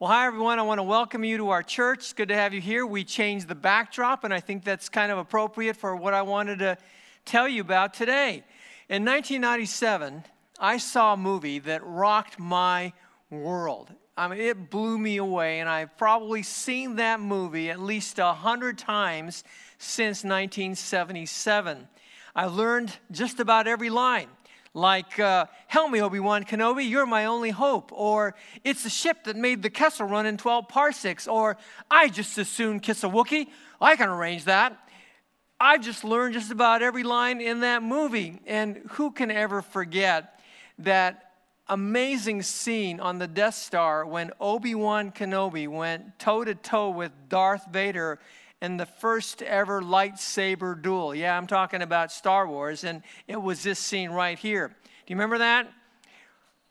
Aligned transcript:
Well, 0.00 0.12
hi, 0.12 0.28
everyone. 0.28 0.60
I 0.60 0.62
want 0.62 0.78
to 0.78 0.84
welcome 0.84 1.24
you 1.24 1.38
to 1.38 1.48
our 1.48 1.64
church. 1.64 1.98
It's 1.98 2.12
good 2.12 2.28
to 2.28 2.36
have 2.36 2.54
you 2.54 2.60
here. 2.60 2.86
We 2.86 3.02
changed 3.02 3.48
the 3.48 3.56
backdrop, 3.56 4.22
and 4.22 4.32
I 4.32 4.38
think 4.38 4.62
that's 4.62 4.88
kind 4.88 5.10
of 5.10 5.18
appropriate 5.18 5.76
for 5.76 5.96
what 5.96 6.14
I 6.14 6.22
wanted 6.22 6.60
to 6.60 6.78
tell 7.24 7.48
you 7.48 7.62
about 7.62 7.94
today. 7.94 8.44
In 8.88 9.04
1997, 9.04 10.22
I 10.60 10.76
saw 10.76 11.14
a 11.14 11.16
movie 11.16 11.58
that 11.58 11.84
rocked 11.84 12.38
my 12.38 12.92
world. 13.28 13.92
I 14.16 14.28
mean, 14.28 14.38
it 14.38 14.70
blew 14.70 14.98
me 14.98 15.16
away, 15.16 15.58
and 15.58 15.68
I've 15.68 15.98
probably 15.98 16.44
seen 16.44 16.94
that 16.94 17.18
movie 17.18 17.68
at 17.68 17.80
least 17.80 18.20
a 18.20 18.34
hundred 18.34 18.78
times 18.78 19.42
since 19.78 20.22
1977. 20.22 21.88
I 22.36 22.44
learned 22.44 22.96
just 23.10 23.40
about 23.40 23.66
every 23.66 23.90
line 23.90 24.28
like, 24.74 25.18
uh, 25.18 25.46
Help 25.66 25.90
me, 25.90 26.00
Obi 26.00 26.20
Wan 26.20 26.44
Kenobi, 26.44 26.88
you're 26.88 27.06
my 27.06 27.26
only 27.26 27.50
hope. 27.50 27.90
Or, 27.92 28.34
It's 28.64 28.82
the 28.82 28.90
ship 28.90 29.24
that 29.24 29.36
made 29.36 29.62
the 29.62 29.70
Kessel 29.70 30.06
run 30.06 30.26
in 30.26 30.36
12 30.36 30.68
parsecs. 30.68 31.26
Or, 31.28 31.56
I 31.90 32.08
just 32.08 32.36
as 32.38 32.48
soon 32.48 32.80
kiss 32.80 33.04
a 33.04 33.08
Wookiee. 33.08 33.48
I 33.80 33.96
can 33.96 34.08
arrange 34.08 34.44
that. 34.44 34.76
I've 35.60 35.82
just 35.82 36.04
learned 36.04 36.34
just 36.34 36.52
about 36.52 36.82
every 36.82 37.02
line 37.02 37.40
in 37.40 37.60
that 37.60 37.82
movie. 37.82 38.40
And 38.46 38.82
who 38.90 39.10
can 39.10 39.30
ever 39.30 39.62
forget 39.62 40.40
that 40.78 41.32
amazing 41.68 42.42
scene 42.42 43.00
on 43.00 43.18
the 43.18 43.26
Death 43.26 43.54
Star 43.54 44.06
when 44.06 44.30
Obi 44.40 44.74
Wan 44.74 45.12
Kenobi 45.12 45.68
went 45.68 46.18
toe 46.18 46.44
to 46.44 46.54
toe 46.54 46.90
with 46.90 47.12
Darth 47.28 47.66
Vader 47.70 48.18
in 48.60 48.76
the 48.76 48.86
first 48.86 49.42
ever 49.42 49.80
lightsaber 49.80 50.80
duel. 50.80 51.14
Yeah, 51.14 51.36
I'm 51.36 51.46
talking 51.46 51.82
about 51.82 52.10
Star 52.10 52.46
Wars, 52.46 52.84
and 52.84 53.02
it 53.26 53.40
was 53.40 53.62
this 53.62 53.78
scene 53.78 54.10
right 54.10 54.38
here. 54.38 54.68
Do 54.68 54.74
you 55.06 55.16
remember 55.16 55.38
that? 55.38 55.72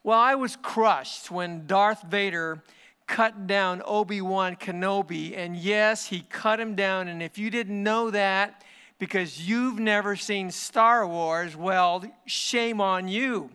Well, 0.02 0.18
I 0.18 0.34
was 0.34 0.56
crushed 0.56 1.30
when 1.30 1.66
Darth 1.66 2.02
Vader 2.02 2.62
cut 3.06 3.46
down 3.46 3.82
Obi 3.84 4.20
Wan 4.20 4.56
Kenobi, 4.56 5.36
and 5.36 5.56
yes, 5.56 6.06
he 6.06 6.20
cut 6.28 6.60
him 6.60 6.74
down. 6.74 7.08
And 7.08 7.22
if 7.22 7.38
you 7.38 7.50
didn't 7.50 7.82
know 7.82 8.10
that 8.10 8.64
because 8.98 9.48
you've 9.48 9.78
never 9.78 10.14
seen 10.14 10.50
Star 10.50 11.06
Wars, 11.06 11.56
well, 11.56 12.04
shame 12.26 12.80
on 12.80 13.08
you. 13.08 13.50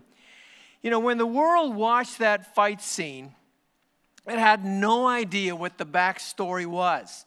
You 0.82 0.90
know, 0.90 1.00
when 1.00 1.18
the 1.18 1.26
world 1.26 1.76
watched 1.76 2.20
that 2.20 2.56
fight 2.56 2.82
scene, 2.82 3.36
it 4.26 4.40
had 4.40 4.66
no 4.66 5.08
idea 5.08 5.56
what 5.56 5.78
the 5.78 5.86
backstory 5.86 6.66
was 6.66 7.26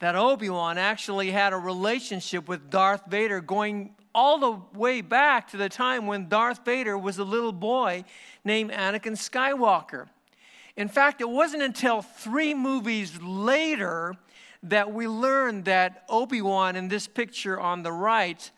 that 0.00 0.16
Obi-Wan 0.16 0.78
actually 0.78 1.30
had 1.30 1.52
a 1.52 1.56
relationship 1.56 2.48
with 2.48 2.70
Darth 2.70 3.06
Vader 3.06 3.40
going 3.40 3.94
all 4.14 4.38
the 4.38 4.78
way 4.78 5.02
back 5.02 5.48
to 5.50 5.56
the 5.56 5.68
time 5.68 6.06
when 6.06 6.28
Darth 6.28 6.64
Vader 6.64 6.98
was 6.98 7.18
a 7.18 7.24
little 7.24 7.52
boy 7.52 8.04
named 8.44 8.72
Anakin 8.72 9.12
Skywalker. 9.12 10.08
In 10.76 10.88
fact, 10.88 11.20
it 11.20 11.28
wasn't 11.28 11.62
until 11.62 12.02
three 12.02 12.54
movies 12.54 13.20
later 13.22 14.16
that 14.62 14.92
we 14.92 15.06
learned 15.06 15.66
that 15.66 16.04
Obi-Wan 16.08 16.76
in 16.76 16.88
this 16.88 17.06
picture 17.06 17.60
on 17.60 17.82
the 17.82 17.92
right 17.92 18.50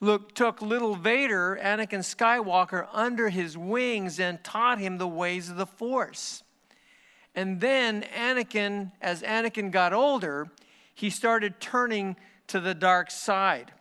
look, 0.00 0.34
took 0.34 0.60
little 0.60 0.94
Vader, 0.94 1.58
Anakin 1.62 2.00
Skywalker, 2.00 2.86
under 2.92 3.30
his 3.30 3.56
wings 3.56 4.20
and 4.20 4.42
taught 4.44 4.78
him 4.78 4.98
the 4.98 5.08
ways 5.08 5.48
of 5.48 5.56
the 5.56 5.66
Force. 5.66 6.42
And 7.34 7.60
then 7.60 8.04
Anakin, 8.14 8.92
as 9.00 9.22
Anakin 9.22 9.70
got 9.70 9.94
older, 9.94 10.50
he 10.94 11.10
started 11.10 11.60
turning 11.60 12.16
to 12.48 12.60
the 12.60 12.74
dark 12.74 13.10
side. 13.10 13.72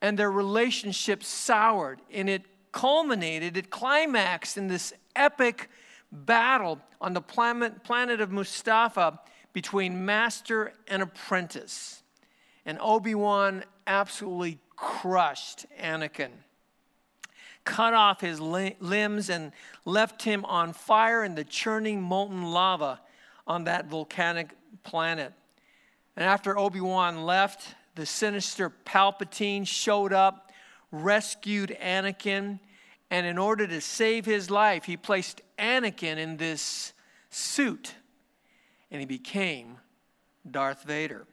And 0.00 0.18
their 0.18 0.30
relationship 0.30 1.24
soured, 1.24 2.00
and 2.12 2.28
it 2.28 2.42
culminated, 2.72 3.56
it 3.56 3.70
climaxed 3.70 4.58
in 4.58 4.66
this 4.66 4.92
epic 5.14 5.70
battle 6.10 6.80
on 7.00 7.14
the 7.14 7.20
planet, 7.20 7.84
planet 7.84 8.20
of 8.20 8.30
Mustafar 8.30 9.18
between 9.52 10.04
master 10.04 10.72
and 10.88 11.02
apprentice. 11.02 12.02
And 12.66 12.78
Obi 12.80 13.14
Wan 13.14 13.64
absolutely 13.86 14.58
crushed 14.76 15.66
Anakin, 15.80 16.30
cut 17.64 17.94
off 17.94 18.20
his 18.20 18.40
limbs, 18.40 19.30
and 19.30 19.52
left 19.84 20.22
him 20.22 20.44
on 20.44 20.72
fire 20.72 21.24
in 21.24 21.34
the 21.34 21.44
churning 21.44 22.02
molten 22.02 22.42
lava 22.42 23.00
on 23.46 23.64
that 23.64 23.86
volcanic 23.86 24.50
planet. 24.82 25.32
And 26.16 26.24
after 26.24 26.56
Obi 26.56 26.80
Wan 26.80 27.24
left, 27.24 27.74
the 27.94 28.06
sinister 28.06 28.70
Palpatine 28.70 29.66
showed 29.66 30.12
up, 30.12 30.52
rescued 30.90 31.76
Anakin, 31.80 32.60
and 33.10 33.26
in 33.26 33.38
order 33.38 33.66
to 33.66 33.80
save 33.80 34.24
his 34.24 34.50
life, 34.50 34.84
he 34.84 34.96
placed 34.96 35.42
Anakin 35.58 36.16
in 36.16 36.36
this 36.36 36.92
suit, 37.30 37.94
and 38.90 39.00
he 39.00 39.06
became 39.06 39.78
Darth 40.48 40.84
Vader. 40.84 41.26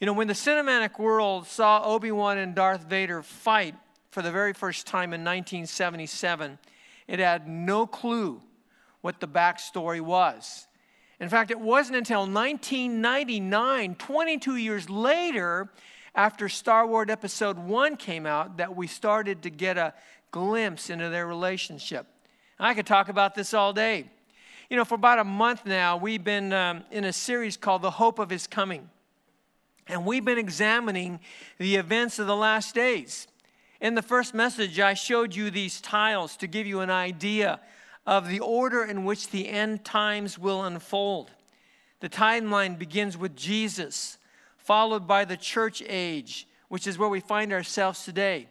You 0.00 0.06
know, 0.06 0.12
when 0.12 0.28
the 0.28 0.34
cinematic 0.34 0.98
world 0.98 1.46
saw 1.46 1.82
Obi 1.84 2.12
Wan 2.12 2.38
and 2.38 2.54
Darth 2.54 2.84
Vader 2.84 3.22
fight 3.22 3.74
for 4.10 4.22
the 4.22 4.30
very 4.30 4.52
first 4.52 4.86
time 4.86 5.12
in 5.12 5.20
1977, 5.20 6.58
it 7.06 7.18
had 7.18 7.48
no 7.48 7.86
clue 7.86 8.42
what 9.00 9.20
the 9.20 9.28
backstory 9.28 10.00
was. 10.00 10.66
In 11.20 11.28
fact, 11.28 11.50
it 11.50 11.60
wasn't 11.60 11.96
until 11.96 12.20
1999, 12.20 13.94
22 13.94 14.56
years 14.56 14.90
later, 14.90 15.68
after 16.14 16.48
Star 16.48 16.86
Wars 16.86 17.06
Episode 17.08 17.58
1 17.58 17.96
came 17.96 18.26
out, 18.26 18.56
that 18.56 18.74
we 18.74 18.86
started 18.86 19.42
to 19.42 19.50
get 19.50 19.78
a 19.78 19.94
glimpse 20.30 20.90
into 20.90 21.08
their 21.08 21.26
relationship. 21.26 22.06
I 22.58 22.74
could 22.74 22.86
talk 22.86 23.08
about 23.08 23.34
this 23.34 23.54
all 23.54 23.72
day. 23.72 24.10
You 24.70 24.76
know, 24.76 24.84
for 24.84 24.94
about 24.94 25.18
a 25.18 25.24
month 25.24 25.66
now, 25.66 25.96
we've 25.96 26.24
been 26.24 26.52
um, 26.52 26.84
in 26.90 27.04
a 27.04 27.12
series 27.12 27.56
called 27.56 27.82
The 27.82 27.90
Hope 27.90 28.18
of 28.18 28.30
His 28.30 28.46
Coming. 28.46 28.88
And 29.86 30.06
we've 30.06 30.24
been 30.24 30.38
examining 30.38 31.20
the 31.58 31.76
events 31.76 32.18
of 32.18 32.26
the 32.26 32.36
last 32.36 32.74
days. 32.74 33.28
In 33.80 33.94
the 33.94 34.02
first 34.02 34.34
message, 34.34 34.80
I 34.80 34.94
showed 34.94 35.34
you 35.34 35.50
these 35.50 35.80
tiles 35.80 36.36
to 36.38 36.46
give 36.46 36.66
you 36.66 36.80
an 36.80 36.90
idea 36.90 37.60
of 38.06 38.28
the 38.28 38.40
order 38.40 38.84
in 38.84 39.04
which 39.04 39.30
the 39.30 39.48
end 39.48 39.84
times 39.84 40.38
will 40.38 40.62
unfold. 40.62 41.30
The 42.00 42.08
timeline 42.08 42.78
begins 42.78 43.16
with 43.16 43.36
Jesus, 43.36 44.18
followed 44.58 45.06
by 45.06 45.24
the 45.24 45.36
church 45.36 45.82
age, 45.86 46.46
which 46.68 46.86
is 46.86 46.98
where 46.98 47.08
we 47.08 47.20
find 47.20 47.52
ourselves 47.52 48.04
today, 48.04 48.48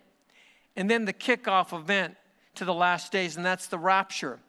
and 0.76 0.90
then 0.90 1.06
the 1.06 1.14
kickoff 1.14 1.78
event 1.78 2.16
to 2.56 2.66
the 2.66 2.74
last 2.74 3.12
days, 3.12 3.36
and 3.36 3.46
that's 3.46 3.68
the 3.68 3.78
rapture. 3.78 4.40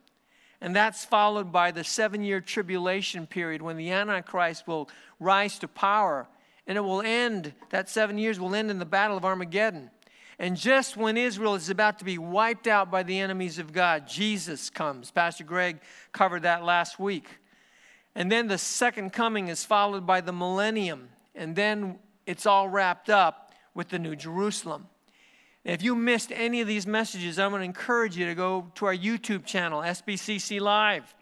And 0.61 0.75
that's 0.75 1.05
followed 1.05 1.53
by 1.53 1.73
the 1.73 1.85
seven 1.85 2.23
year 2.23 2.41
tribulation 2.41 3.27
period 3.27 3.61
when 3.61 3.77
the 3.77 3.91
Antichrist 3.91 4.67
will 4.67 4.89
rise 5.21 5.59
to 5.59 5.69
power. 5.69 6.27
And 6.67 6.79
it 6.79 6.81
will 6.81 7.03
end, 7.03 7.53
that 7.69 7.91
seven 7.91 8.17
years 8.17 8.41
will 8.41 8.55
end 8.55 8.71
in 8.71 8.79
the 8.79 8.87
Battle 8.87 9.19
of 9.19 9.27
Armageddon. 9.27 9.91
And 10.39 10.57
just 10.57 10.97
when 10.97 11.17
Israel 11.17 11.55
is 11.55 11.71
about 11.71 11.99
to 12.01 12.05
be 12.05 12.19
wiped 12.19 12.67
out 12.67 12.91
by 12.91 13.03
the 13.03 13.19
enemies 13.21 13.59
of 13.59 13.73
God, 13.73 14.09
Jesus 14.09 14.69
comes. 14.69 15.11
Pastor 15.11 15.45
Greg 15.45 15.81
covered 16.13 16.43
that 16.43 16.65
last 16.65 16.99
week. 16.99 17.29
And 18.15 18.31
then 18.31 18.49
the 18.49 18.59
second 18.59 19.13
coming 19.13 19.49
is 19.49 19.65
followed 19.65 20.07
by 20.07 20.21
the 20.21 20.33
millennium. 20.33 21.09
And 21.35 21.55
then 21.55 21.99
it's 22.27 22.47
all 22.47 22.69
wrapped 22.69 23.11
up 23.11 23.53
with 23.75 23.89
the 23.89 23.99
New 23.99 24.17
Jerusalem. 24.17 24.87
If 25.65 25.83
you 25.83 25.95
missed 25.95 26.31
any 26.33 26.61
of 26.61 26.69
these 26.69 26.87
messages, 26.87 27.39
I'm 27.39 27.51
going 27.51 27.61
to 27.61 27.65
encourage 27.65 28.17
you 28.17 28.27
to 28.27 28.35
go 28.35 28.71
to 28.75 28.87
our 28.87 28.95
YouTube 28.95 29.47
channel, 29.47 29.81
SBCC 29.81 30.61
Live, 30.61 31.15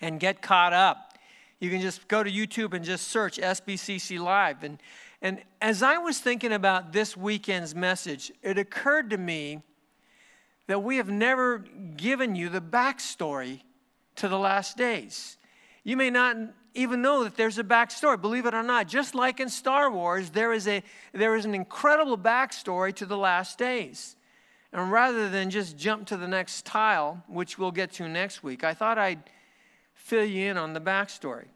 and 0.00 0.18
get 0.18 0.42
caught 0.42 0.72
up. 0.72 1.14
You 1.60 1.70
can 1.70 1.80
just 1.80 2.08
go 2.08 2.22
to 2.22 2.30
YouTube 2.30 2.74
and 2.74 2.84
just 2.84 3.08
search 3.08 3.38
SBCC 3.38 4.18
Live. 4.18 4.64
And 4.64 4.78
and 5.22 5.42
as 5.60 5.82
I 5.82 5.98
was 5.98 6.18
thinking 6.18 6.52
about 6.52 6.92
this 6.92 7.16
weekend's 7.16 7.74
message, 7.74 8.30
it 8.42 8.58
occurred 8.58 9.10
to 9.10 9.18
me 9.18 9.62
that 10.66 10.82
we 10.82 10.96
have 10.96 11.08
never 11.08 11.58
given 11.58 12.34
you 12.34 12.48
the 12.48 12.60
backstory 12.60 13.62
to 14.16 14.28
the 14.28 14.38
last 14.38 14.76
days. 14.76 15.38
You 15.84 15.96
may 15.96 16.10
not 16.10 16.36
even 16.74 17.00
know 17.00 17.24
that 17.24 17.36
there's 17.36 17.58
a 17.58 17.64
backstory, 17.64 18.20
believe 18.20 18.46
it 18.46 18.54
or 18.54 18.62
not. 18.62 18.88
Just 18.88 19.14
like 19.14 19.40
in 19.40 19.48
Star 19.48 19.90
Wars, 19.90 20.30
there 20.30 20.52
is, 20.52 20.68
a, 20.68 20.82
there 21.12 21.36
is 21.36 21.44
an 21.44 21.54
incredible 21.54 22.18
backstory 22.18 22.94
to 22.96 23.06
the 23.06 23.16
last 23.16 23.58
days. 23.58 24.16
And 24.72 24.92
rather 24.92 25.30
than 25.30 25.48
just 25.48 25.78
jump 25.78 26.06
to 26.08 26.16
the 26.16 26.28
next 26.28 26.66
tile, 26.66 27.22
which 27.28 27.58
we'll 27.58 27.70
get 27.70 27.92
to 27.94 28.08
next 28.08 28.42
week, 28.42 28.64
I 28.64 28.74
thought 28.74 28.98
I'd 28.98 29.22
fill 29.94 30.24
you 30.24 30.50
in 30.50 30.58
on 30.58 30.74
the 30.74 30.80
backstory. 30.80 31.46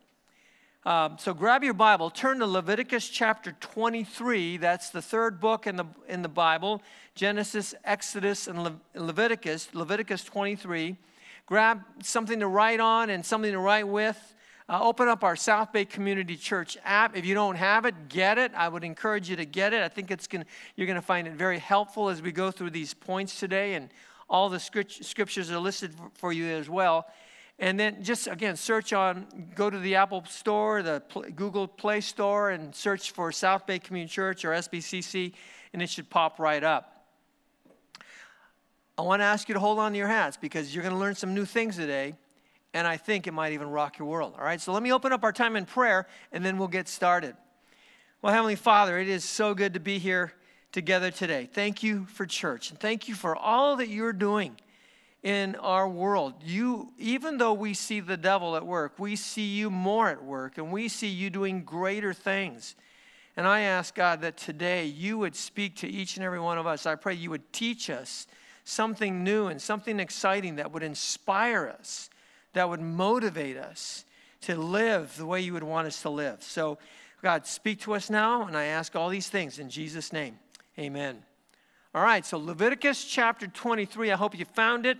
Um, 0.86 1.18
so 1.18 1.34
grab 1.34 1.62
your 1.62 1.74
Bible, 1.74 2.08
turn 2.08 2.38
to 2.38 2.46
Leviticus 2.46 3.06
chapter 3.06 3.52
23. 3.60 4.56
That's 4.56 4.88
the 4.88 5.02
third 5.02 5.38
book 5.38 5.66
in 5.66 5.76
the, 5.76 5.84
in 6.08 6.22
the 6.22 6.28
Bible 6.28 6.82
Genesis, 7.14 7.74
Exodus, 7.84 8.46
and 8.46 8.64
Le- 8.64 8.80
Leviticus. 8.94 9.68
Leviticus 9.74 10.24
23. 10.24 10.96
Grab 11.44 11.82
something 12.02 12.40
to 12.40 12.46
write 12.46 12.80
on 12.80 13.10
and 13.10 13.26
something 13.26 13.52
to 13.52 13.58
write 13.58 13.88
with. 13.88 14.34
Uh, 14.70 14.78
open 14.80 15.06
up 15.06 15.22
our 15.22 15.36
South 15.36 15.70
Bay 15.70 15.84
Community 15.84 16.36
Church 16.36 16.78
app. 16.82 17.14
If 17.14 17.26
you 17.26 17.34
don't 17.34 17.56
have 17.56 17.84
it, 17.84 18.08
get 18.08 18.38
it. 18.38 18.50
I 18.54 18.68
would 18.68 18.84
encourage 18.84 19.28
you 19.28 19.36
to 19.36 19.44
get 19.44 19.74
it. 19.74 19.82
I 19.82 19.88
think 19.88 20.10
it's 20.10 20.26
gonna, 20.26 20.46
you're 20.76 20.86
going 20.86 20.94
to 20.94 21.02
find 21.02 21.28
it 21.28 21.34
very 21.34 21.58
helpful 21.58 22.08
as 22.08 22.22
we 22.22 22.32
go 22.32 22.50
through 22.50 22.70
these 22.70 22.94
points 22.94 23.38
today, 23.38 23.74
and 23.74 23.90
all 24.30 24.48
the 24.48 24.60
scriptures 24.60 25.50
are 25.50 25.58
listed 25.58 25.92
for 26.14 26.32
you 26.32 26.46
as 26.46 26.70
well. 26.70 27.06
And 27.60 27.78
then 27.78 28.02
just 28.02 28.26
again, 28.26 28.56
search 28.56 28.94
on, 28.94 29.26
go 29.54 29.68
to 29.68 29.78
the 29.78 29.96
Apple 29.96 30.24
Store, 30.26 30.82
the 30.82 31.02
Google 31.36 31.68
Play 31.68 32.00
Store, 32.00 32.50
and 32.50 32.74
search 32.74 33.10
for 33.10 33.30
South 33.32 33.66
Bay 33.66 33.78
Community 33.78 34.10
Church 34.10 34.46
or 34.46 34.52
SBCC, 34.52 35.34
and 35.74 35.82
it 35.82 35.90
should 35.90 36.08
pop 36.08 36.38
right 36.38 36.64
up. 36.64 37.04
I 38.96 39.02
want 39.02 39.20
to 39.20 39.24
ask 39.24 39.46
you 39.46 39.52
to 39.52 39.60
hold 39.60 39.78
on 39.78 39.92
to 39.92 39.98
your 39.98 40.08
hats 40.08 40.38
because 40.38 40.74
you're 40.74 40.82
going 40.82 40.94
to 40.94 40.98
learn 40.98 41.14
some 41.14 41.34
new 41.34 41.44
things 41.44 41.76
today, 41.76 42.14
and 42.72 42.86
I 42.86 42.96
think 42.96 43.26
it 43.26 43.32
might 43.32 43.52
even 43.52 43.68
rock 43.68 43.98
your 43.98 44.08
world. 44.08 44.34
All 44.38 44.44
right, 44.44 44.60
so 44.60 44.72
let 44.72 44.82
me 44.82 44.90
open 44.90 45.12
up 45.12 45.22
our 45.22 45.32
time 45.32 45.54
in 45.54 45.66
prayer, 45.66 46.06
and 46.32 46.42
then 46.42 46.56
we'll 46.56 46.68
get 46.68 46.88
started. 46.88 47.36
Well, 48.22 48.32
Heavenly 48.32 48.56
Father, 48.56 48.98
it 48.98 49.08
is 49.08 49.22
so 49.22 49.52
good 49.52 49.74
to 49.74 49.80
be 49.80 49.98
here 49.98 50.32
together 50.72 51.10
today. 51.10 51.46
Thank 51.52 51.82
you 51.82 52.06
for 52.06 52.24
church, 52.24 52.70
and 52.70 52.80
thank 52.80 53.06
you 53.06 53.14
for 53.14 53.36
all 53.36 53.76
that 53.76 53.88
you're 53.88 54.14
doing 54.14 54.56
in 55.22 55.54
our 55.56 55.88
world. 55.88 56.34
You, 56.44 56.92
even 56.98 57.38
though 57.38 57.52
we 57.52 57.74
see 57.74 58.00
the 58.00 58.16
devil 58.16 58.56
at 58.56 58.66
work, 58.66 58.98
we 58.98 59.16
see 59.16 59.46
you 59.46 59.70
more 59.70 60.08
at 60.08 60.24
work 60.24 60.58
and 60.58 60.72
we 60.72 60.88
see 60.88 61.08
you 61.08 61.30
doing 61.30 61.62
greater 61.62 62.14
things. 62.14 62.74
And 63.36 63.46
I 63.46 63.60
ask 63.60 63.94
God 63.94 64.22
that 64.22 64.36
today 64.36 64.86
you 64.86 65.18
would 65.18 65.36
speak 65.36 65.76
to 65.76 65.88
each 65.88 66.16
and 66.16 66.24
every 66.24 66.40
one 66.40 66.58
of 66.58 66.66
us. 66.66 66.86
I 66.86 66.94
pray 66.94 67.14
you 67.14 67.30
would 67.30 67.52
teach 67.52 67.90
us 67.90 68.26
something 68.64 69.22
new 69.22 69.46
and 69.46 69.60
something 69.60 70.00
exciting 70.00 70.56
that 70.56 70.72
would 70.72 70.82
inspire 70.82 71.68
us, 71.78 72.10
that 72.52 72.68
would 72.68 72.80
motivate 72.80 73.56
us 73.56 74.04
to 74.42 74.56
live 74.56 75.16
the 75.16 75.26
way 75.26 75.40
you 75.40 75.52
would 75.52 75.62
want 75.62 75.86
us 75.86 76.02
to 76.02 76.10
live. 76.10 76.42
So, 76.42 76.78
God, 77.22 77.46
speak 77.46 77.80
to 77.80 77.94
us 77.94 78.08
now, 78.08 78.46
and 78.46 78.56
I 78.56 78.64
ask 78.64 78.96
all 78.96 79.10
these 79.10 79.28
things 79.28 79.58
in 79.58 79.68
Jesus' 79.68 80.12
name. 80.12 80.38
Amen. 80.78 81.22
All 81.94 82.02
right, 82.02 82.24
so 82.24 82.38
Leviticus 82.38 83.04
chapter 83.04 83.46
23, 83.46 84.12
I 84.12 84.16
hope 84.16 84.38
you 84.38 84.44
found 84.44 84.86
it. 84.86 84.96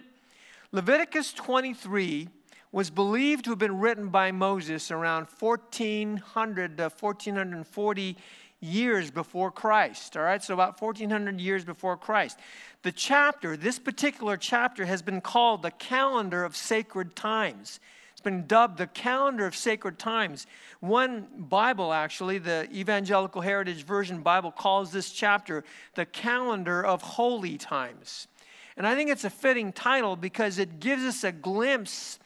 Leviticus 0.73 1.33
23 1.33 2.29
was 2.71 2.91
believed 2.91 3.45
to 3.45 3.51
have 3.51 3.59
been 3.59 3.81
written 3.81 4.09
by 4.09 4.31
Moses 4.31 4.93
around 4.93 5.27
1400 5.41 6.77
to 6.77 6.85
1440 6.85 8.17
years 8.61 9.11
before 9.11 9.51
Christ. 9.51 10.17
All 10.17 10.23
right, 10.23 10.41
so 10.41 10.55
about 10.55 10.81
1400 10.81 11.41
years 11.41 11.65
before 11.65 11.97
Christ. 11.97 12.39
The 12.83 12.93
chapter, 12.93 13.57
this 13.57 13.81
particular 13.81 14.37
chapter, 14.37 14.85
has 14.85 15.03
been 15.03 15.21
called 15.21 15.63
the 15.63 15.73
calendar 15.73 16.45
of 16.45 16.55
sacred 16.55 17.17
times. 17.17 17.81
It's 18.13 18.21
been 18.21 18.47
dubbed 18.47 18.79
the 18.79 18.87
calendar 18.87 19.47
of 19.47 19.57
sacred 19.57 19.99
times. 19.99 20.47
One 20.79 21.27
Bible, 21.37 21.93
actually, 21.93 22.39
the 22.39 22.69
Evangelical 22.73 23.41
Heritage 23.41 23.83
Version 23.83 24.21
Bible, 24.21 24.53
calls 24.53 24.93
this 24.93 25.11
chapter 25.11 25.65
the 25.97 26.07
calendar 26.07 26.81
of 26.81 27.03
holy 27.03 27.59
times. 27.59 28.29
And 28.77 28.87
I 28.87 28.95
think 28.95 29.11
it's 29.11 29.25
a 29.25 29.31
fitting 29.31 29.73
title 29.73 30.17
because 30.17 30.59
it 30.59 30.81
gives 30.81 31.03
us 31.03 31.25
a 31.25 31.33
glimpse 31.33 32.19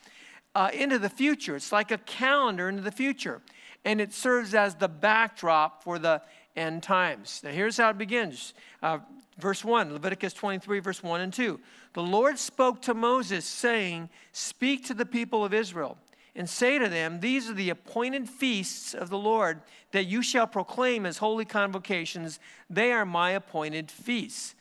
uh, 0.55 0.71
into 0.73 0.99
the 0.99 1.09
future. 1.09 1.57
It's 1.57 1.73
like 1.73 1.91
a 1.91 1.99
calendar 1.99 2.69
into 2.69 2.83
the 2.83 2.93
future. 2.93 3.43
And 3.85 4.01
it 4.01 4.13
serves 4.13 4.55
as 4.55 4.77
the 4.77 4.89
backdrop 4.89 5.83
for 5.83 5.99
the 5.99 6.23
end 6.57 6.83
times. 6.83 7.41
Now, 7.43 7.51
here's 7.51 7.77
how 7.77 7.91
it 7.91 7.99
begins. 7.99 8.55
Uh, 8.83 8.99
verse 9.39 9.65
1, 9.65 9.93
Leviticus 9.93 10.33
23, 10.33 10.81
verse 10.81 11.03
1 11.03 11.21
and 11.21 11.33
2. 11.33 11.61
The 11.95 12.03
Lord 12.03 12.39
spoke 12.39 12.83
to 12.83 12.95
Moses, 12.95 13.45
saying, 13.45 14.09
Speak 14.33 14.87
to 14.87 14.95
the 14.95 15.07
people 15.07 15.45
of 15.45 15.53
Israel 15.53 15.99
and 16.37 16.49
say 16.49 16.79
to 16.79 16.89
them, 16.89 17.21
These 17.21 17.49
are 17.49 17.55
the 17.55 17.71
appointed 17.71 18.29
feasts 18.29 18.95
of 18.95 19.11
the 19.11 19.19
Lord 19.19 19.61
that 19.93 20.07
you 20.07 20.23
shall 20.23 20.47
proclaim 20.47 21.07
as 21.07 21.19
holy 21.19 21.45
convocations. 21.45 22.39
They 22.71 22.93
are 22.93 23.07
my 23.07 23.31
appointed 23.31 23.91
feasts. 23.91 24.55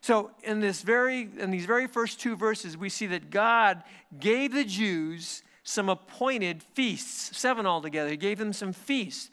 So 0.00 0.30
in 0.42 0.60
this 0.60 0.82
very 0.82 1.28
in 1.38 1.50
these 1.50 1.66
very 1.66 1.86
first 1.86 2.20
two 2.20 2.36
verses, 2.36 2.76
we 2.76 2.88
see 2.88 3.06
that 3.08 3.30
God 3.30 3.82
gave 4.18 4.52
the 4.52 4.64
Jews 4.64 5.42
some 5.64 5.88
appointed 5.88 6.62
feasts, 6.62 7.36
seven 7.36 7.66
altogether. 7.66 8.10
He 8.10 8.16
gave 8.16 8.38
them 8.38 8.52
some 8.52 8.72
feasts. 8.72 9.30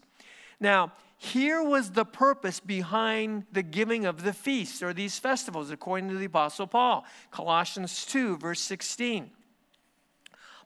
Now, 0.60 0.92
here 1.18 1.64
was 1.64 1.92
the 1.92 2.06
purpose 2.06 2.60
behind 2.60 3.46
the 3.52 3.64
giving 3.64 4.06
of 4.06 4.24
the 4.24 4.34
feasts 4.34 4.84
or 4.84 4.94
these 4.94 5.18
festivals, 5.18 5.72
according 5.72 6.10
to 6.10 6.18
the 6.18 6.26
Apostle 6.26 6.68
Paul. 6.68 7.06
Colossians 7.32 8.06
2, 8.06 8.38
verse 8.38 8.60
16. 8.60 9.32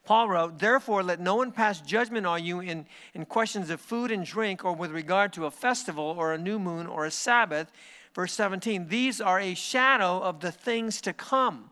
Paul 0.04 0.28
wrote, 0.28 0.58
Therefore, 0.58 1.02
let 1.02 1.20
no 1.20 1.36
one 1.36 1.52
pass 1.52 1.80
judgment 1.80 2.26
on 2.26 2.44
you 2.44 2.60
in, 2.60 2.86
in 3.14 3.26
questions 3.26 3.70
of 3.70 3.80
food 3.80 4.10
and 4.10 4.24
drink, 4.24 4.64
or 4.64 4.74
with 4.74 4.90
regard 4.90 5.32
to 5.34 5.46
a 5.46 5.50
festival, 5.50 6.16
or 6.18 6.32
a 6.32 6.38
new 6.38 6.58
moon, 6.58 6.86
or 6.86 7.04
a 7.04 7.10
Sabbath 7.10 7.70
Verse 8.14 8.32
17, 8.32 8.88
these 8.88 9.20
are 9.20 9.38
a 9.38 9.54
shadow 9.54 10.20
of 10.20 10.40
the 10.40 10.50
things 10.50 11.00
to 11.02 11.12
come, 11.12 11.70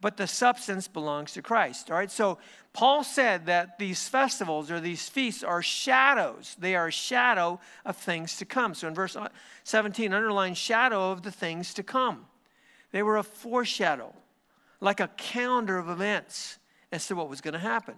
but 0.00 0.16
the 0.16 0.26
substance 0.26 0.88
belongs 0.88 1.32
to 1.32 1.42
Christ. 1.42 1.90
All 1.90 1.96
right, 1.96 2.10
so 2.10 2.38
Paul 2.72 3.04
said 3.04 3.46
that 3.46 3.78
these 3.78 4.08
festivals 4.08 4.70
or 4.70 4.80
these 4.80 5.08
feasts 5.08 5.44
are 5.44 5.62
shadows. 5.62 6.56
They 6.58 6.74
are 6.74 6.88
a 6.88 6.92
shadow 6.92 7.60
of 7.84 7.96
things 7.96 8.36
to 8.38 8.44
come. 8.44 8.74
So 8.74 8.88
in 8.88 8.94
verse 8.94 9.14
uh, 9.14 9.28
17, 9.64 10.12
underline 10.12 10.54
shadow 10.54 11.12
of 11.12 11.22
the 11.22 11.30
things 11.30 11.74
to 11.74 11.82
come. 11.82 12.26
They 12.90 13.02
were 13.02 13.16
a 13.16 13.22
foreshadow, 13.22 14.14
like 14.80 15.00
a 15.00 15.08
calendar 15.16 15.78
of 15.78 15.88
events 15.88 16.58
as 16.90 17.06
to 17.06 17.14
what 17.14 17.28
was 17.28 17.40
going 17.40 17.54
to 17.54 17.60
happen. 17.60 17.94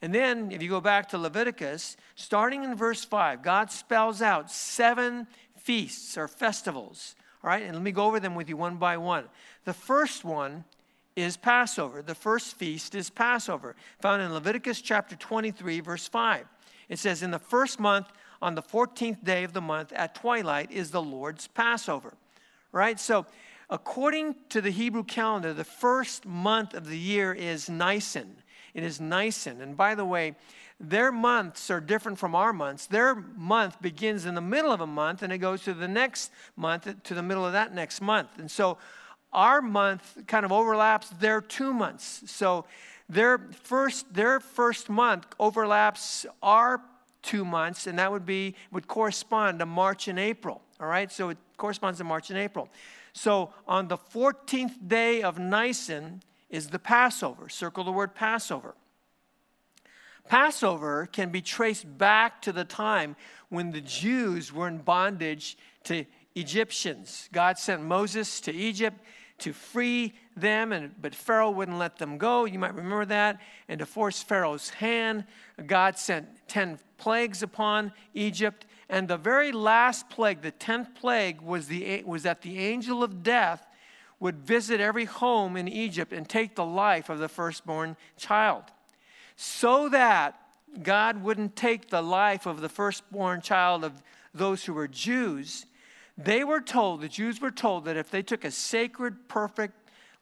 And 0.00 0.12
then, 0.12 0.50
if 0.50 0.60
you 0.62 0.68
go 0.68 0.80
back 0.80 1.10
to 1.10 1.18
Leviticus, 1.18 1.96
starting 2.16 2.64
in 2.64 2.74
verse 2.74 3.04
5, 3.04 3.40
God 3.40 3.70
spells 3.70 4.20
out 4.20 4.50
seven 4.50 5.28
feasts 5.62 6.16
or 6.16 6.28
festivals. 6.28 7.14
All 7.42 7.48
right, 7.48 7.62
and 7.62 7.74
let 7.74 7.82
me 7.82 7.92
go 7.92 8.04
over 8.04 8.20
them 8.20 8.34
with 8.34 8.48
you 8.48 8.56
one 8.56 8.76
by 8.76 8.96
one. 8.96 9.24
The 9.64 9.72
first 9.72 10.24
one 10.24 10.64
is 11.16 11.36
Passover. 11.36 12.02
The 12.02 12.14
first 12.14 12.56
feast 12.56 12.94
is 12.94 13.10
Passover, 13.10 13.76
found 14.00 14.22
in 14.22 14.32
Leviticus 14.32 14.80
chapter 14.80 15.16
23, 15.16 15.80
verse 15.80 16.08
5. 16.08 16.46
It 16.88 16.98
says, 16.98 17.22
In 17.22 17.30
the 17.30 17.38
first 17.38 17.80
month, 17.80 18.06
on 18.40 18.54
the 18.54 18.62
14th 18.62 19.24
day 19.24 19.44
of 19.44 19.52
the 19.52 19.60
month 19.60 19.92
at 19.92 20.14
twilight, 20.14 20.70
is 20.70 20.90
the 20.90 21.02
Lord's 21.02 21.46
Passover. 21.48 22.14
Right? 22.72 22.98
So, 22.98 23.26
according 23.68 24.36
to 24.50 24.60
the 24.60 24.70
Hebrew 24.70 25.04
calendar, 25.04 25.52
the 25.52 25.64
first 25.64 26.26
month 26.26 26.74
of 26.74 26.88
the 26.88 26.98
year 26.98 27.32
is 27.32 27.68
Nisan. 27.68 28.36
It 28.74 28.82
is 28.82 29.00
Nisan. 29.00 29.60
And 29.60 29.76
by 29.76 29.94
the 29.94 30.04
way, 30.04 30.34
their 30.82 31.12
months 31.12 31.70
are 31.70 31.80
different 31.80 32.18
from 32.18 32.34
our 32.34 32.52
months. 32.52 32.86
Their 32.86 33.14
month 33.14 33.80
begins 33.80 34.26
in 34.26 34.34
the 34.34 34.40
middle 34.40 34.72
of 34.72 34.80
a 34.80 34.86
month 34.86 35.22
and 35.22 35.32
it 35.32 35.38
goes 35.38 35.62
to 35.62 35.74
the 35.74 35.86
next 35.86 36.32
month, 36.56 36.88
to 37.04 37.14
the 37.14 37.22
middle 37.22 37.46
of 37.46 37.52
that 37.52 37.72
next 37.72 38.00
month. 38.00 38.38
And 38.38 38.50
so 38.50 38.78
our 39.32 39.62
month 39.62 40.18
kind 40.26 40.44
of 40.44 40.50
overlaps 40.50 41.08
their 41.08 41.40
two 41.40 41.72
months. 41.72 42.24
So 42.26 42.64
their 43.08 43.38
first, 43.62 44.12
their 44.12 44.40
first 44.40 44.90
month 44.90 45.26
overlaps 45.38 46.26
our 46.42 46.82
two 47.22 47.44
months, 47.44 47.86
and 47.86 47.98
that 48.00 48.10
would 48.10 48.26
be 48.26 48.56
would 48.72 48.88
correspond 48.88 49.60
to 49.60 49.66
March 49.66 50.08
and 50.08 50.18
April. 50.18 50.62
All 50.80 50.88
right, 50.88 51.12
so 51.12 51.28
it 51.28 51.38
corresponds 51.56 51.98
to 51.98 52.04
March 52.04 52.30
and 52.30 52.38
April. 52.38 52.68
So 53.12 53.52
on 53.68 53.86
the 53.86 53.98
14th 53.98 54.88
day 54.88 55.22
of 55.22 55.38
Nisan 55.38 56.22
is 56.50 56.68
the 56.68 56.78
Passover. 56.78 57.48
Circle 57.48 57.84
the 57.84 57.92
word 57.92 58.14
Passover. 58.14 58.74
Passover 60.28 61.06
can 61.06 61.30
be 61.30 61.42
traced 61.42 61.98
back 61.98 62.40
to 62.42 62.52
the 62.52 62.64
time 62.64 63.16
when 63.48 63.70
the 63.70 63.80
Jews 63.80 64.52
were 64.52 64.68
in 64.68 64.78
bondage 64.78 65.58
to 65.84 66.04
Egyptians. 66.34 67.28
God 67.32 67.58
sent 67.58 67.82
Moses 67.82 68.40
to 68.42 68.52
Egypt 68.52 68.98
to 69.38 69.52
free 69.52 70.14
them, 70.36 70.72
and, 70.72 70.94
but 71.00 71.14
Pharaoh 71.14 71.50
wouldn't 71.50 71.78
let 71.78 71.98
them 71.98 72.16
go. 72.16 72.44
You 72.44 72.58
might 72.58 72.74
remember 72.74 73.04
that. 73.06 73.40
And 73.68 73.80
to 73.80 73.86
force 73.86 74.22
Pharaoh's 74.22 74.70
hand, 74.70 75.24
God 75.66 75.98
sent 75.98 76.28
10 76.48 76.78
plagues 76.96 77.42
upon 77.42 77.92
Egypt. 78.14 78.66
And 78.88 79.08
the 79.08 79.16
very 79.16 79.52
last 79.52 80.08
plague, 80.08 80.42
the 80.42 80.52
10th 80.52 80.94
plague, 80.94 81.40
was, 81.40 81.66
the, 81.66 82.02
was 82.04 82.22
that 82.22 82.42
the 82.42 82.58
angel 82.58 83.02
of 83.02 83.22
death 83.22 83.66
would 84.20 84.36
visit 84.36 84.80
every 84.80 85.06
home 85.06 85.56
in 85.56 85.66
Egypt 85.66 86.12
and 86.12 86.28
take 86.28 86.54
the 86.54 86.64
life 86.64 87.08
of 87.08 87.18
the 87.18 87.28
firstborn 87.28 87.96
child 88.16 88.64
so 89.42 89.88
that 89.88 90.38
God 90.84 91.20
wouldn't 91.20 91.56
take 91.56 91.90
the 91.90 92.00
life 92.00 92.46
of 92.46 92.60
the 92.60 92.68
firstborn 92.68 93.40
child 93.40 93.82
of 93.82 94.00
those 94.32 94.64
who 94.64 94.72
were 94.72 94.86
Jews, 94.86 95.66
they 96.16 96.44
were 96.44 96.60
told, 96.60 97.00
the 97.00 97.08
Jews 97.08 97.40
were 97.40 97.50
told 97.50 97.86
that 97.86 97.96
if 97.96 98.08
they 98.08 98.22
took 98.22 98.44
a 98.44 98.52
sacred, 98.52 99.26
perfect 99.26 99.74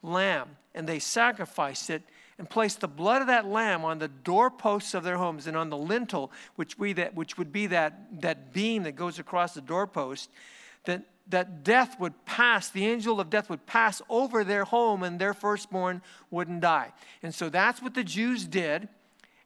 lamb 0.03 0.57
and 0.75 0.87
they 0.87 0.99
sacrificed 0.99 1.91
it 1.91 2.03
and 2.39 2.49
placed 2.49 2.81
the 2.81 2.89
blood 2.89 3.21
of 3.21 3.27
that 3.27 3.45
lamb 3.45 3.85
on 3.85 3.99
the 3.99 4.09
doorposts 4.09 4.95
of 4.95 5.05
their 5.05 5.19
homes 5.19 5.47
and 5.47 5.55
on 5.55 5.69
the 5.69 5.77
lintel, 5.77 6.33
which, 6.57 6.79
we 6.79 6.95
that, 6.95 7.15
which 7.15 7.37
would 7.37 7.53
be 7.53 7.67
that, 7.67 8.23
that 8.23 8.55
beam 8.55 8.85
that 8.85 8.97
goes 8.97 9.19
across 9.19 9.53
the 9.53 9.61
doorpost, 9.61 10.31
that, 10.85 11.03
that 11.29 11.63
death 11.63 12.01
would 12.01 12.25
pass, 12.25 12.71
the 12.71 12.87
angel 12.87 13.21
of 13.21 13.29
death 13.29 13.51
would 13.51 13.67
pass 13.67 14.01
over 14.09 14.45
their 14.45 14.65
home 14.65 15.03
and 15.03 15.19
their 15.19 15.35
firstborn 15.35 16.01
wouldn't 16.31 16.63
die. 16.63 16.95
And 17.23 17.35
so 17.35 17.51
that's 17.51 17.83
what 17.83 17.93
the 17.93 18.03
Jews 18.03 18.47
did. 18.47 18.89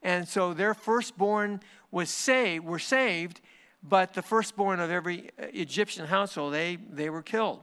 And 0.04 0.28
so 0.28 0.52
their 0.52 0.74
firstborn 0.74 1.60
was 1.90 2.10
saved, 2.10 2.64
were 2.64 2.78
saved, 2.78 3.40
but 3.82 4.12
the 4.12 4.22
firstborn 4.22 4.78
of 4.78 4.90
every 4.90 5.30
uh, 5.40 5.46
Egyptian 5.52 6.06
household, 6.06 6.52
they, 6.52 6.76
they 6.76 7.10
were 7.10 7.22
killed. 7.22 7.60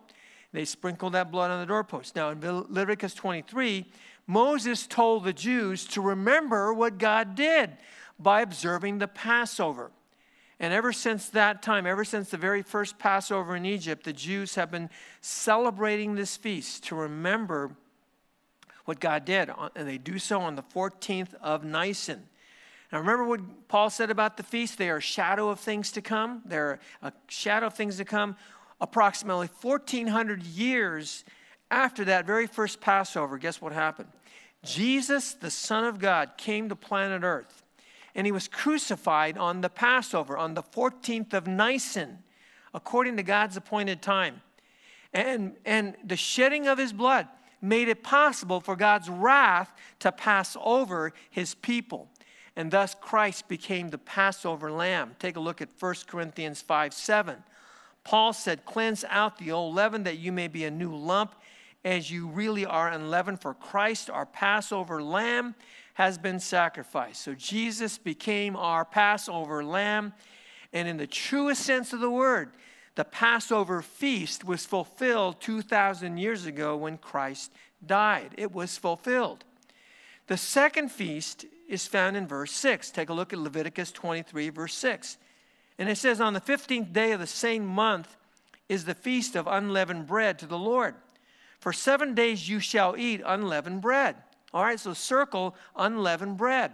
They 0.51 0.65
sprinkled 0.65 1.13
that 1.13 1.31
blood 1.31 1.51
on 1.51 1.61
the 1.61 1.65
doorpost. 1.65 2.15
Now, 2.15 2.31
in 2.31 2.41
Leviticus 2.41 3.13
23, 3.13 3.85
Moses 4.27 4.85
told 4.85 5.23
the 5.23 5.33
Jews 5.33 5.85
to 5.87 6.01
remember 6.01 6.73
what 6.73 6.97
God 6.97 7.35
did 7.35 7.71
by 8.19 8.41
observing 8.41 8.97
the 8.97 9.07
Passover. 9.07 9.91
And 10.59 10.73
ever 10.73 10.93
since 10.93 11.29
that 11.29 11.61
time, 11.61 11.87
ever 11.87 12.03
since 12.03 12.29
the 12.29 12.37
very 12.37 12.61
first 12.61 12.99
Passover 12.99 13.55
in 13.55 13.65
Egypt, 13.65 14.03
the 14.03 14.13
Jews 14.13 14.55
have 14.55 14.69
been 14.69 14.89
celebrating 15.21 16.15
this 16.15 16.37
feast 16.37 16.83
to 16.85 16.95
remember 16.95 17.75
what 18.85 18.99
God 18.99 19.25
did. 19.25 19.49
And 19.75 19.87
they 19.87 19.97
do 19.97 20.19
so 20.19 20.41
on 20.41 20.55
the 20.55 20.63
14th 20.63 21.33
of 21.41 21.63
Nisan. 21.63 22.27
Now, 22.91 22.99
remember 22.99 23.23
what 23.23 23.67
Paul 23.67 23.89
said 23.89 24.09
about 24.09 24.37
the 24.37 24.43
feast? 24.43 24.77
They 24.77 24.89
are 24.89 24.97
a 24.97 25.01
shadow 25.01 25.49
of 25.49 25.59
things 25.59 25.91
to 25.93 26.01
come. 26.01 26.41
They're 26.45 26.79
a 27.01 27.13
shadow 27.27 27.67
of 27.67 27.73
things 27.73 27.97
to 27.97 28.05
come. 28.05 28.35
Approximately 28.81 29.49
1,400 29.61 30.43
years 30.43 31.23
after 31.69 32.03
that 32.05 32.25
very 32.25 32.47
first 32.47 32.81
Passover, 32.81 33.37
guess 33.37 33.61
what 33.61 33.71
happened? 33.71 34.09
Jesus, 34.63 35.33
the 35.33 35.51
Son 35.51 35.85
of 35.85 35.99
God, 35.99 36.31
came 36.37 36.67
to 36.69 36.75
planet 36.75 37.23
Earth 37.23 37.63
and 38.13 38.27
he 38.27 38.31
was 38.31 38.47
crucified 38.47 39.37
on 39.37 39.61
the 39.61 39.69
Passover, 39.69 40.37
on 40.37 40.53
the 40.53 40.63
14th 40.63 41.33
of 41.33 41.47
Nisan, 41.47 42.19
according 42.73 43.17
to 43.17 43.23
God's 43.23 43.55
appointed 43.55 44.01
time. 44.01 44.41
And, 45.13 45.55
and 45.65 45.95
the 46.03 46.17
shedding 46.17 46.67
of 46.67 46.77
his 46.77 46.93
blood 46.93 47.27
made 47.61 47.87
it 47.87 48.03
possible 48.03 48.59
for 48.59 48.75
God's 48.75 49.09
wrath 49.09 49.73
to 49.99 50.11
pass 50.11 50.57
over 50.61 51.13
his 51.29 51.55
people. 51.55 52.09
And 52.55 52.71
thus 52.71 52.95
Christ 52.99 53.47
became 53.47 53.89
the 53.89 53.97
Passover 53.97 54.71
lamb. 54.71 55.15
Take 55.19 55.37
a 55.37 55.39
look 55.39 55.61
at 55.61 55.69
1 55.79 55.95
Corinthians 56.07 56.61
5 56.61 56.93
7. 56.93 57.43
Paul 58.03 58.33
said, 58.33 58.65
Cleanse 58.65 59.05
out 59.09 59.37
the 59.37 59.51
old 59.51 59.75
leaven 59.75 60.03
that 60.03 60.17
you 60.17 60.31
may 60.31 60.47
be 60.47 60.65
a 60.65 60.71
new 60.71 60.95
lump 60.95 61.35
as 61.83 62.11
you 62.11 62.27
really 62.27 62.65
are 62.65 62.89
unleavened, 62.89 63.41
for 63.41 63.53
Christ, 63.53 64.09
our 64.09 64.25
Passover 64.25 65.01
lamb, 65.01 65.55
has 65.95 66.17
been 66.17 66.39
sacrificed. 66.39 67.21
So 67.21 67.33
Jesus 67.33 67.97
became 67.97 68.55
our 68.55 68.85
Passover 68.85 69.63
lamb. 69.63 70.13
And 70.73 70.87
in 70.87 70.97
the 70.97 71.07
truest 71.07 71.63
sense 71.63 71.91
of 71.91 71.99
the 71.99 72.09
word, 72.09 72.51
the 72.95 73.03
Passover 73.03 73.81
feast 73.81 74.43
was 74.43 74.65
fulfilled 74.65 75.41
2,000 75.41 76.17
years 76.17 76.45
ago 76.45 76.77
when 76.77 76.97
Christ 76.97 77.51
died. 77.85 78.35
It 78.37 78.51
was 78.51 78.77
fulfilled. 78.77 79.43
The 80.27 80.37
second 80.37 80.91
feast 80.91 81.45
is 81.71 81.87
found 81.87 82.17
in 82.17 82.27
verse 82.27 82.51
6. 82.51 82.91
Take 82.91 83.09
a 83.09 83.13
look 83.13 83.31
at 83.33 83.39
Leviticus 83.39 83.91
23, 83.91 84.49
verse 84.49 84.73
6. 84.75 85.17
And 85.79 85.89
it 85.89 85.97
says, 85.97 86.19
On 86.19 86.33
the 86.33 86.41
15th 86.41 86.91
day 86.91 87.13
of 87.13 87.19
the 87.19 87.27
same 87.27 87.65
month 87.65 88.15
is 88.67 88.85
the 88.85 88.93
feast 88.93 89.35
of 89.35 89.47
unleavened 89.47 90.05
bread 90.05 90.37
to 90.39 90.45
the 90.45 90.57
Lord. 90.57 90.95
For 91.59 91.71
seven 91.71 92.13
days 92.13 92.49
you 92.49 92.59
shall 92.59 92.95
eat 92.97 93.21
unleavened 93.25 93.81
bread. 93.81 94.17
All 94.53 94.63
right, 94.63 94.79
so 94.79 94.93
circle 94.93 95.55
unleavened 95.75 96.37
bread. 96.37 96.73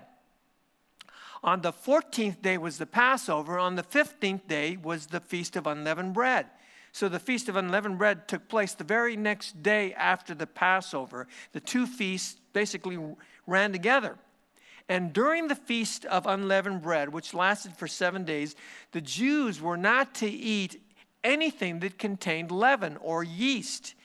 On 1.43 1.61
the 1.61 1.71
14th 1.71 2.41
day 2.41 2.57
was 2.57 2.77
the 2.77 2.85
Passover. 2.85 3.59
On 3.59 3.75
the 3.75 3.83
15th 3.83 4.47
day 4.47 4.77
was 4.81 5.07
the 5.07 5.19
Feast 5.19 5.55
of 5.55 5.67
Unleavened 5.67 6.13
Bread. 6.13 6.47
So 6.91 7.07
the 7.07 7.19
Feast 7.19 7.47
of 7.47 7.55
Unleavened 7.55 7.99
Bread 7.99 8.27
took 8.27 8.47
place 8.47 8.73
the 8.73 8.83
very 8.83 9.15
next 9.15 9.61
day 9.61 9.93
after 9.93 10.33
the 10.33 10.47
Passover. 10.47 11.27
The 11.51 11.59
two 11.59 11.85
feasts 11.85 12.39
basically 12.53 12.97
ran 13.45 13.71
together. 13.71 14.17
And 14.89 15.11
during 15.11 15.47
the 15.47 15.55
Feast 15.55 16.05
of 16.05 16.25
Unleavened 16.25 16.81
Bread, 16.81 17.09
which 17.09 17.33
lasted 17.33 17.75
for 17.75 17.87
seven 17.87 18.23
days, 18.23 18.55
the 18.93 19.01
Jews 19.01 19.61
were 19.61 19.77
not 19.77 20.15
to 20.15 20.29
eat 20.29 20.81
anything 21.23 21.79
that 21.79 21.97
contained 21.97 22.51
leaven 22.51 22.97
or 23.01 23.23
yeast. 23.23 23.95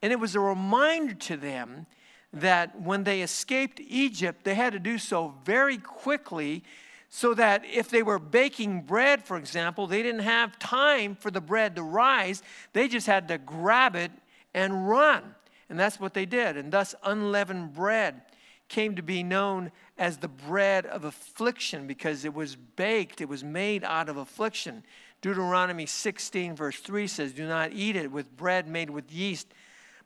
And 0.00 0.12
it 0.12 0.18
was 0.18 0.34
a 0.34 0.40
reminder 0.40 1.14
to 1.14 1.36
them 1.36 1.86
that 2.32 2.80
when 2.80 3.04
they 3.04 3.22
escaped 3.22 3.80
Egypt, 3.80 4.44
they 4.44 4.54
had 4.54 4.72
to 4.72 4.78
do 4.78 4.96
so 4.96 5.34
very 5.44 5.76
quickly 5.76 6.64
so 7.10 7.34
that 7.34 7.64
if 7.64 7.90
they 7.90 8.02
were 8.02 8.20
baking 8.20 8.82
bread, 8.82 9.24
for 9.24 9.36
example, 9.36 9.86
they 9.86 10.02
didn't 10.02 10.20
have 10.20 10.58
time 10.58 11.16
for 11.16 11.30
the 11.30 11.40
bread 11.40 11.74
to 11.74 11.82
rise. 11.82 12.42
They 12.72 12.86
just 12.86 13.08
had 13.08 13.28
to 13.28 13.36
grab 13.36 13.96
it 13.96 14.12
and 14.54 14.88
run. 14.88 15.34
And 15.68 15.78
that's 15.78 16.00
what 16.00 16.14
they 16.14 16.24
did. 16.24 16.56
And 16.56 16.72
thus, 16.72 16.94
unleavened 17.02 17.74
bread 17.74 18.22
came 18.70 18.96
to 18.96 19.02
be 19.02 19.22
known 19.22 19.70
as 19.98 20.16
the 20.16 20.28
bread 20.28 20.86
of 20.86 21.04
affliction 21.04 21.86
because 21.86 22.24
it 22.24 22.32
was 22.32 22.56
baked, 22.56 23.20
it 23.20 23.28
was 23.28 23.44
made 23.44 23.84
out 23.84 24.08
of 24.08 24.16
affliction. 24.16 24.82
Deuteronomy 25.20 25.84
16, 25.84 26.56
verse 26.56 26.80
3 26.80 27.06
says, 27.06 27.34
Do 27.34 27.46
not 27.46 27.72
eat 27.74 27.96
it 27.96 28.10
with 28.10 28.34
bread 28.34 28.66
made 28.66 28.88
with 28.88 29.12
yeast 29.12 29.52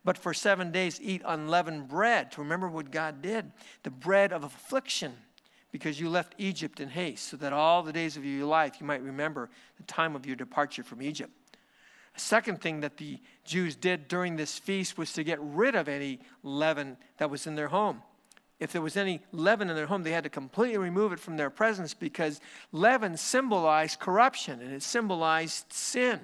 but 0.05 0.19
for 0.19 0.33
seven 0.33 0.71
days 0.71 1.01
eat 1.01 1.23
unleavened 1.25 1.89
bread 1.89 2.31
to 2.31 2.41
remember 2.41 2.69
what 2.69 2.91
God 2.91 3.23
did, 3.23 3.51
the 3.81 3.89
bread 3.89 4.31
of 4.31 4.43
affliction, 4.43 5.13
because 5.71 5.99
you 5.99 6.09
left 6.09 6.35
Egypt 6.37 6.79
in 6.79 6.89
haste, 6.89 7.27
so 7.27 7.37
that 7.37 7.51
all 7.51 7.81
the 7.81 7.91
days 7.91 8.15
of 8.15 8.23
your 8.23 8.45
life 8.45 8.75
you 8.79 8.85
might 8.85 9.01
remember 9.01 9.49
the 9.77 9.83
time 9.83 10.15
of 10.15 10.25
your 10.25 10.35
departure 10.35 10.83
from 10.83 11.01
Egypt. 11.01 11.31
A 12.15 12.19
second 12.19 12.61
thing 12.61 12.79
that 12.81 12.97
the 12.97 13.19
Jews 13.43 13.75
did 13.75 14.07
during 14.07 14.37
this 14.37 14.57
feast 14.57 14.97
was 14.97 15.11
to 15.13 15.23
get 15.23 15.39
rid 15.41 15.75
of 15.75 15.89
any 15.89 16.19
leaven 16.43 16.97
that 17.17 17.29
was 17.29 17.47
in 17.47 17.55
their 17.55 17.67
home. 17.67 18.03
If 18.59 18.71
there 18.71 18.81
was 18.81 18.95
any 18.95 19.21
leaven 19.31 19.69
in 19.69 19.75
their 19.75 19.87
home, 19.87 20.03
they 20.03 20.11
had 20.11 20.23
to 20.23 20.29
completely 20.29 20.77
remove 20.77 21.11
it 21.11 21.19
from 21.19 21.35
their 21.35 21.49
presence 21.49 21.93
because 21.93 22.39
leaven 22.71 23.17
symbolized 23.17 23.99
corruption 23.99 24.61
and 24.61 24.71
it 24.71 24.81
symbolized 24.81 25.73
sin. 25.73 26.21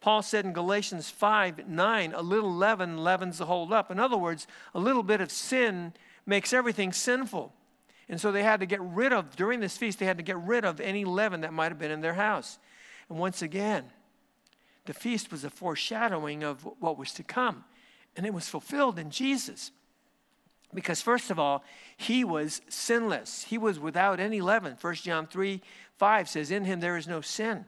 Paul 0.00 0.22
said 0.22 0.44
in 0.44 0.52
Galatians 0.52 1.10
5 1.10 1.68
9, 1.68 2.12
a 2.14 2.22
little 2.22 2.54
leaven 2.54 2.98
leavens 2.98 3.38
the 3.38 3.46
whole 3.46 3.66
lump. 3.66 3.90
In 3.90 3.98
other 3.98 4.16
words, 4.16 4.46
a 4.74 4.78
little 4.78 5.02
bit 5.02 5.20
of 5.20 5.30
sin 5.30 5.92
makes 6.24 6.52
everything 6.52 6.92
sinful. 6.92 7.52
And 8.08 8.20
so 8.20 8.32
they 8.32 8.42
had 8.42 8.60
to 8.60 8.66
get 8.66 8.80
rid 8.80 9.12
of, 9.12 9.36
during 9.36 9.60
this 9.60 9.76
feast, 9.76 9.98
they 9.98 10.06
had 10.06 10.16
to 10.16 10.22
get 10.22 10.38
rid 10.38 10.64
of 10.64 10.80
any 10.80 11.04
leaven 11.04 11.42
that 11.42 11.52
might 11.52 11.70
have 11.70 11.78
been 11.78 11.90
in 11.90 12.00
their 12.00 12.14
house. 12.14 12.58
And 13.10 13.18
once 13.18 13.42
again, 13.42 13.84
the 14.86 14.94
feast 14.94 15.30
was 15.30 15.44
a 15.44 15.50
foreshadowing 15.50 16.42
of 16.42 16.66
what 16.80 16.96
was 16.96 17.12
to 17.14 17.22
come. 17.22 17.64
And 18.16 18.24
it 18.24 18.32
was 18.32 18.48
fulfilled 18.48 18.98
in 18.98 19.10
Jesus. 19.10 19.72
Because, 20.74 21.00
first 21.00 21.30
of 21.30 21.38
all, 21.38 21.64
he 21.96 22.24
was 22.24 22.60
sinless. 22.68 23.44
He 23.44 23.56
was 23.56 23.78
without 23.78 24.20
any 24.20 24.40
leaven. 24.40 24.76
1 24.80 24.94
John 24.96 25.26
3 25.26 25.62
5 25.96 26.28
says, 26.28 26.50
In 26.50 26.64
him 26.64 26.80
there 26.80 26.96
is 26.96 27.08
no 27.08 27.20
sin. 27.20 27.64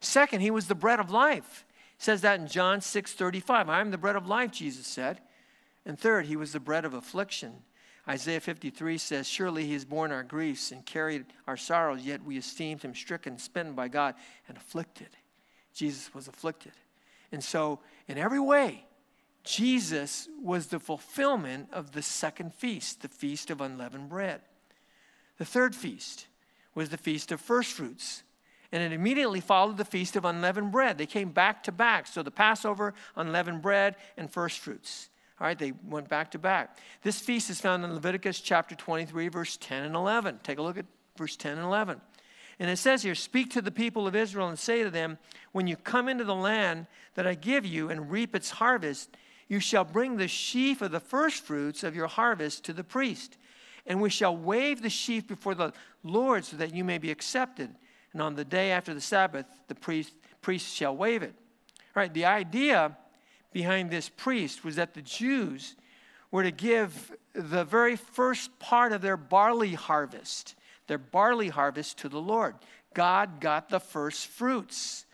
Second, 0.00 0.40
he 0.40 0.50
was 0.50 0.66
the 0.66 0.74
bread 0.74 1.00
of 1.00 1.10
life 1.10 1.64
says 2.02 2.22
that 2.22 2.40
in 2.40 2.48
John 2.48 2.80
6 2.80 3.12
35. 3.12 3.68
I 3.68 3.80
am 3.80 3.92
the 3.92 3.98
bread 3.98 4.16
of 4.16 4.26
life, 4.26 4.50
Jesus 4.50 4.88
said. 4.88 5.20
And 5.86 5.96
third, 5.96 6.26
he 6.26 6.34
was 6.34 6.52
the 6.52 6.60
bread 6.60 6.84
of 6.84 6.94
affliction. 6.94 7.52
Isaiah 8.08 8.40
53 8.40 8.98
says, 8.98 9.28
Surely 9.28 9.66
he 9.66 9.74
has 9.74 9.84
borne 9.84 10.10
our 10.10 10.24
griefs 10.24 10.72
and 10.72 10.84
carried 10.84 11.26
our 11.46 11.56
sorrows, 11.56 12.02
yet 12.02 12.24
we 12.24 12.36
esteemed 12.36 12.82
him 12.82 12.94
stricken, 12.94 13.38
smitten 13.38 13.74
by 13.74 13.86
God, 13.86 14.16
and 14.48 14.56
afflicted. 14.56 15.10
Jesus 15.72 16.12
was 16.12 16.26
afflicted. 16.26 16.72
And 17.30 17.42
so, 17.42 17.78
in 18.08 18.18
every 18.18 18.40
way, 18.40 18.84
Jesus 19.44 20.28
was 20.40 20.68
the 20.68 20.78
fulfillment 20.78 21.68
of 21.72 21.92
the 21.92 22.02
second 22.02 22.54
feast, 22.54 23.02
the 23.02 23.08
feast 23.08 23.50
of 23.50 23.60
unleavened 23.60 24.08
bread. 24.08 24.40
The 25.38 25.44
third 25.44 25.74
feast 25.74 26.26
was 26.74 26.90
the 26.90 26.96
feast 26.96 27.32
of 27.32 27.40
first 27.40 27.72
fruits 27.72 28.22
and 28.72 28.82
it 28.82 28.92
immediately 28.92 29.40
followed 29.40 29.76
the 29.76 29.84
feast 29.84 30.16
of 30.16 30.24
unleavened 30.24 30.72
bread. 30.72 30.96
They 30.96 31.06
came 31.06 31.30
back 31.30 31.62
to 31.64 31.72
back. 31.72 32.06
So 32.06 32.22
the 32.22 32.30
Passover, 32.30 32.94
unleavened 33.14 33.60
bread, 33.60 33.96
and 34.16 34.32
first 34.32 34.58
fruits. 34.58 35.10
All 35.38 35.46
right, 35.46 35.58
they 35.58 35.72
went 35.86 36.08
back 36.08 36.30
to 36.30 36.38
back. 36.38 36.78
This 37.02 37.20
feast 37.20 37.50
is 37.50 37.60
found 37.60 37.84
in 37.84 37.92
Leviticus 37.92 38.40
chapter 38.40 38.74
23, 38.74 39.28
verse 39.28 39.58
10 39.58 39.84
and 39.84 39.94
11. 39.94 40.40
Take 40.42 40.58
a 40.58 40.62
look 40.62 40.78
at 40.78 40.86
verse 41.18 41.36
10 41.36 41.58
and 41.58 41.66
11. 41.66 42.00
And 42.58 42.70
it 42.70 42.78
says 42.78 43.02
here, 43.02 43.14
Speak 43.14 43.50
to 43.50 43.60
the 43.60 43.70
people 43.70 44.06
of 44.06 44.16
Israel 44.16 44.48
and 44.48 44.58
say 44.58 44.82
to 44.82 44.90
them, 44.90 45.18
When 45.50 45.66
you 45.66 45.76
come 45.76 46.08
into 46.08 46.24
the 46.24 46.34
land 46.34 46.86
that 47.14 47.26
I 47.26 47.34
give 47.34 47.66
you 47.66 47.90
and 47.90 48.10
reap 48.10 48.34
its 48.34 48.52
harvest, 48.52 49.10
you 49.52 49.60
shall 49.60 49.84
bring 49.84 50.16
the 50.16 50.28
sheaf 50.28 50.80
of 50.80 50.92
the 50.92 50.98
first 50.98 51.44
fruits 51.44 51.84
of 51.84 51.94
your 51.94 52.06
harvest 52.06 52.64
to 52.64 52.72
the 52.72 52.82
priest. 52.82 53.36
And 53.86 54.00
we 54.00 54.08
shall 54.08 54.34
wave 54.34 54.80
the 54.80 54.88
sheaf 54.88 55.28
before 55.28 55.54
the 55.54 55.74
Lord 56.02 56.46
so 56.46 56.56
that 56.56 56.74
you 56.74 56.84
may 56.84 56.96
be 56.96 57.10
accepted 57.10 57.74
and 58.12 58.22
on 58.22 58.34
the 58.34 58.44
day 58.44 58.72
after 58.72 58.94
the 58.94 59.00
Sabbath, 59.00 59.46
the 59.68 59.74
priest, 59.74 60.14
priest 60.40 60.74
shall 60.74 60.96
wave 60.96 61.22
it. 61.22 61.34
Right? 61.94 62.12
The 62.12 62.24
idea 62.24 62.96
behind 63.52 63.90
this 63.90 64.08
priest 64.08 64.64
was 64.64 64.76
that 64.76 64.94
the 64.94 65.02
Jews 65.02 65.76
were 66.30 66.42
to 66.42 66.50
give 66.50 67.12
the 67.34 67.64
very 67.64 67.96
first 67.96 68.58
part 68.58 68.92
of 68.92 69.02
their 69.02 69.18
barley 69.18 69.74
harvest, 69.74 70.54
their 70.86 70.96
barley 70.96 71.48
harvest 71.48 71.98
to 71.98 72.08
the 72.08 72.20
Lord. 72.20 72.54
God 72.94 73.38
got 73.38 73.68
the 73.68 73.80
first 73.80 74.28
fruits. 74.28 75.04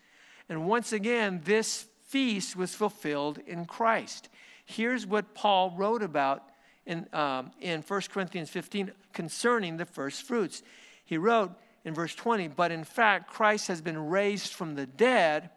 And 0.48 0.68
once 0.68 0.92
again, 0.92 1.40
this 1.44 1.87
feast 2.08 2.56
was 2.56 2.74
fulfilled 2.74 3.38
in 3.46 3.66
Christ. 3.66 4.28
Here's 4.64 5.06
what 5.06 5.34
Paul 5.34 5.74
wrote 5.76 6.02
about 6.02 6.42
in, 6.86 7.06
um, 7.12 7.52
in 7.60 7.82
1 7.82 8.00
Corinthians 8.10 8.50
15 8.50 8.92
concerning 9.12 9.76
the 9.76 9.84
first 9.84 10.22
fruits. 10.22 10.62
He 11.04 11.18
wrote, 11.18 11.52
in 11.84 11.94
verse 11.94 12.14
20, 12.14 12.48
but 12.48 12.70
in 12.70 12.84
fact, 12.84 13.30
Christ 13.30 13.68
has 13.68 13.80
been 13.80 14.08
raised 14.08 14.52
from 14.52 14.74
the 14.74 14.86
dead, 14.86 15.50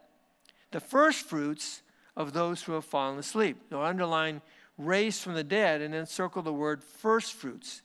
the 0.71 0.79
first 0.79 1.27
fruits 1.27 1.81
of 2.15 2.33
those 2.33 2.63
who 2.63 2.73
have 2.73 2.85
fallen 2.85 3.17
asleep. 3.17 3.57
Now, 3.69 3.83
underline 3.83 4.41
raised 4.77 5.21
from 5.21 5.33
the 5.33 5.43
dead, 5.43 5.81
and 5.81 5.93
then 5.93 6.05
circle 6.05 6.41
the 6.41 6.53
word 6.53 6.83
first 6.83 7.33
fruits. 7.33 7.81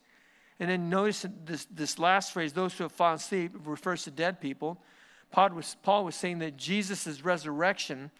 And 0.60 0.70
then 0.70 0.88
notice 0.88 1.26
this, 1.44 1.66
this 1.66 1.98
last 1.98 2.32
phrase, 2.32 2.52
those 2.52 2.74
who 2.74 2.84
have 2.84 2.92
fallen 2.92 3.16
asleep, 3.16 3.52
refers 3.64 4.04
to 4.04 4.10
dead 4.10 4.40
people. 4.40 4.78
Paul 5.30 5.50
was, 5.50 5.76
Paul 5.82 6.04
was 6.04 6.14
saying 6.14 6.38
that 6.38 6.56
Jesus' 6.56 7.24
resurrection 7.24 8.10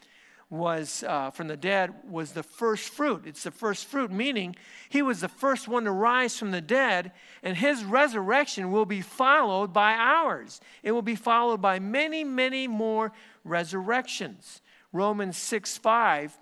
was 0.49 1.03
uh, 1.05 1.29
from 1.29 1.47
the 1.47 1.57
dead 1.57 1.93
was 2.09 2.31
the 2.31 2.43
first 2.43 2.89
fruit. 2.89 3.23
It's 3.25 3.43
the 3.43 3.51
first 3.51 3.85
fruit, 3.85 4.11
meaning 4.11 4.55
he 4.89 5.01
was 5.01 5.21
the 5.21 5.27
first 5.27 5.67
one 5.67 5.83
to 5.83 5.91
rise 5.91 6.37
from 6.37 6.51
the 6.51 6.61
dead, 6.61 7.11
and 7.43 7.57
his 7.57 7.83
resurrection 7.83 8.71
will 8.71 8.85
be 8.85 9.01
followed 9.01 9.73
by 9.73 9.93
ours. 9.93 10.61
It 10.83 10.93
will 10.93 11.01
be 11.01 11.15
followed 11.15 11.61
by 11.61 11.79
many, 11.79 12.23
many 12.23 12.67
more 12.67 13.11
resurrections. 13.43 14.61
Romans 14.93 15.37
6 15.37 15.77
5 15.77 16.37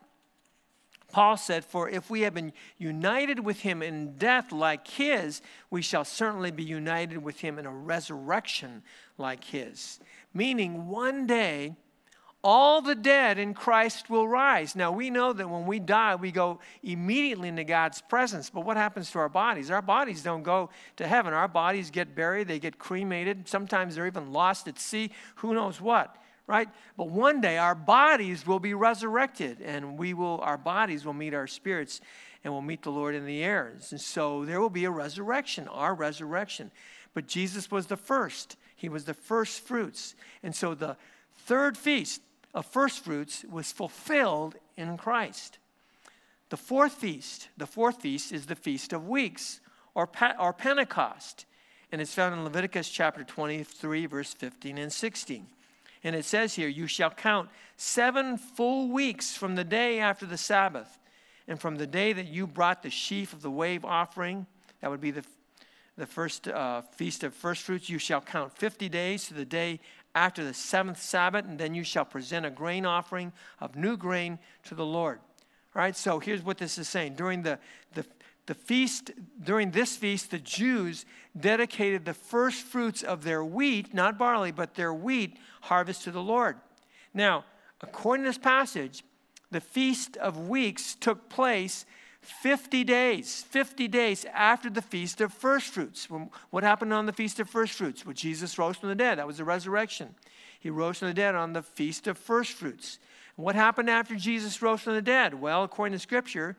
Paul 1.15 1.38
said, 1.38 1.63
For 1.63 1.88
if 1.88 2.09
we 2.09 2.21
have 2.21 2.33
been 2.33 2.51
united 2.77 3.39
with 3.39 3.62
him 3.62 3.81
in 3.81 4.17
death 4.17 4.51
like 4.51 4.85
his, 4.85 5.41
we 5.69 5.81
shall 5.81 6.03
certainly 6.03 6.51
be 6.51 6.63
united 6.63 7.19
with 7.19 7.39
him 7.39 7.57
in 7.57 7.65
a 7.65 7.71
resurrection 7.71 8.83
like 9.17 9.45
his. 9.45 10.01
Meaning, 10.33 10.89
one 10.89 11.25
day, 11.25 11.77
all 12.45 12.79
the 12.79 12.93
dead 12.93 13.39
in 13.39 13.55
Christ 13.55 14.07
will 14.07 14.27
rise. 14.27 14.75
Now, 14.75 14.91
we 14.91 15.09
know 15.09 15.33
that 15.33 15.49
when 15.49 15.65
we 15.65 15.79
die, 15.79 16.13
we 16.13 16.31
go 16.31 16.59
immediately 16.83 17.49
into 17.49 17.63
God's 17.63 18.01
presence. 18.03 18.51
But 18.51 18.65
what 18.65 18.77
happens 18.77 19.09
to 19.11 19.19
our 19.19 19.29
bodies? 19.29 19.71
Our 19.71 19.81
bodies 19.81 20.21
don't 20.21 20.43
go 20.43 20.69
to 20.97 21.07
heaven. 21.07 21.33
Our 21.33 21.47
bodies 21.47 21.89
get 21.89 22.13
buried, 22.13 22.47
they 22.47 22.59
get 22.59 22.77
cremated. 22.77 23.47
Sometimes 23.47 23.95
they're 23.95 24.05
even 24.05 24.31
lost 24.31 24.67
at 24.67 24.77
sea. 24.77 25.09
Who 25.37 25.55
knows 25.55 25.81
what? 25.81 26.15
right? 26.47 26.69
But 26.95 27.09
one 27.09 27.41
day 27.41 27.57
our 27.57 27.73
bodies 27.73 28.45
will 28.45 28.59
be 28.59 28.75
resurrected 28.75 29.61
and 29.61 29.97
we 29.97 30.13
will 30.13 30.39
our 30.43 30.59
bodies 30.59 31.03
will 31.03 31.13
meet 31.13 31.33
our 31.33 31.47
spirits 31.47 32.01
and 32.43 32.53
we'll 32.53 32.61
meet 32.61 32.83
the 32.83 32.91
Lord 32.91 33.15
in 33.15 33.25
the 33.25 33.43
air. 33.43 33.73
And 33.89 33.99
so 33.99 34.45
there 34.45 34.61
will 34.61 34.69
be 34.69 34.85
a 34.85 34.91
resurrection, 34.91 35.67
our 35.69 35.95
resurrection. 35.95 36.69
But 37.15 37.25
Jesus 37.25 37.71
was 37.71 37.87
the 37.87 37.97
first. 37.97 38.57
He 38.75 38.89
was 38.89 39.05
the 39.05 39.15
first 39.15 39.61
fruits. 39.61 40.13
And 40.43 40.55
so 40.55 40.75
the 40.75 40.97
third 41.47 41.75
feast 41.79 42.21
of 42.55 42.65
first 42.65 43.03
fruits 43.03 43.43
was 43.51 43.71
fulfilled 43.74 44.55
in 44.77 44.97
Christ. 44.97 45.59
The 46.50 46.57
fourth 46.57 46.93
feast, 46.93 47.50
the 47.57 47.67
fourth 47.67 48.01
feast 48.01 48.31
is 48.31 48.45
the 48.45 48.55
feast 48.55 48.93
of 48.93 49.07
weeks 49.07 49.59
or, 49.93 50.09
or 50.39 50.53
Pentecost. 50.53 51.45
And 51.91 52.01
it's 52.01 52.13
found 52.13 52.33
in 52.33 52.43
Leviticus 52.43 52.89
chapter 52.89 53.24
23 53.24 54.05
verse 54.05 54.33
15 54.33 54.77
and 54.77 54.91
16. 54.91 55.47
And 56.03 56.15
it 56.15 56.24
says 56.24 56.55
here, 56.55 56.69
You 56.69 56.88
shall 56.88 57.09
count 57.09 57.50
seven 57.75 58.38
full 58.38 58.89
weeks 58.89 59.35
from 59.35 59.55
the 59.55 59.63
day 59.63 60.00
after 60.00 60.25
the 60.25 60.38
Sabbath, 60.38 61.00
and 61.47 61.59
from 61.59 61.75
the 61.75 61.88
day 61.88 62.13
that 62.13 62.27
you 62.27 62.47
brought 62.47 62.83
the 62.83 62.89
sheaf 62.89 63.33
of 63.33 63.41
the 63.41 63.51
wave 63.51 63.83
offering, 63.83 64.45
that 64.81 64.89
would 64.89 65.01
be 65.01 65.12
the, 65.12 65.24
the 65.97 66.05
first 66.05 66.47
uh, 66.47 66.81
feast 66.81 67.24
of 67.24 67.33
first 67.33 67.63
fruits, 67.63 67.89
you 67.89 67.97
shall 67.97 68.21
count 68.21 68.55
50 68.57 68.88
days 68.88 69.27
to 69.27 69.33
the 69.33 69.45
day 69.45 69.79
after 70.15 70.43
the 70.43 70.53
seventh 70.53 71.01
Sabbath, 71.01 71.45
and 71.45 71.60
then 71.60 71.75
you 71.75 71.84
shall 71.84 72.05
present 72.05 72.45
a 72.45 72.50
grain 72.50 72.86
offering 72.86 73.34
of 73.60 73.75
new 73.75 73.98
grain 73.98 74.39
to 74.63 74.74
the 74.74 74.86
Lord. 74.86 75.19
All 75.75 75.81
right, 75.81 75.95
so 75.95 76.19
here's 76.19 76.41
what 76.41 76.57
this 76.57 76.77
is 76.77 76.88
saying. 76.88 77.15
During 77.15 77.43
the, 77.43 77.60
the, 77.93 78.05
the 78.45 78.55
feast, 78.55 79.12
during 79.43 79.72
this 79.72 79.98
feast, 79.98 80.31
the 80.31 80.39
Jews 80.39 81.05
dedicated 81.38 82.05
the 82.05 82.13
first 82.13 82.63
fruits 82.63 83.03
of 83.03 83.25
their 83.25 83.43
wheat, 83.43 83.93
not 83.93 84.17
barley, 84.17 84.53
but 84.53 84.75
their 84.75 84.93
wheat 84.93 85.38
harvest 85.62 86.03
to 86.05 86.12
the 86.12 86.24
Lord. 86.24 86.55
Now, 87.13 87.43
according 87.81 88.24
to 88.24 88.29
this 88.29 88.38
passage, 88.38 89.03
the 89.51 89.62
Feast 89.62 90.15
of 90.17 90.48
Weeks 90.48 90.95
took 90.95 91.29
place 91.29 91.86
50 92.25 92.84
days, 92.84 93.44
50 93.50 93.88
days 93.88 94.25
after 94.34 94.70
the 94.70 94.82
Feast 94.82 95.22
of 95.22 95.34
First 95.34 95.74
Fruits. 95.74 96.08
What 96.50 96.63
happened 96.63 96.94
on 96.94 97.05
the 97.05 97.13
Feast 97.13 97.39
of 97.39 97.50
First 97.50 97.74
Fruits? 97.74 98.05
Well, 98.05 98.13
Jesus 98.13 98.58
rose 98.58 98.77
from 98.77 98.89
the 98.89 98.96
dead. 98.96 99.17
That 99.17 99.27
was 99.27 99.38
the 99.38 99.44
resurrection. 99.44 100.15
He 100.60 100.70
rose 100.70 101.00
from 101.00 101.10
the 101.10 101.13
dead 101.13 101.36
on 101.36 101.53
the 101.53 101.62
Feast 101.62 102.07
of 102.07 102.18
First 102.18 102.53
Fruits. 102.53 103.00
What 103.35 103.55
happened 103.55 103.90
after 103.90 104.16
Jesus 104.16 104.61
rose 104.61 104.81
from 104.81 104.94
the 104.94 105.01
dead? 105.01 105.33
Well, 105.33 105.64
according 105.64 105.94
to 105.94 106.00
Scripture, 106.00 106.55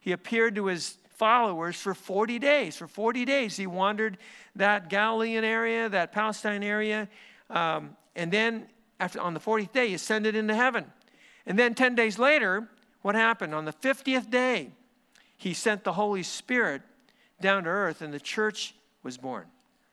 he 0.00 0.12
appeared 0.12 0.54
to 0.54 0.66
his 0.66 0.96
followers 1.16 1.76
for 1.76 1.92
40 1.92 2.38
days. 2.38 2.76
For 2.76 2.86
40 2.86 3.24
days, 3.24 3.56
he 3.56 3.66
wandered 3.66 4.16
that 4.56 4.88
Galilean 4.88 5.44
area, 5.44 5.88
that 5.88 6.12
Palestine 6.12 6.62
area, 6.62 7.08
um, 7.50 7.96
and 8.16 8.32
then 8.32 8.66
after, 8.98 9.20
on 9.20 9.34
the 9.34 9.40
40th 9.40 9.72
day, 9.72 9.88
he 9.88 9.94
ascended 9.94 10.34
into 10.34 10.54
heaven. 10.54 10.84
And 11.46 11.58
then 11.58 11.74
10 11.74 11.94
days 11.94 12.18
later, 12.18 12.68
what 13.02 13.14
happened? 13.14 13.54
On 13.54 13.64
the 13.64 13.72
50th 13.72 14.30
day, 14.30 14.72
he 15.40 15.54
sent 15.54 15.84
the 15.84 15.94
Holy 15.94 16.22
Spirit 16.22 16.82
down 17.40 17.64
to 17.64 17.70
earth, 17.70 18.02
and 18.02 18.12
the 18.12 18.20
church 18.20 18.74
was 19.02 19.16
born. 19.16 19.46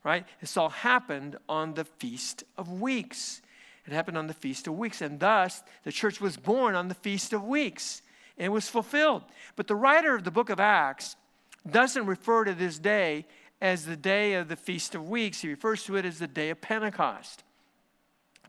Right? 0.03 0.25
This 0.41 0.57
all 0.57 0.67
happened 0.67 1.37
on 1.47 1.73
the 1.73 1.85
Feast 1.85 2.43
of 2.57 2.81
Weeks. 2.81 3.41
It 3.85 3.93
happened 3.93 4.17
on 4.17 4.27
the 4.27 4.33
Feast 4.33 4.67
of 4.67 4.77
Weeks, 4.77 5.01
and 5.01 5.21
thus 5.21 5.63
the 5.85 5.91
church 5.93 6.19
was 6.19 6.35
born 6.35 6.75
on 6.75 6.89
the 6.89 6.95
Feast 6.95 7.31
of 7.31 7.45
Weeks 7.45 8.01
and 8.37 8.51
was 8.51 8.67
fulfilled. 8.67 9.23
But 9.55 9.67
the 9.67 9.75
writer 9.75 10.15
of 10.15 10.25
the 10.25 10.31
book 10.31 10.49
of 10.49 10.59
Acts 10.59 11.15
doesn't 11.69 12.05
refer 12.05 12.43
to 12.43 12.53
this 12.53 12.77
day 12.77 13.25
as 13.61 13.85
the 13.85 13.95
day 13.95 14.33
of 14.33 14.49
the 14.49 14.57
Feast 14.57 14.95
of 14.95 15.07
Weeks. 15.07 15.39
He 15.39 15.47
refers 15.47 15.81
to 15.85 15.95
it 15.95 16.03
as 16.03 16.19
the 16.19 16.27
day 16.27 16.49
of 16.49 16.59
Pentecost 16.59 17.45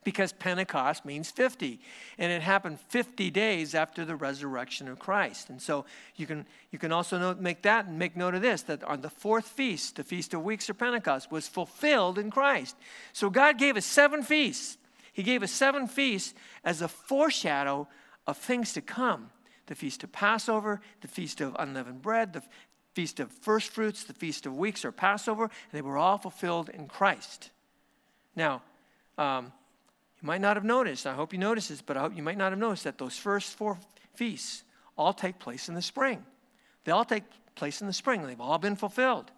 because 0.08 0.32
Pentecost 0.32 1.04
means 1.04 1.30
50. 1.30 1.78
And 2.16 2.32
it 2.32 2.40
happened 2.40 2.80
50 2.80 3.30
days 3.30 3.74
after 3.74 4.06
the 4.06 4.16
resurrection 4.16 4.88
of 4.88 4.98
Christ. 4.98 5.50
And 5.50 5.60
so 5.60 5.84
you 6.16 6.26
can, 6.26 6.46
you 6.70 6.78
can 6.78 6.92
also 6.92 7.18
note, 7.18 7.40
make 7.40 7.60
that 7.60 7.84
and 7.84 7.98
make 7.98 8.16
note 8.16 8.34
of 8.34 8.40
this 8.40 8.62
that 8.62 8.82
on 8.84 9.02
the 9.02 9.10
fourth 9.10 9.46
feast, 9.46 9.96
the 9.96 10.04
Feast 10.04 10.32
of 10.32 10.42
Weeks 10.42 10.70
or 10.70 10.72
Pentecost, 10.72 11.30
was 11.30 11.46
fulfilled 11.46 12.18
in 12.18 12.30
Christ. 12.30 12.74
So 13.12 13.28
God 13.28 13.58
gave 13.58 13.76
us 13.76 13.84
seven 13.84 14.22
feasts. 14.22 14.78
He 15.12 15.22
gave 15.22 15.42
us 15.42 15.52
seven 15.52 15.86
feasts 15.86 16.32
as 16.64 16.80
a 16.80 16.88
foreshadow 16.88 17.86
of 18.26 18.38
things 18.38 18.72
to 18.72 18.80
come 18.80 19.28
the 19.66 19.74
feast 19.74 20.02
of 20.02 20.10
Passover, 20.10 20.80
the 21.02 21.08
feast 21.08 21.42
of 21.42 21.54
unleavened 21.58 22.00
bread, 22.00 22.32
the 22.32 22.42
feast 22.94 23.20
of 23.20 23.30
first 23.30 23.68
fruits, 23.68 24.04
the 24.04 24.14
feast 24.14 24.46
of 24.46 24.56
weeks 24.56 24.86
or 24.86 24.90
Passover, 24.90 25.50
they 25.70 25.82
were 25.82 25.98
all 25.98 26.16
fulfilled 26.16 26.70
in 26.70 26.88
Christ. 26.88 27.50
Now, 28.34 28.62
um, 29.18 29.52
you 30.20 30.26
might 30.26 30.40
not 30.40 30.56
have 30.56 30.64
noticed, 30.64 31.06
I 31.06 31.14
hope 31.14 31.32
you 31.32 31.38
notice 31.38 31.68
this, 31.68 31.82
but 31.82 31.96
I 31.96 32.00
hope 32.00 32.16
you 32.16 32.22
might 32.22 32.38
not 32.38 32.52
have 32.52 32.58
noticed 32.58 32.84
that 32.84 32.98
those 32.98 33.16
first 33.16 33.54
four 33.54 33.78
feasts 34.14 34.64
all 34.96 35.12
take 35.12 35.38
place 35.38 35.68
in 35.68 35.74
the 35.74 35.82
spring. 35.82 36.24
They 36.84 36.92
all 36.92 37.04
take 37.04 37.24
place 37.54 37.80
in 37.80 37.86
the 37.86 37.92
spring. 37.92 38.26
They've 38.26 38.40
all 38.40 38.58
been 38.58 38.76
fulfilled. 38.76 39.30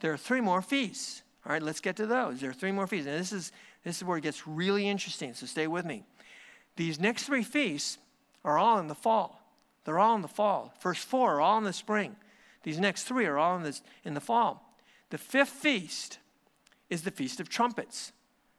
There 0.00 0.12
are 0.12 0.16
three 0.16 0.40
more 0.40 0.60
feasts. 0.60 1.22
All 1.46 1.52
right, 1.52 1.62
let's 1.62 1.80
get 1.80 1.96
to 1.96 2.06
those. 2.06 2.40
There 2.40 2.50
are 2.50 2.54
three 2.54 2.72
more 2.72 2.86
feasts. 2.86 3.06
And 3.06 3.18
this 3.18 3.32
is, 3.32 3.52
this 3.84 3.98
is 3.98 4.04
where 4.04 4.18
it 4.18 4.22
gets 4.22 4.46
really 4.46 4.88
interesting, 4.88 5.34
so 5.34 5.46
stay 5.46 5.66
with 5.66 5.84
me. 5.84 6.04
These 6.76 6.98
next 6.98 7.24
three 7.24 7.44
feasts 7.44 7.98
are 8.44 8.58
all 8.58 8.78
in 8.78 8.88
the 8.88 8.94
fall. 8.94 9.40
They're 9.84 9.98
all 9.98 10.16
in 10.16 10.22
the 10.22 10.28
fall. 10.28 10.74
First 10.80 11.04
four 11.04 11.34
are 11.34 11.40
all 11.40 11.58
in 11.58 11.64
the 11.64 11.72
spring. 11.72 12.16
These 12.62 12.80
next 12.80 13.04
three 13.04 13.26
are 13.26 13.38
all 13.38 13.56
in, 13.56 13.62
this, 13.62 13.82
in 14.04 14.14
the 14.14 14.20
fall. 14.20 14.74
The 15.10 15.18
fifth 15.18 15.50
feast 15.50 16.18
is 16.90 17.02
the 17.02 17.10
Feast 17.10 17.38
of 17.40 17.48
Trumpets, 17.48 18.12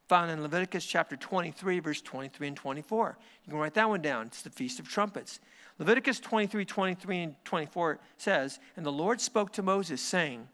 found 0.07 0.31
in 0.31 0.41
Leviticus 0.41 0.85
chapter 0.85 1.15
23, 1.15 1.79
verse 1.79 2.01
23 2.01 2.49
and 2.49 2.57
24. 2.57 3.17
You 3.45 3.51
can 3.51 3.59
write 3.59 3.73
that 3.73 3.89
one 3.89 4.01
down. 4.01 4.27
It's 4.27 4.41
the 4.41 4.49
Feast 4.49 4.79
of 4.79 4.87
Trumpets. 4.87 5.39
Leviticus 5.79 6.19
23, 6.19 6.65
23 6.65 7.19
and 7.19 7.35
24 7.43 7.99
says, 8.17 8.59
And 8.75 8.85
the 8.85 8.91
Lord 8.91 9.19
spoke 9.19 9.51
to 9.53 9.63
Moses, 9.63 10.01
saying, 10.01 10.47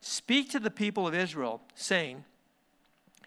Speak 0.00 0.50
to 0.50 0.58
the 0.58 0.70
people 0.70 1.06
of 1.06 1.14
Israel, 1.14 1.60
saying, 1.74 2.24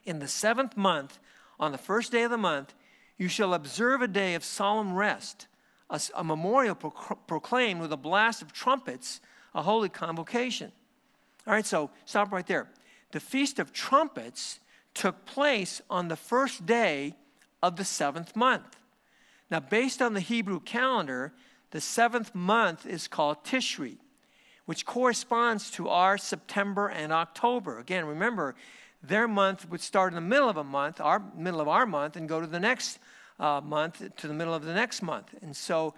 In 0.05 0.19
the 0.19 0.27
seventh 0.27 0.75
month, 0.75 1.19
on 1.59 1.71
the 1.71 1.77
first 1.77 2.11
day 2.11 2.23
of 2.23 2.31
the 2.31 2.37
month, 2.37 2.73
you 3.17 3.27
shall 3.27 3.53
observe 3.53 4.01
a 4.01 4.07
day 4.07 4.35
of 4.35 4.43
solemn 4.43 4.93
rest 4.93 5.47
a, 5.89 6.01
a 6.15 6.23
memorial 6.23 6.75
pro- 6.75 6.91
proclaimed 7.27 7.81
with 7.81 7.91
a 7.91 7.97
blast 7.97 8.41
of 8.41 8.51
trumpets, 8.51 9.21
a 9.53 9.61
holy 9.61 9.89
convocation. 9.89 10.71
All 11.47 11.53
right, 11.53 11.65
so 11.65 11.91
stop 12.05 12.31
right 12.31 12.45
there. 12.47 12.67
The 13.11 13.19
Feast 13.19 13.59
of 13.59 13.71
Trumpets 13.71 14.59
took 14.95 15.25
place 15.25 15.81
on 15.89 16.07
the 16.07 16.15
first 16.15 16.65
day 16.65 17.13
of 17.61 17.75
the 17.75 17.85
seventh 17.85 18.35
month. 18.35 18.77
Now, 19.51 19.59
based 19.59 20.01
on 20.01 20.15
the 20.15 20.19
Hebrew 20.21 20.59
calendar, 20.59 21.33
the 21.69 21.81
seventh 21.81 22.33
month 22.33 22.85
is 22.85 23.07
called 23.07 23.43
Tishri, 23.43 23.97
which 24.65 24.85
corresponds 24.85 25.69
to 25.71 25.89
our 25.89 26.17
September 26.17 26.87
and 26.87 27.13
October. 27.13 27.77
Again, 27.77 28.05
remember, 28.05 28.55
their 29.03 29.27
month 29.27 29.69
would 29.69 29.81
start 29.81 30.11
in 30.11 30.15
the 30.15 30.21
middle 30.21 30.49
of 30.49 30.57
a 30.57 30.63
month, 30.63 30.99
our 30.99 31.21
middle 31.37 31.61
of 31.61 31.67
our 31.67 31.85
month, 31.85 32.15
and 32.15 32.27
go 32.27 32.41
to 32.41 32.47
the 32.47 32.59
next 32.59 32.97
uh, 33.39 33.61
month 33.63 34.01
to 34.15 34.27
the 34.27 34.33
middle 34.33 34.53
of 34.53 34.63
the 34.63 34.73
next 34.73 35.01
month. 35.01 35.35
And 35.41 35.55
so 35.55 35.93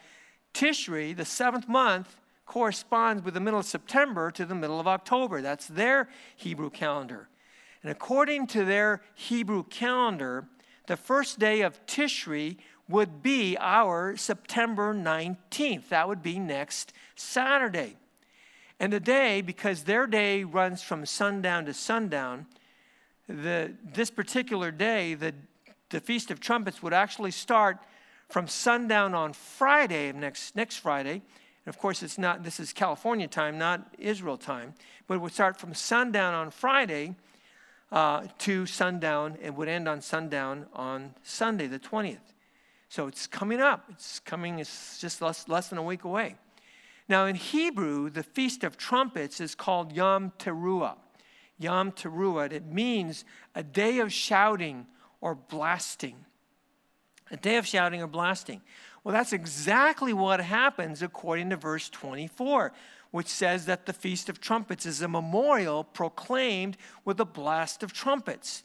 Tishri, 0.53 1.15
the 1.15 1.23
seventh 1.23 1.69
month, 1.69 2.17
corresponds 2.45 3.23
with 3.23 3.33
the 3.33 3.39
middle 3.39 3.59
of 3.59 3.65
September 3.65 4.31
to 4.31 4.45
the 4.45 4.55
middle 4.55 4.79
of 4.79 4.87
October. 4.87 5.41
That's 5.41 5.67
their 5.67 6.09
Hebrew 6.35 6.69
calendar. 6.69 7.29
And 7.83 7.91
according 7.91 8.47
to 8.47 8.65
their 8.65 9.01
Hebrew 9.15 9.63
calendar, 9.63 10.47
the 10.87 10.97
first 10.97 11.39
day 11.39 11.61
of 11.61 11.85
Tishri 11.85 12.57
would 12.89 13.21
be 13.21 13.57
our 13.59 14.15
September 14.15 14.93
19th. 14.93 15.89
That 15.89 16.07
would 16.07 16.23
be 16.23 16.39
next 16.39 16.93
Saturday. 17.15 17.97
And 18.79 18.93
the 18.93 18.99
day, 18.99 19.41
because 19.41 19.83
their 19.83 20.07
day 20.07 20.43
runs 20.43 20.81
from 20.81 21.05
sundown 21.05 21.65
to 21.65 21.73
sundown, 21.73 22.45
the, 23.27 23.73
this 23.83 24.09
particular 24.09 24.71
day, 24.71 25.15
the, 25.15 25.33
the 25.89 25.99
Feast 25.99 26.31
of 26.31 26.39
Trumpets 26.39 26.81
would 26.81 26.93
actually 26.93 27.31
start 27.31 27.79
from 28.29 28.47
sundown 28.47 29.13
on 29.13 29.33
Friday, 29.33 30.11
next, 30.11 30.55
next 30.55 30.77
Friday. 30.77 31.21
And 31.65 31.73
of 31.73 31.77
course, 31.77 32.03
it's 32.03 32.17
not, 32.17 32.43
this 32.43 32.59
is 32.59 32.71
California 32.71 33.27
time, 33.27 33.57
not 33.57 33.93
Israel 33.97 34.37
time. 34.37 34.73
But 35.07 35.15
it 35.15 35.21
would 35.21 35.33
start 35.33 35.59
from 35.59 35.73
sundown 35.73 36.33
on 36.33 36.51
Friday 36.51 37.15
uh, 37.91 38.25
to 38.39 38.65
sundown 38.65 39.37
and 39.41 39.55
would 39.55 39.67
end 39.67 39.87
on 39.87 40.01
sundown 40.01 40.65
on 40.73 41.13
Sunday, 41.23 41.67
the 41.67 41.79
20th. 41.79 42.17
So 42.89 43.07
it's 43.07 43.27
coming 43.27 43.61
up. 43.61 43.85
It's 43.89 44.19
coming, 44.19 44.59
it's 44.59 44.99
just 44.99 45.21
less, 45.21 45.47
less 45.47 45.69
than 45.69 45.77
a 45.77 45.83
week 45.83 46.03
away. 46.03 46.35
Now, 47.09 47.25
in 47.25 47.35
Hebrew, 47.35 48.09
the 48.09 48.23
Feast 48.23 48.63
of 48.63 48.77
Trumpets 48.77 49.39
is 49.39 49.55
called 49.55 49.93
Yom 49.93 50.33
Teruah. 50.39 50.95
Yom 51.57 51.91
Teruah. 51.91 52.51
It 52.51 52.65
means 52.65 53.23
a 53.55 53.63
day 53.63 53.99
of 53.99 54.11
shouting 54.11 54.85
or 55.21 55.35
blasting. 55.35 56.15
A 57.31 57.37
day 57.37 57.57
of 57.57 57.65
shouting 57.65 58.01
or 58.01 58.07
blasting. 58.07 58.61
Well, 59.03 59.13
that's 59.13 59.33
exactly 59.33 60.11
what 60.11 60.41
happens 60.41 61.01
according 61.01 61.49
to 61.51 61.55
verse 61.55 61.89
24, 61.89 62.73
which 63.11 63.27
says 63.27 63.65
that 63.65 63.85
the 63.85 63.93
Feast 63.93 64.29
of 64.29 64.39
Trumpets 64.39 64.85
is 64.85 65.01
a 65.01 65.07
memorial 65.07 65.83
proclaimed 65.83 66.77
with 67.05 67.19
a 67.19 67.25
blast 67.25 67.83
of 67.83 67.93
trumpets. 67.93 68.63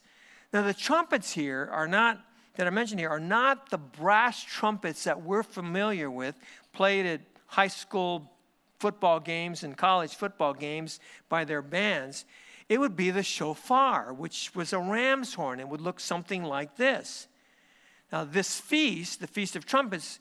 Now, 0.52 0.62
the 0.62 0.74
trumpets 0.74 1.32
here 1.32 1.68
are 1.72 1.88
not 1.88 2.20
that 2.56 2.66
I 2.66 2.70
mentioned 2.70 3.00
here 3.00 3.08
are 3.08 3.20
not 3.20 3.70
the 3.70 3.78
brass 3.78 4.42
trumpets 4.42 5.04
that 5.04 5.22
we're 5.22 5.42
familiar 5.42 6.10
with, 6.10 6.38
played 6.72 7.06
at 7.06 7.20
high 7.46 7.68
school 7.68 8.30
football 8.78 9.20
games 9.20 9.62
and 9.62 9.76
college 9.76 10.14
football 10.14 10.52
games 10.52 11.00
by 11.28 11.44
their 11.44 11.62
bands. 11.62 12.24
It 12.68 12.78
would 12.78 12.96
be 12.96 13.10
the 13.10 13.22
shofar, 13.22 14.12
which 14.12 14.54
was 14.54 14.72
a 14.72 14.78
ram's 14.78 15.34
horn. 15.34 15.60
It 15.60 15.68
would 15.68 15.80
look 15.80 16.00
something 16.00 16.42
like 16.42 16.76
this. 16.76 17.28
Now, 18.10 18.24
this 18.24 18.60
feast, 18.60 19.20
the 19.20 19.26
Feast 19.26 19.56
of 19.56 19.64
Trumpets, 19.64 20.20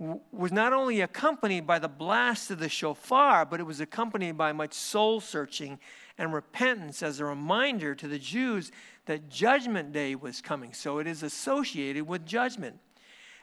was 0.00 0.50
not 0.50 0.72
only 0.72 1.02
accompanied 1.02 1.66
by 1.66 1.78
the 1.78 1.88
blast 1.88 2.50
of 2.50 2.58
the 2.58 2.70
shofar, 2.70 3.44
but 3.44 3.60
it 3.60 3.64
was 3.64 3.80
accompanied 3.80 4.38
by 4.38 4.50
much 4.50 4.72
soul 4.72 5.20
searching 5.20 5.78
and 6.16 6.32
repentance 6.32 7.02
as 7.02 7.20
a 7.20 7.24
reminder 7.24 7.94
to 7.94 8.08
the 8.08 8.18
Jews 8.18 8.72
that 9.04 9.28
Judgment 9.28 9.92
Day 9.92 10.14
was 10.14 10.40
coming. 10.40 10.72
So 10.72 10.98
it 10.98 11.06
is 11.06 11.22
associated 11.22 12.06
with 12.06 12.24
judgment. 12.24 12.78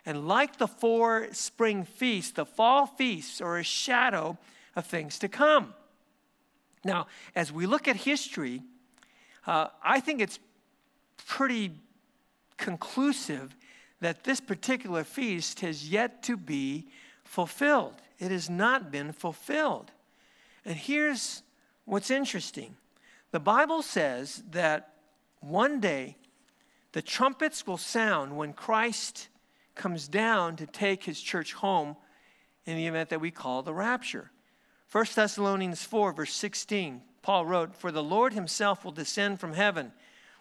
And 0.04 0.28
like 0.28 0.58
the 0.58 0.68
four 0.68 1.28
spring 1.32 1.84
feasts, 1.84 2.32
the 2.32 2.46
fall 2.46 2.88
feasts 2.88 3.40
are 3.40 3.58
a 3.58 3.64
shadow 3.64 4.38
of 4.76 4.86
things 4.86 5.20
to 5.20 5.28
come. 5.28 5.76
Now, 6.84 7.08
as 7.36 7.52
we 7.52 7.66
look 7.66 7.88
at 7.88 7.98
history, 7.98 8.64
uh, 9.46 9.68
I 9.84 10.00
think 10.00 10.22
it's 10.22 10.40
pretty 11.26 11.72
conclusive 12.58 13.57
that 14.00 14.24
this 14.24 14.40
particular 14.40 15.04
feast 15.04 15.62
has 15.62 15.90
yet 15.90 16.22
to 16.24 16.38
be 16.38 16.88
fulfilled. 17.24 17.96
It 18.20 18.32
has 18.32 18.50
not 18.50 18.92
been 18.92 19.12
fulfilled. 19.12 19.92
And 20.66 20.76
here's 20.76 21.44
what's 21.86 22.12
interesting 22.12 22.76
the 23.32 23.40
Bible 23.40 23.82
says 23.82 24.44
that 24.52 24.94
one 25.40 25.80
day 25.80 26.16
the 26.94 27.02
trumpets 27.02 27.68
will 27.68 27.78
sound 27.78 28.36
when 28.36 28.54
Christ 28.54 29.30
comes 29.76 30.08
down 30.08 30.56
to 30.56 30.66
take 30.66 31.04
his 31.04 31.22
church 31.22 31.54
home 31.54 31.96
in 32.66 32.78
the 32.78 32.88
event 32.88 33.10
that 33.10 33.22
we 33.22 33.32
call 33.32 33.62
the 33.62 33.74
rapture. 33.74 34.32
1 34.92 35.06
Thessalonians 35.14 35.84
4, 35.84 36.14
verse 36.14 36.34
16, 36.34 37.02
Paul 37.22 37.46
wrote, 37.46 37.76
For 37.76 37.92
the 37.92 38.04
Lord 38.04 38.34
himself 38.34 38.84
will 38.84 38.92
descend 38.92 39.40
from 39.40 39.54
heaven 39.54 39.92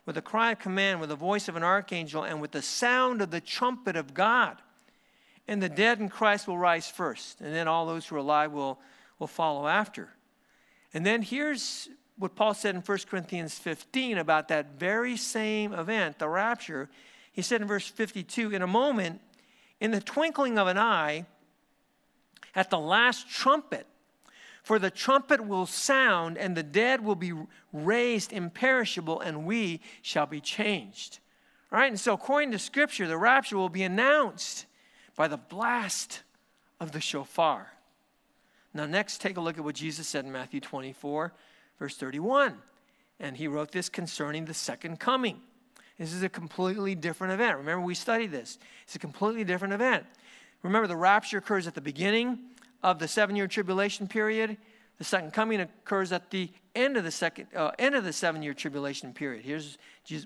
with 0.06 0.16
a 0.16 0.22
cry 0.22 0.52
of 0.52 0.60
command, 0.60 1.00
with 1.00 1.10
the 1.10 1.16
voice 1.16 1.48
of 1.48 1.56
an 1.56 1.64
archangel, 1.64 2.22
and 2.22 2.40
with 2.40 2.52
the 2.52 2.62
sound 2.62 3.20
of 3.20 3.30
the 3.30 3.40
trumpet 3.40 3.96
of 3.96 4.14
God. 4.14 4.62
And 5.48 5.62
the 5.62 5.68
dead 5.68 6.00
in 6.00 6.08
Christ 6.08 6.48
will 6.48 6.58
rise 6.58 6.88
first, 6.88 7.40
and 7.40 7.54
then 7.54 7.68
all 7.68 7.86
those 7.86 8.06
who 8.06 8.14
are 8.14 8.20
alive 8.20 8.52
will, 8.52 8.80
will 9.18 9.26
follow 9.26 9.66
after. 9.66 10.08
And 10.94 11.04
then 11.04 11.22
here's 11.22 11.88
what 12.18 12.34
Paul 12.34 12.54
said 12.54 12.74
in 12.74 12.80
1 12.80 12.98
Corinthians 13.10 13.58
15 13.58 14.18
about 14.18 14.48
that 14.48 14.78
very 14.78 15.16
same 15.16 15.72
event, 15.72 16.18
the 16.18 16.28
rapture. 16.28 16.88
He 17.32 17.42
said 17.42 17.60
in 17.60 17.68
verse 17.68 17.86
52 17.86 18.52
In 18.52 18.62
a 18.62 18.66
moment, 18.66 19.20
in 19.80 19.90
the 19.90 20.00
twinkling 20.00 20.58
of 20.58 20.68
an 20.68 20.78
eye, 20.78 21.26
at 22.54 22.70
the 22.70 22.78
last 22.78 23.28
trumpet, 23.28 23.86
for 24.66 24.80
the 24.80 24.90
trumpet 24.90 25.46
will 25.46 25.64
sound, 25.64 26.36
and 26.36 26.56
the 26.56 26.62
dead 26.64 27.00
will 27.00 27.14
be 27.14 27.32
raised 27.72 28.32
imperishable, 28.32 29.20
and 29.20 29.46
we 29.46 29.80
shall 30.02 30.26
be 30.26 30.40
changed. 30.40 31.20
All 31.70 31.78
right, 31.78 31.86
and 31.86 32.00
so 32.00 32.14
according 32.14 32.50
to 32.50 32.58
Scripture, 32.58 33.06
the 33.06 33.16
rapture 33.16 33.56
will 33.56 33.68
be 33.68 33.84
announced 33.84 34.66
by 35.14 35.28
the 35.28 35.36
blast 35.36 36.24
of 36.80 36.90
the 36.90 37.00
shofar. 37.00 37.74
Now, 38.74 38.86
next, 38.86 39.20
take 39.20 39.36
a 39.36 39.40
look 39.40 39.56
at 39.56 39.62
what 39.62 39.76
Jesus 39.76 40.08
said 40.08 40.24
in 40.24 40.32
Matthew 40.32 40.58
24, 40.58 41.32
verse 41.78 41.96
31. 41.96 42.56
And 43.20 43.36
he 43.36 43.46
wrote 43.46 43.70
this 43.70 43.88
concerning 43.88 44.46
the 44.46 44.54
second 44.54 44.98
coming. 44.98 45.42
This 45.96 46.12
is 46.12 46.24
a 46.24 46.28
completely 46.28 46.96
different 46.96 47.34
event. 47.34 47.58
Remember, 47.58 47.86
we 47.86 47.94
studied 47.94 48.32
this. 48.32 48.58
It's 48.82 48.96
a 48.96 48.98
completely 48.98 49.44
different 49.44 49.74
event. 49.74 50.06
Remember, 50.64 50.88
the 50.88 50.96
rapture 50.96 51.38
occurs 51.38 51.68
at 51.68 51.76
the 51.76 51.80
beginning 51.80 52.40
of 52.86 53.00
the 53.00 53.08
seven 53.08 53.34
year 53.34 53.48
tribulation 53.48 54.06
period. 54.06 54.56
The 54.98 55.04
second 55.04 55.32
coming 55.32 55.60
occurs 55.60 56.12
at 56.12 56.30
the 56.30 56.48
end 56.76 56.96
of 56.96 57.02
the 57.02 57.10
second 57.10 57.48
uh, 57.54 57.72
end 57.80 57.96
of 57.96 58.04
the 58.04 58.12
seven 58.12 58.44
year 58.44 58.54
tribulation 58.54 59.12
period. 59.12 59.44
Here's 59.44 59.76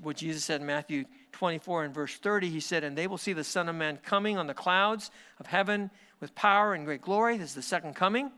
what 0.03 0.17
Jesus 0.17 0.45
said 0.45 0.61
in 0.61 0.67
Matthew 0.67 1.07
24 1.33 1.85
and 1.85 1.95
verse 1.95 2.17
30. 2.17 2.51
He 2.51 2.61
said, 2.61 2.85
"And 2.85 2.97
they 2.97 3.07
will 3.07 3.17
see 3.17 3.33
the 3.33 3.45
Son 3.45 3.71
of 3.71 3.77
Man 3.77 3.99
coming 4.05 4.37
on 4.37 4.47
the 4.47 4.53
clouds 4.53 5.11
of 5.39 5.47
heaven 5.47 5.91
with 6.21 6.35
power 6.35 6.75
and 6.75 6.85
great 6.85 7.01
glory." 7.01 7.39
This 7.39 7.51
is 7.51 7.55
the 7.55 7.63
second 7.63 7.95
coming, 7.95 8.31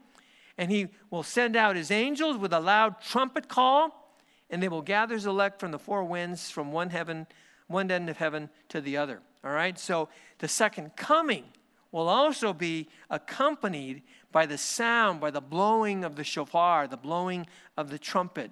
and 0.56 0.70
he 0.70 0.86
will 1.10 1.24
send 1.24 1.56
out 1.56 1.74
his 1.74 1.90
angels 1.90 2.36
with 2.36 2.52
a 2.52 2.60
loud 2.60 3.00
trumpet 3.00 3.48
call, 3.48 4.14
and 4.50 4.62
they 4.62 4.68
will 4.68 4.82
gather 4.82 5.16
his 5.16 5.26
elect 5.26 5.58
from 5.58 5.72
the 5.72 5.80
four 5.80 6.04
winds, 6.04 6.48
from 6.48 6.70
one 6.70 6.90
heaven, 6.90 7.26
one 7.66 7.90
end 7.90 8.08
of 8.08 8.18
heaven 8.18 8.50
to 8.68 8.80
the 8.80 8.96
other. 8.96 9.20
All 9.42 9.50
right. 9.50 9.76
So 9.76 10.08
the 10.38 10.46
second 10.46 10.94
coming 10.94 11.46
will 11.92 12.08
also 12.08 12.52
be 12.52 12.88
accompanied 13.10 14.02
by 14.32 14.46
the 14.46 14.58
sound, 14.58 15.20
by 15.20 15.30
the 15.30 15.40
blowing 15.40 16.04
of 16.04 16.16
the 16.16 16.24
shofar, 16.24 16.88
the 16.88 16.96
blowing 16.96 17.46
of 17.76 17.90
the 17.90 17.98
trumpet. 17.98 18.50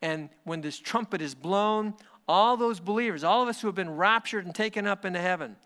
And 0.00 0.30
when 0.44 0.60
this 0.60 0.78
trumpet 0.78 1.20
is 1.20 1.34
blown, 1.34 1.94
all 2.28 2.56
those 2.56 2.80
believers, 2.80 3.24
all 3.24 3.42
of 3.42 3.48
us 3.48 3.60
who 3.60 3.68
have 3.68 3.74
been 3.74 3.96
raptured 3.96 4.46
and 4.46 4.54
taken 4.54 4.86
up 4.86 5.04
into 5.04 5.20
heaven, 5.20 5.56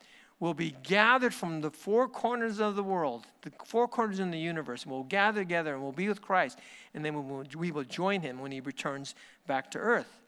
will 0.40 0.54
be 0.54 0.74
gathered 0.82 1.34
from 1.34 1.60
the 1.60 1.70
four 1.70 2.08
corners 2.08 2.60
of 2.60 2.74
the 2.74 2.82
world, 2.82 3.26
the 3.42 3.52
four 3.64 3.86
corners 3.86 4.18
in 4.18 4.30
the 4.30 4.38
universe, 4.38 4.84
and 4.84 4.92
we'll 4.92 5.04
gather 5.04 5.42
together 5.42 5.74
and 5.74 5.82
we'll 5.82 5.92
be 5.92 6.08
with 6.08 6.22
Christ, 6.22 6.58
and 6.94 7.04
then 7.04 7.14
we 7.14 7.20
will, 7.20 7.44
we 7.56 7.70
will 7.70 7.84
join 7.84 8.22
him 8.22 8.40
when 8.40 8.50
he 8.50 8.60
returns 8.60 9.14
back 9.46 9.70
to 9.72 9.78
earth. 9.78 10.20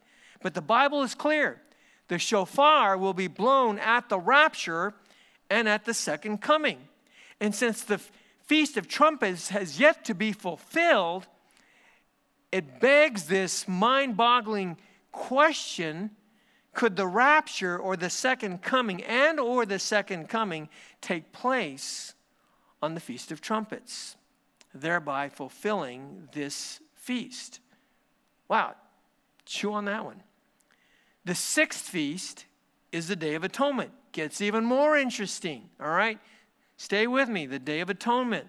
But 0.43 0.53
the 0.53 0.61
Bible 0.61 1.03
is 1.03 1.15
clear 1.15 1.63
the 2.09 2.19
shofar 2.19 2.99
will 2.99 3.15
be 3.15 3.27
blown 3.27 3.79
at 3.79 4.11
the 4.11 4.19
rapture 4.19 4.93
and 5.53 5.69
at 5.69 5.85
the 5.85 5.95
second 5.95 6.39
coming. 6.39 6.79
And 7.41 7.55
since 7.55 7.83
the 7.83 8.01
Feast 8.45 8.77
of 8.77 8.89
Trumpets 8.89 9.51
has 9.51 9.79
yet 9.79 10.05
to 10.07 10.15
be 10.15 10.33
fulfilled, 10.33 11.27
it 12.51 12.81
begs 12.81 13.27
this 13.27 13.69
mind 13.69 14.17
boggling 14.17 14.77
question 15.13 16.11
could 16.73 16.97
the 16.97 17.07
rapture 17.07 17.79
or 17.79 17.97
the 17.97 18.11
second 18.11 18.63
coming 18.63 19.03
and 19.05 19.39
or 19.39 19.67
the 19.67 19.79
second 19.79 20.29
coming 20.29 20.69
take 21.01 21.33
place 21.33 22.15
on 22.83 22.95
the 22.95 23.01
feast 23.01 23.31
of 23.31 23.41
trumpets 23.43 24.17
thereby 24.75 25.29
fulfilling 25.29 26.29
this 26.33 26.81
feast 26.95 27.61
wow 28.49 28.75
chew 29.45 29.73
on 29.75 29.85
that 29.85 30.03
one 30.03 30.23
the 31.27 31.35
sixth 31.35 31.83
feast 31.83 32.47
is 32.93 33.09
the 33.09 33.17
day 33.17 33.35
of 33.35 33.43
atonement 33.43 33.91
gets 34.13 34.41
even 34.41 34.65
more 34.65 34.97
interesting, 34.97 35.71
all 35.81 35.91
right? 35.91 36.19
Stay 36.77 37.07
with 37.07 37.29
me, 37.29 37.47
the 37.47 37.59
Day 37.59 37.81
of 37.81 37.91
Atonement. 37.91 38.47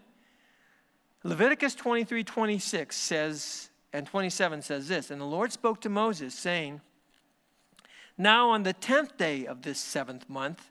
Leviticus 1.24 1.74
23 1.76 2.24
26 2.24 2.96
says, 2.96 3.70
and 3.94 4.06
27 4.06 4.62
says 4.62 4.88
this 4.88 5.10
And 5.10 5.22
the 5.22 5.26
Lord 5.26 5.54
spoke 5.54 5.80
to 5.82 5.90
Moses, 5.90 6.34
saying, 6.34 6.82
Now 8.18 8.50
on 8.50 8.64
the 8.64 8.74
tenth 8.74 9.18
day 9.18 9.46
of 9.46 9.62
this 9.62 9.80
seventh 9.80 10.30
month, 10.30 10.70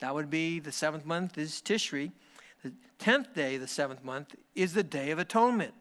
that 0.00 0.14
would 0.14 0.28
be 0.28 0.58
the 0.58 0.72
seventh 0.72 1.06
month 1.06 1.38
is 1.38 1.62
Tishri, 1.62 2.12
the 2.62 2.72
tenth 2.98 3.32
day, 3.34 3.56
the 3.56 3.68
seventh 3.68 4.04
month, 4.04 4.34
is 4.54 4.74
the 4.74 4.82
Day 4.82 5.10
of 5.10 5.18
Atonement. 5.18 5.72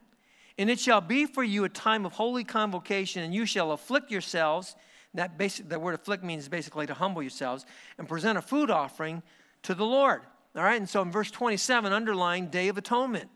And 0.57 0.69
it 0.69 0.79
shall 0.79 1.01
be 1.01 1.25
for 1.25 1.43
you 1.43 1.63
a 1.63 1.69
time 1.69 2.05
of 2.05 2.13
holy 2.13 2.43
convocation, 2.43 3.23
and 3.23 3.33
you 3.33 3.45
shall 3.45 3.71
afflict 3.71 4.11
yourselves 4.11 4.75
that, 5.13 5.37
basic, 5.37 5.69
that 5.69 5.81
word 5.81 5.95
afflict 5.95 6.23
means 6.23 6.47
basically 6.47 6.87
to 6.87 6.93
humble 6.93 7.21
yourselves 7.21 7.65
and 7.97 8.07
present 8.07 8.37
a 8.37 8.41
food 8.41 8.71
offering 8.71 9.21
to 9.63 9.73
the 9.73 9.85
Lord. 9.85 10.21
All 10.55 10.63
right, 10.63 10.79
and 10.79 10.89
so 10.89 11.01
in 11.01 11.11
verse 11.11 11.31
27, 11.31 11.91
underline 11.91 12.47
Day 12.47 12.67
of 12.67 12.77
Atonement. 12.77 13.29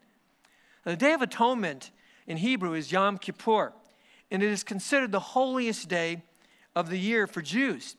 Now, 0.85 0.91
the 0.91 0.97
Day 0.97 1.13
of 1.13 1.21
Atonement 1.21 1.91
in 2.27 2.37
Hebrew 2.37 2.73
is 2.73 2.91
Yom 2.91 3.17
Kippur, 3.17 3.73
and 4.29 4.43
it 4.43 4.49
is 4.49 4.63
considered 4.63 5.11
the 5.11 5.19
holiest 5.19 5.87
day 5.87 6.23
of 6.75 6.89
the 6.89 6.99
year 6.99 7.25
for 7.25 7.41
Jews. 7.41 7.95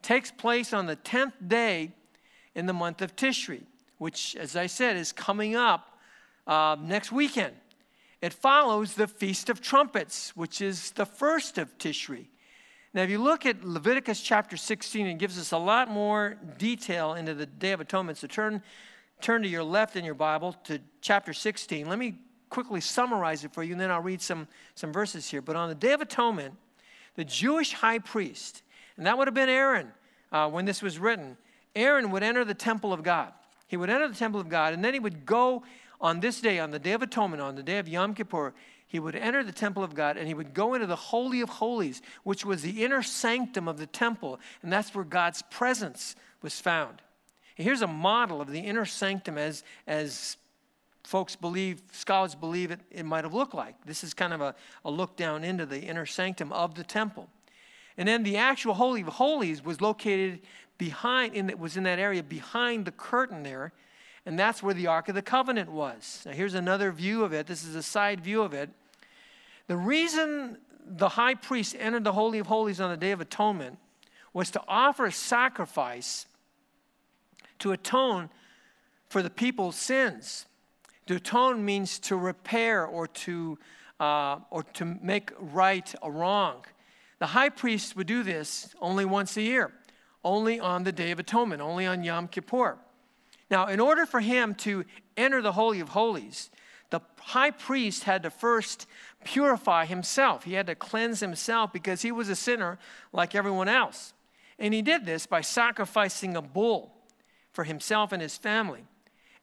It 0.00 0.02
takes 0.02 0.30
place 0.30 0.72
on 0.72 0.86
the 0.86 0.96
10th 0.96 1.34
day 1.46 1.92
in 2.54 2.66
the 2.66 2.72
month 2.72 3.00
of 3.02 3.14
Tishri, 3.14 3.62
which, 3.98 4.34
as 4.36 4.56
I 4.56 4.66
said, 4.66 4.96
is 4.96 5.12
coming 5.12 5.54
up 5.54 5.98
uh, 6.46 6.76
next 6.80 7.12
weekend. 7.12 7.54
It 8.20 8.32
follows 8.32 8.94
the 8.94 9.06
Feast 9.06 9.48
of 9.48 9.60
Trumpets, 9.60 10.36
which 10.36 10.60
is 10.60 10.90
the 10.92 11.06
first 11.06 11.58
of 11.58 11.78
Tishri. 11.78 12.26
Now, 12.94 13.02
if 13.02 13.10
you 13.10 13.18
look 13.18 13.44
at 13.44 13.64
Leviticus 13.64 14.22
chapter 14.22 14.56
16, 14.56 15.06
it 15.06 15.18
gives 15.18 15.38
us 15.38 15.52
a 15.52 15.58
lot 15.58 15.90
more 15.90 16.38
detail 16.56 17.14
into 17.14 17.34
the 17.34 17.44
Day 17.44 17.72
of 17.72 17.80
Atonement. 17.80 18.16
So 18.16 18.26
turn, 18.26 18.62
turn 19.20 19.42
to 19.42 19.48
your 19.48 19.62
left 19.62 19.94
in 19.96 20.06
your 20.06 20.14
Bible 20.14 20.54
to 20.64 20.78
chapter 21.02 21.34
16. 21.34 21.86
Let 21.86 21.98
me 21.98 22.14
quickly 22.48 22.80
summarize 22.80 23.44
it 23.44 23.52
for 23.52 23.62
you, 23.62 23.72
and 23.72 23.80
then 23.80 23.90
I'll 23.90 24.00
read 24.00 24.22
some, 24.22 24.48
some 24.74 24.90
verses 24.90 25.28
here. 25.28 25.42
But 25.42 25.54
on 25.54 25.68
the 25.68 25.74
Day 25.74 25.92
of 25.92 26.00
Atonement, 26.00 26.54
the 27.14 27.26
Jewish 27.26 27.74
high 27.74 27.98
priest, 27.98 28.62
and 28.96 29.06
that 29.06 29.18
would 29.18 29.28
have 29.28 29.34
been 29.34 29.50
Aaron 29.50 29.92
uh, 30.32 30.48
when 30.48 30.64
this 30.64 30.80
was 30.80 30.98
written, 30.98 31.36
Aaron 31.76 32.10
would 32.10 32.22
enter 32.22 32.42
the 32.42 32.54
temple 32.54 32.94
of 32.94 33.02
God. 33.02 33.34
He 33.66 33.76
would 33.76 33.90
enter 33.90 34.08
the 34.08 34.14
temple 34.14 34.40
of 34.40 34.48
God, 34.48 34.72
and 34.72 34.82
then 34.82 34.94
he 34.94 35.00
would 35.00 35.26
go 35.26 35.62
on 36.00 36.20
this 36.20 36.40
day, 36.40 36.58
on 36.58 36.70
the 36.70 36.78
Day 36.78 36.92
of 36.92 37.02
Atonement, 37.02 37.42
on 37.42 37.54
the 37.54 37.62
day 37.62 37.78
of 37.78 37.86
Yom 37.86 38.14
Kippur, 38.14 38.54
he 38.88 38.98
would 38.98 39.14
enter 39.14 39.44
the 39.44 39.52
temple 39.52 39.84
of 39.84 39.94
God 39.94 40.16
and 40.16 40.26
he 40.26 40.34
would 40.34 40.54
go 40.54 40.74
into 40.74 40.86
the 40.86 40.96
Holy 40.96 41.42
of 41.42 41.50
Holies, 41.50 42.00
which 42.24 42.44
was 42.44 42.62
the 42.62 42.82
inner 42.82 43.02
sanctum 43.02 43.68
of 43.68 43.78
the 43.78 43.86
temple, 43.86 44.40
and 44.62 44.72
that's 44.72 44.94
where 44.94 45.04
God's 45.04 45.42
presence 45.42 46.16
was 46.42 46.58
found. 46.58 47.02
Here's 47.54 47.82
a 47.82 47.86
model 47.86 48.40
of 48.40 48.50
the 48.50 48.60
inner 48.60 48.86
sanctum 48.86 49.36
as, 49.36 49.62
as 49.86 50.38
folks 51.04 51.36
believe, 51.36 51.82
scholars 51.92 52.34
believe 52.34 52.70
it, 52.70 52.80
it 52.90 53.04
might 53.04 53.24
have 53.24 53.34
looked 53.34 53.54
like. 53.54 53.74
This 53.84 54.02
is 54.02 54.14
kind 54.14 54.32
of 54.32 54.40
a, 54.40 54.54
a 54.84 54.90
look 54.90 55.16
down 55.16 55.44
into 55.44 55.66
the 55.66 55.82
inner 55.82 56.06
sanctum 56.06 56.50
of 56.52 56.74
the 56.74 56.84
temple. 56.84 57.28
And 57.98 58.08
then 58.08 58.22
the 58.22 58.36
actual 58.36 58.74
Holy 58.74 59.02
of 59.02 59.08
Holies 59.08 59.62
was 59.62 59.80
located 59.80 60.40
behind, 60.78 61.34
in, 61.34 61.52
was 61.58 61.76
in 61.76 61.82
that 61.82 61.98
area 61.98 62.22
behind 62.22 62.86
the 62.86 62.92
curtain 62.92 63.42
there 63.42 63.72
and 64.28 64.38
that's 64.38 64.62
where 64.62 64.74
the 64.74 64.86
Ark 64.86 65.08
of 65.08 65.14
the 65.14 65.22
Covenant 65.22 65.72
was. 65.72 66.22
Now, 66.26 66.32
here's 66.32 66.52
another 66.52 66.92
view 66.92 67.24
of 67.24 67.32
it. 67.32 67.46
This 67.46 67.64
is 67.64 67.74
a 67.74 67.82
side 67.82 68.20
view 68.20 68.42
of 68.42 68.52
it. 68.52 68.68
The 69.68 69.76
reason 69.78 70.58
the 70.86 71.08
high 71.08 71.34
priest 71.34 71.74
entered 71.78 72.04
the 72.04 72.12
Holy 72.12 72.38
of 72.38 72.46
Holies 72.46 72.78
on 72.78 72.90
the 72.90 72.98
Day 72.98 73.12
of 73.12 73.22
Atonement 73.22 73.78
was 74.34 74.50
to 74.50 74.62
offer 74.68 75.06
a 75.06 75.12
sacrifice 75.12 76.26
to 77.60 77.72
atone 77.72 78.28
for 79.08 79.22
the 79.22 79.30
people's 79.30 79.76
sins. 79.76 80.44
To 81.06 81.14
atone 81.14 81.64
means 81.64 81.98
to 82.00 82.14
repair 82.14 82.84
or 82.84 83.06
to, 83.06 83.58
uh, 83.98 84.40
or 84.50 84.62
to 84.74 84.84
make 85.00 85.32
right 85.38 85.94
a 86.02 86.10
wrong. 86.10 86.66
The 87.18 87.28
high 87.28 87.48
priest 87.48 87.96
would 87.96 88.06
do 88.06 88.22
this 88.22 88.74
only 88.78 89.06
once 89.06 89.38
a 89.38 89.42
year, 89.42 89.72
only 90.22 90.60
on 90.60 90.84
the 90.84 90.92
Day 90.92 91.12
of 91.12 91.18
Atonement, 91.18 91.62
only 91.62 91.86
on 91.86 92.04
Yom 92.04 92.28
Kippur. 92.28 92.76
Now, 93.50 93.66
in 93.66 93.80
order 93.80 94.04
for 94.04 94.20
him 94.20 94.54
to 94.56 94.84
enter 95.16 95.40
the 95.40 95.52
Holy 95.52 95.80
of 95.80 95.90
Holies, 95.90 96.50
the 96.90 97.00
high 97.18 97.50
priest 97.50 98.04
had 98.04 98.22
to 98.22 98.30
first 98.30 98.86
purify 99.24 99.84
himself. 99.84 100.44
He 100.44 100.54
had 100.54 100.66
to 100.66 100.74
cleanse 100.74 101.20
himself 101.20 101.72
because 101.72 102.02
he 102.02 102.12
was 102.12 102.28
a 102.28 102.36
sinner 102.36 102.78
like 103.12 103.34
everyone 103.34 103.68
else. 103.68 104.14
And 104.58 104.72
he 104.72 104.82
did 104.82 105.04
this 105.04 105.26
by 105.26 105.40
sacrificing 105.40 106.36
a 106.36 106.42
bull 106.42 106.94
for 107.52 107.64
himself 107.64 108.12
and 108.12 108.22
his 108.22 108.36
family. 108.36 108.84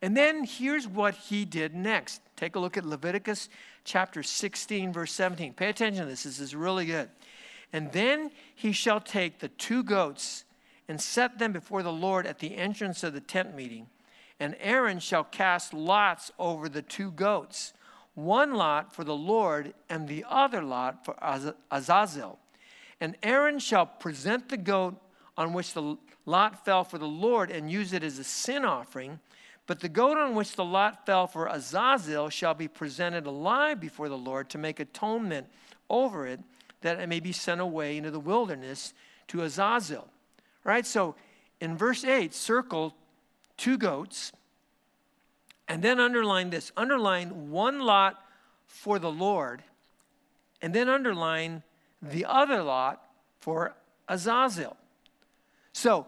And 0.01 0.15
then 0.15 0.43
here's 0.43 0.87
what 0.87 1.15
he 1.15 1.45
did 1.45 1.73
next. 1.73 2.21
Take 2.35 2.55
a 2.55 2.59
look 2.59 2.77
at 2.77 2.85
Leviticus 2.85 3.49
chapter 3.83 4.23
16, 4.23 4.91
verse 4.91 5.11
17. 5.13 5.53
Pay 5.53 5.69
attention 5.69 6.03
to 6.03 6.09
this, 6.09 6.23
this 6.23 6.39
is 6.39 6.55
really 6.55 6.85
good. 6.85 7.09
And 7.71 7.91
then 7.91 8.31
he 8.53 8.71
shall 8.71 8.99
take 8.99 9.39
the 9.39 9.47
two 9.47 9.83
goats 9.83 10.45
and 10.87 11.01
set 11.01 11.39
them 11.39 11.51
before 11.51 11.81
the 11.81 11.91
Lord 11.91 12.27
at 12.27 12.39
the 12.39 12.55
entrance 12.55 13.03
of 13.03 13.13
the 13.13 13.21
tent 13.21 13.55
meeting 13.55 13.87
and 14.39 14.55
Aaron 14.59 14.99
shall 14.99 15.23
cast 15.23 15.73
lots 15.73 16.31
over 16.37 16.67
the 16.67 16.81
two 16.81 17.11
goats, 17.11 17.73
one 18.13 18.53
lot 18.53 18.93
for 18.93 19.03
the 19.03 19.15
Lord, 19.15 19.73
and 19.89 20.07
the 20.07 20.25
other 20.27 20.61
lot 20.61 21.05
for 21.05 21.15
Azazel. 21.71 22.39
And 22.99 23.17
Aaron 23.23 23.59
shall 23.59 23.85
present 23.85 24.49
the 24.49 24.57
goat 24.57 24.95
on 25.37 25.53
which 25.53 25.73
the 25.73 25.97
lot 26.25 26.65
fell 26.65 26.83
for 26.83 26.97
the 26.97 27.07
Lord 27.07 27.51
and 27.51 27.69
use 27.69 27.93
it 27.93 28.03
as 28.03 28.19
a 28.19 28.23
sin 28.23 28.65
offering. 28.65 29.19
But 29.67 29.79
the 29.79 29.89
goat 29.89 30.17
on 30.17 30.35
which 30.35 30.55
the 30.55 30.65
lot 30.65 31.05
fell 31.05 31.27
for 31.27 31.47
Azazel 31.47 32.29
shall 32.29 32.53
be 32.53 32.67
presented 32.67 33.25
alive 33.25 33.79
before 33.79 34.09
the 34.09 34.17
Lord 34.17 34.49
to 34.49 34.57
make 34.57 34.79
atonement 34.79 35.47
over 35.89 36.27
it, 36.27 36.39
that 36.81 36.99
it 36.99 37.09
may 37.09 37.19
be 37.19 37.31
sent 37.31 37.61
away 37.61 37.97
into 37.97 38.11
the 38.11 38.19
wilderness 38.19 38.93
to 39.27 39.41
Azazel. 39.41 40.07
Right? 40.63 40.85
So 40.85 41.15
in 41.59 41.77
verse 41.77 42.03
8, 42.03 42.33
circle 42.33 42.95
two 43.57 43.77
goats, 43.77 44.31
and 45.67 45.81
then 45.81 45.99
underline 45.99 46.49
this 46.49 46.71
underline 46.77 47.51
one 47.51 47.79
lot 47.79 48.23
for 48.67 48.99
the 48.99 49.11
Lord, 49.11 49.63
and 50.61 50.73
then 50.73 50.89
underline 50.89 51.63
the 52.01 52.25
other 52.25 52.61
lot 52.61 53.01
for 53.39 53.75
Azazel. 54.07 54.77
So 55.73 56.07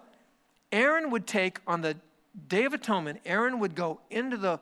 Aaron 0.72 1.10
would 1.12 1.28
take 1.28 1.60
on 1.66 1.82
the 1.82 1.98
Day 2.48 2.66
of 2.66 2.74
Atonement, 2.74 3.20
Aaron 3.26 3.60
would 3.60 3.74
go 3.74 4.00
into 4.12 4.38
the 4.38 4.60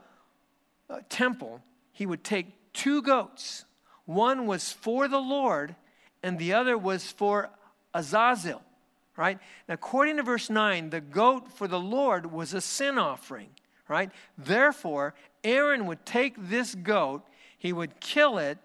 uh, 0.90 1.00
temple. 1.10 1.62
He 1.92 2.06
would 2.06 2.24
take 2.24 2.48
two 2.72 3.02
goats. 3.02 3.66
One 4.06 4.46
was 4.46 4.72
for 4.72 5.08
the 5.08 5.20
Lord, 5.20 5.76
and 6.24 6.40
the 6.40 6.54
other 6.54 6.78
was 6.78 7.12
for 7.12 7.50
Azazel 7.94 8.62
right? 9.18 9.40
Now, 9.68 9.76
according 9.76 10.18
to 10.18 10.24
verse 10.24 10.50
9, 10.50 10.90
the 10.90 11.02
goat 11.02 11.52
for 11.52 11.68
the 11.68 11.80
Lord 11.80 12.32
was 12.32 12.54
a 12.54 12.62
sin 12.62 12.98
offering, 12.98 13.50
right? 13.88 14.12
Therefore, 14.38 15.14
Aaron 15.44 15.86
would 15.86 16.06
take 16.06 16.36
this 16.38 16.76
goat, 16.76 17.24
he 17.58 17.72
would 17.72 18.00
kill 18.00 18.38
it, 18.38 18.58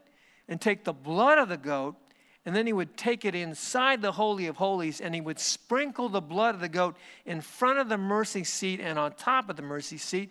and 0.48 0.60
take 0.60 0.84
the 0.84 0.92
blood 0.92 1.38
of 1.38 1.48
the 1.48 1.56
goat, 1.56 1.96
and 2.44 2.56
then 2.56 2.66
he 2.66 2.72
would 2.72 2.96
take 2.96 3.24
it 3.24 3.34
inside 3.34 4.02
the 4.02 4.12
Holy 4.12 4.46
of 4.46 4.56
Holies 4.56 5.00
and 5.00 5.14
he 5.14 5.20
would 5.20 5.38
sprinkle 5.38 6.08
the 6.08 6.22
blood 6.22 6.54
of 6.54 6.60
the 6.60 6.70
goat 6.70 6.96
in 7.26 7.40
front 7.42 7.78
of 7.78 7.88
the 7.88 7.98
mercy 7.98 8.44
seat 8.44 8.80
and 8.80 8.98
on 8.98 9.12
top 9.12 9.50
of 9.50 9.56
the 9.56 9.62
mercy 9.62 9.98
seat. 9.98 10.30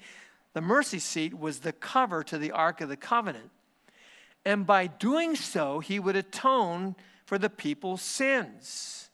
The 0.53 0.62
mercy 0.62 0.97
seat 0.97 1.38
was 1.38 1.60
the 1.60 1.71
cover 1.71 2.23
to 2.23 2.39
the 2.39 2.51
Ark 2.51 2.82
of 2.82 2.89
the 2.89 2.97
Covenant. 2.97 3.51
And 4.43 4.65
by 4.65 4.88
doing 4.88 5.36
so, 5.36 5.79
he 5.79 5.99
would 5.99 6.15
atone 6.15 6.95
for 7.25 7.38
the 7.38 7.49
people's 7.49 8.01
sins 8.01 9.08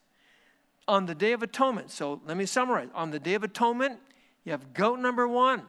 on 0.87 1.05
the 1.05 1.15
Day 1.15 1.31
of 1.31 1.43
Atonement. 1.43 1.91
So 1.91 2.21
let 2.25 2.37
me 2.37 2.45
summarize. 2.45 2.89
On 2.93 3.11
the 3.11 3.19
Day 3.19 3.33
of 3.33 3.43
Atonement, 3.43 3.99
you 4.43 4.51
have 4.51 4.73
goat 4.73 4.99
number 4.99 5.27
one. 5.27 5.63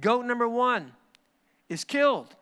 Goat 0.00 0.24
number 0.24 0.48
one 0.48 0.92
is 1.68 1.84
killed, 1.84 2.34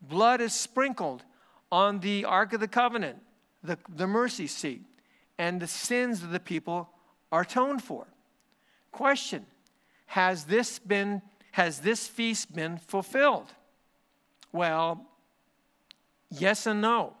blood 0.00 0.40
is 0.40 0.52
sprinkled 0.52 1.22
on 1.70 2.00
the 2.00 2.24
Ark 2.24 2.52
of 2.52 2.60
the 2.60 2.68
Covenant, 2.68 3.18
the, 3.62 3.78
the 3.88 4.06
mercy 4.06 4.46
seat, 4.46 4.82
and 5.38 5.60
the 5.60 5.66
sins 5.66 6.22
of 6.22 6.30
the 6.30 6.40
people 6.40 6.90
are 7.30 7.42
atoned 7.42 7.82
for. 7.82 8.06
Question 8.90 9.46
Has 10.06 10.44
this 10.44 10.78
been 10.78 11.22
has 11.52 11.80
this 11.80 12.08
feast 12.08 12.54
been 12.54 12.78
fulfilled? 12.78 13.52
Well, 14.52 15.06
yes 16.30 16.66
and 16.66 16.80
no. 16.80 17.14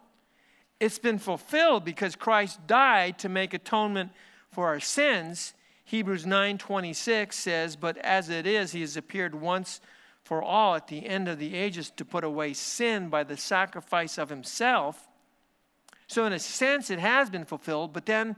It's 0.82 0.98
been 0.98 1.20
fulfilled 1.20 1.84
because 1.84 2.16
Christ 2.16 2.66
died 2.66 3.16
to 3.20 3.28
make 3.28 3.54
atonement 3.54 4.10
for 4.50 4.66
our 4.66 4.80
sins. 4.80 5.54
Hebrews 5.84 6.26
9:26 6.26 7.36
says, 7.36 7.76
"But 7.76 7.98
as 7.98 8.28
it 8.28 8.48
is, 8.48 8.72
he 8.72 8.80
has 8.80 8.96
appeared 8.96 9.36
once 9.36 9.80
for 10.24 10.42
all 10.42 10.74
at 10.74 10.88
the 10.88 11.06
end 11.06 11.28
of 11.28 11.38
the 11.38 11.54
ages 11.54 11.92
to 11.92 12.04
put 12.04 12.24
away 12.24 12.52
sin 12.52 13.10
by 13.10 13.22
the 13.22 13.36
sacrifice 13.36 14.18
of 14.18 14.28
himself." 14.28 15.08
So 16.08 16.26
in 16.26 16.32
a 16.32 16.40
sense 16.40 16.90
it 16.90 16.98
has 16.98 17.30
been 17.30 17.44
fulfilled, 17.44 17.92
but 17.92 18.06
then 18.06 18.34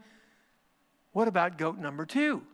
what 1.13 1.29
about 1.29 1.57
goat 1.57 1.79
number 1.79 2.05
2? 2.05 2.47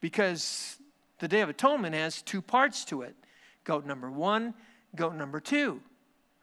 Because 0.00 0.78
the 1.20 1.28
Day 1.28 1.40
of 1.40 1.48
Atonement 1.48 1.94
has 1.94 2.20
two 2.20 2.42
parts 2.42 2.84
to 2.84 3.00
it. 3.00 3.16
Goat 3.64 3.86
number 3.86 4.10
1, 4.10 4.52
goat 4.94 5.14
number 5.14 5.40
2. 5.40 5.82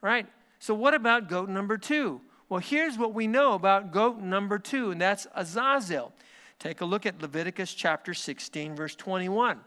Right? 0.02 0.26
So 0.58 0.74
what 0.74 0.96
about 0.96 1.30
goat 1.30 1.50
number 1.50 1.78
2? 1.78 2.20
Well, 2.48 2.60
here's 2.60 2.98
what 2.98 3.14
we 3.14 3.26
know 3.26 3.54
about 3.54 3.92
goat 3.92 4.20
number 4.20 4.60
two, 4.60 4.92
and 4.92 5.02
that's 5.02 5.26
Azazel. 5.34 6.14
Take 6.60 6.82
a 6.82 6.86
look 6.86 7.06
at 7.06 7.22
Leviticus 7.22 7.74
chapter 7.74 8.14
16, 8.14 8.76
verse 8.76 8.96
21. 8.96 9.60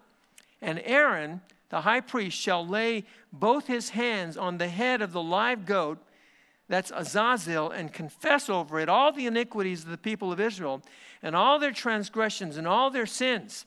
And 0.62 0.80
Aaron, 0.84 1.40
the 1.70 1.80
high 1.80 2.00
priest, 2.00 2.38
shall 2.38 2.66
lay 2.66 3.04
both 3.32 3.66
his 3.66 3.90
hands 3.90 4.36
on 4.36 4.58
the 4.58 4.68
head 4.68 5.02
of 5.02 5.12
the 5.12 5.22
live 5.22 5.66
goat, 5.66 5.98
that's 6.68 6.92
Azazel, 6.94 7.70
and 7.70 7.92
confess 7.92 8.48
over 8.48 8.78
it 8.78 8.88
all 8.88 9.10
the 9.10 9.26
iniquities 9.26 9.82
of 9.82 9.90
the 9.90 9.98
people 9.98 10.30
of 10.30 10.38
Israel, 10.38 10.82
and 11.22 11.34
all 11.34 11.58
their 11.58 11.72
transgressions 11.72 12.56
and 12.56 12.68
all 12.68 12.90
their 12.90 13.06
sins. 13.06 13.66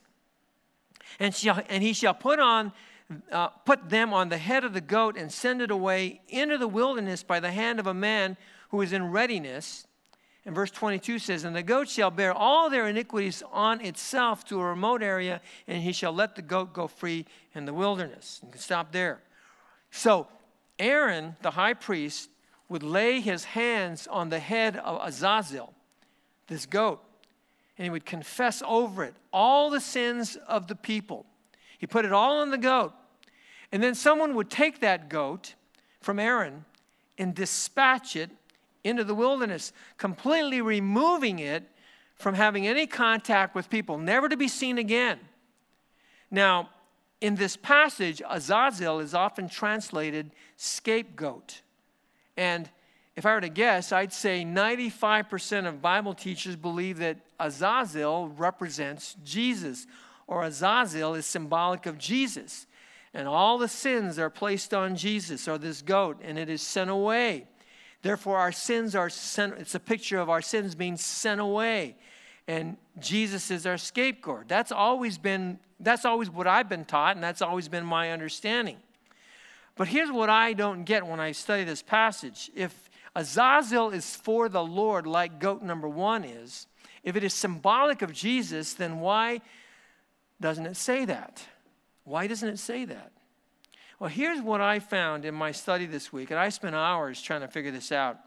And, 1.20 1.36
shall, 1.36 1.62
and 1.68 1.84
he 1.84 1.92
shall 1.92 2.14
put 2.14 2.40
on 2.40 2.72
uh, 3.30 3.48
put 3.50 3.90
them 3.90 4.14
on 4.14 4.30
the 4.30 4.38
head 4.38 4.64
of 4.64 4.74
the 4.74 4.80
goat 4.80 5.18
and 5.18 5.30
send 5.30 5.62
it 5.62 5.70
away 5.70 6.22
into 6.30 6.58
the 6.58 6.68
wilderness 6.68 7.24
by 7.24 7.42
the 7.42 7.52
hand 7.52 7.78
of 7.78 7.86
a 7.86 7.94
man 7.94 8.38
who 8.72 8.82
is 8.82 8.94
in 8.94 9.12
readiness. 9.12 9.86
And 10.46 10.56
verse 10.56 10.72
22 10.72 11.20
says, 11.20 11.44
And 11.44 11.56
the 11.56 11.62
goat 11.62 11.88
shall 11.88 12.10
bear 12.10 12.34
all 12.34 12.70
their 12.70 12.88
iniquities 12.88 13.44
on 13.52 13.82
itself 13.82 14.44
to 14.46 14.60
a 14.60 14.66
remote 14.66 15.04
area, 15.04 15.42
and 15.68 15.84
he 15.84 15.92
shall 15.92 16.14
let 16.14 16.36
the 16.36 16.42
goat 16.42 16.74
go 16.74 16.88
free 16.88 17.26
in 17.54 17.66
the 17.66 17.74
wilderness. 17.74 18.40
You 18.44 18.50
can 18.50 18.60
stop 18.60 18.92
there. 18.92 19.20
So, 19.92 20.28
Aaron, 20.80 21.36
the 21.42 21.52
high 21.52 21.76
priest, 21.76 22.30
would 22.70 22.82
lay 22.82 23.20
his 23.20 23.44
hands 23.44 24.08
on 24.08 24.30
the 24.30 24.40
head 24.40 24.78
of 24.78 25.00
Azazel, 25.06 25.74
this 26.48 26.66
goat, 26.66 27.04
and 27.78 27.84
he 27.84 27.90
would 27.90 28.06
confess 28.06 28.64
over 28.66 29.04
it 29.04 29.14
all 29.34 29.70
the 29.70 29.82
sins 29.82 30.38
of 30.48 30.68
the 30.68 30.76
people. 30.76 31.26
He 31.78 31.88
put 31.88 32.06
it 32.06 32.14
all 32.14 32.40
on 32.40 32.50
the 32.50 32.58
goat. 32.58 32.94
And 33.72 33.84
then 33.84 33.96
someone 33.96 34.36
would 34.36 34.50
take 34.50 34.80
that 34.80 35.10
goat 35.10 35.56
from 36.00 36.20
Aaron 36.20 36.66
and 37.18 37.36
dispatch 37.36 38.16
it 38.16 38.30
into 38.84 39.04
the 39.04 39.16
wilderness, 39.16 39.74
completely 39.98 40.62
removing 40.62 41.40
it 41.40 41.70
from 42.16 42.36
having 42.36 42.68
any 42.68 42.88
contact 42.88 43.56
with 43.56 43.70
people, 43.70 43.98
never 43.98 44.30
to 44.30 44.38
be 44.38 44.48
seen 44.48 44.78
again. 44.78 45.20
Now, 46.30 46.70
in 47.20 47.36
this 47.36 47.56
passage, 47.56 48.22
Azazel 48.28 49.00
is 49.00 49.14
often 49.14 49.50
translated 49.50 50.32
scapegoat. 50.58 51.62
And 52.36 52.70
if 53.16 53.26
I 53.26 53.34
were 53.36 53.42
to 53.42 53.50
guess, 53.50 53.92
I'd 53.92 54.14
say 54.14 54.44
95% 54.44 55.68
of 55.68 55.82
Bible 55.82 56.14
teachers 56.14 56.56
believe 56.56 56.98
that 57.00 57.18
Azazel 57.40 58.30
represents 58.30 59.16
Jesus, 59.24 59.86
or 60.28 60.44
Azazel 60.44 61.14
is 61.16 61.26
symbolic 61.26 61.86
of 61.86 61.98
Jesus. 61.98 62.66
And 63.14 63.28
all 63.28 63.58
the 63.58 63.68
sins 63.68 64.18
are 64.18 64.30
placed 64.30 64.74
on 64.74 64.96
Jesus, 64.96 65.48
or 65.48 65.58
this 65.58 65.82
goat, 65.82 66.22
and 66.24 66.40
it 66.40 66.50
is 66.50 66.62
sent 66.62 66.90
away. 66.90 67.48
Therefore, 68.02 68.38
our 68.38 68.52
sins 68.52 68.96
are 68.96 69.10
sent, 69.10 69.56
it's 69.60 69.76
a 69.76 69.80
picture 69.80 70.20
of 70.20 70.30
our 70.30 70.42
sins 70.42 70.76
being 70.76 70.98
sent 70.98 71.40
away. 71.40 71.96
And 72.48 72.78
Jesus 73.00 73.52
is 73.52 73.66
our 73.66 73.78
scapegoat. 73.78 74.48
That's 74.48 74.72
always 74.72 75.18
been, 75.18 75.60
that's 75.80 76.06
always 76.06 76.30
what 76.30 76.48
I've 76.48 76.68
been 76.68 76.86
taught, 76.86 77.16
and 77.16 77.24
that's 77.24 77.42
always 77.42 77.68
been 77.68 77.86
my 77.86 78.12
understanding. 78.12 78.78
But 79.76 79.88
here's 79.88 80.12
what 80.12 80.30
I 80.30 80.54
don't 80.54 80.84
get 80.84 81.06
when 81.06 81.20
I 81.20 81.32
study 81.32 81.64
this 81.64 81.82
passage. 81.82 82.52
If 82.56 82.90
Azazel 83.16 83.92
is 83.92 84.16
for 84.16 84.50
the 84.50 84.64
Lord, 84.64 85.06
like 85.06 85.40
goat 85.40 85.62
number 85.62 85.88
one 85.88 86.24
is, 86.24 86.68
if 87.04 87.16
it 87.16 87.24
is 87.24 87.34
symbolic 87.34 88.02
of 88.02 88.14
Jesus, 88.14 88.74
then 88.74 89.00
why 89.00 89.42
doesn't 90.40 90.66
it 90.66 90.76
say 90.76 91.06
that? 91.06 91.46
Why 92.04 92.28
doesn't 92.28 92.50
it 92.50 92.60
say 92.60 92.86
that? 92.86 93.12
Well, 94.02 94.10
here's 94.10 94.42
what 94.42 94.62
I 94.62 94.80
found 94.80 95.26
in 95.26 95.36
my 95.36 95.52
study 95.52 95.86
this 95.86 96.12
week, 96.12 96.32
and 96.32 96.40
I 96.40 96.50
spent 96.50 96.74
hours 96.74 97.22
trying 97.22 97.42
to 97.42 97.48
figure 97.48 97.70
this 97.70 97.92
out. 97.92 98.18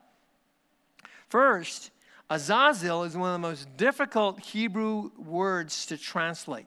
First, 1.28 1.90
Azazel 2.30 3.02
is 3.02 3.16
one 3.16 3.30
of 3.30 3.32
the 3.32 3.48
most 3.48 3.76
difficult 3.76 4.38
Hebrew 4.38 5.10
words 5.18 5.86
to 5.86 5.96
translate. 5.96 6.66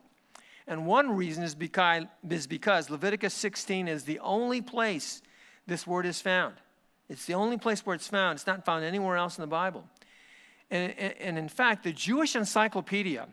And 0.68 0.86
one 0.86 1.16
reason 1.16 1.46
is 1.46 1.56
because, 1.56 2.04
is 2.30 2.48
because 2.48 2.90
Leviticus 2.90 3.34
16 3.34 3.88
is 3.88 4.04
the 4.04 4.20
only 4.20 4.62
place 4.62 5.22
this 5.68 5.88
word 5.88 6.06
is 6.06 6.20
found. 6.20 6.56
It's 7.08 7.26
the 7.26 7.36
only 7.36 7.58
place 7.58 7.86
where 7.86 7.96
it's 7.96 8.10
found. 8.10 8.36
It's 8.36 8.48
not 8.48 8.66
found 8.66 8.84
anywhere 8.84 9.16
else 9.16 9.38
in 9.38 9.42
the 9.42 9.48
Bible. 9.48 9.86
And, 10.70 10.92
and 11.00 11.38
in 11.38 11.48
fact, 11.48 11.86
the 11.86 11.94
Jewish 11.94 12.36
Encyclopedia, 12.36 13.26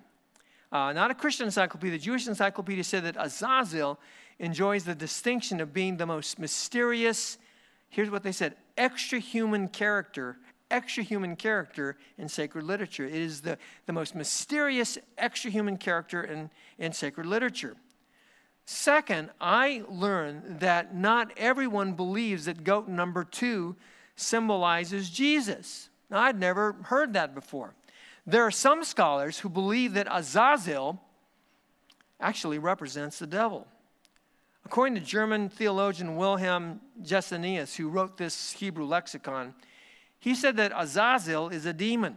uh, 0.70 0.92
not 0.92 1.10
a 1.10 1.14
Christian 1.14 1.46
encyclopedia, 1.46 1.98
the 1.98 2.04
Jewish 2.04 2.28
Encyclopedia 2.28 2.84
said 2.84 3.02
that 3.02 3.16
Azazel 3.18 3.98
enjoys 4.38 4.84
the 4.84 4.94
distinction 4.94 5.60
of 5.60 5.72
being 5.72 5.96
the 5.96 6.06
most 6.06 6.38
mysterious, 6.38 7.38
here's 7.88 8.10
what 8.10 8.22
they 8.22 8.32
said, 8.32 8.56
extra 8.76 9.18
human 9.18 9.68
character, 9.68 10.38
extra 10.70 11.02
human 11.02 11.36
character 11.36 11.96
in 12.18 12.28
sacred 12.28 12.64
literature. 12.64 13.04
It 13.04 13.14
is 13.14 13.40
the, 13.42 13.58
the 13.86 13.92
most 13.92 14.14
mysterious 14.14 14.98
extra 15.16 15.50
human 15.50 15.76
character 15.76 16.22
in, 16.22 16.50
in 16.78 16.92
sacred 16.92 17.26
literature. 17.26 17.76
Second, 18.66 19.30
I 19.40 19.82
learned 19.88 20.60
that 20.60 20.94
not 20.94 21.32
everyone 21.36 21.92
believes 21.92 22.46
that 22.46 22.64
goat 22.64 22.88
number 22.88 23.22
two 23.22 23.76
symbolizes 24.16 25.10
Jesus. 25.10 25.90
Now, 26.10 26.20
I'd 26.20 26.40
never 26.40 26.72
heard 26.84 27.12
that 27.12 27.34
before. 27.34 27.74
There 28.26 28.42
are 28.42 28.50
some 28.50 28.84
scholars 28.84 29.38
who 29.38 29.50
believe 29.50 29.94
that 29.94 30.08
Azazel 30.10 31.00
actually 32.20 32.58
represents 32.58 33.18
the 33.18 33.26
devil. 33.26 33.66
According 34.66 34.94
to 34.94 35.00
German 35.00 35.48
theologian 35.48 36.16
Wilhelm 36.16 36.80
Gesenius, 37.02 37.76
who 37.76 37.88
wrote 37.88 38.16
this 38.16 38.52
Hebrew 38.52 38.86
lexicon, 38.86 39.54
he 40.18 40.34
said 40.34 40.56
that 40.56 40.72
Azazel 40.74 41.50
is 41.50 41.66
a 41.66 41.72
demon. 41.72 42.16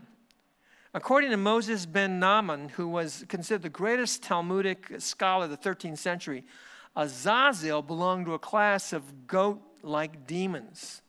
According 0.93 1.31
to 1.31 1.38
Moses 1.38 1.86
ben 1.86 2.19
Nahman, 2.21 2.71
who 2.71 2.88
was 2.88 3.25
considered 3.27 3.63
the 3.63 3.69
greatest 3.69 4.23
Talmudic 4.23 4.93
scholar 4.99 5.43
of 5.45 5.51
the 5.51 5.57
13th 5.57 5.97
century, 5.97 6.45
Azazel 6.95 7.81
belonged 7.81 8.25
to 8.25 8.33
a 8.33 8.39
class 8.39 8.93
of 8.93 9.27
goat 9.27 9.62
like 9.83 10.25
demons. 10.25 11.01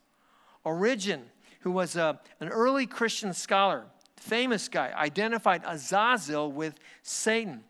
Origen, 0.64 1.22
who 1.60 1.70
was 1.70 1.96
a, 1.96 2.20
an 2.40 2.48
early 2.48 2.86
Christian 2.86 3.32
scholar, 3.32 3.86
famous 4.16 4.68
guy, 4.68 4.92
identified 4.94 5.62
Azazel 5.64 6.50
with 6.50 6.78
Satan. 7.02 7.64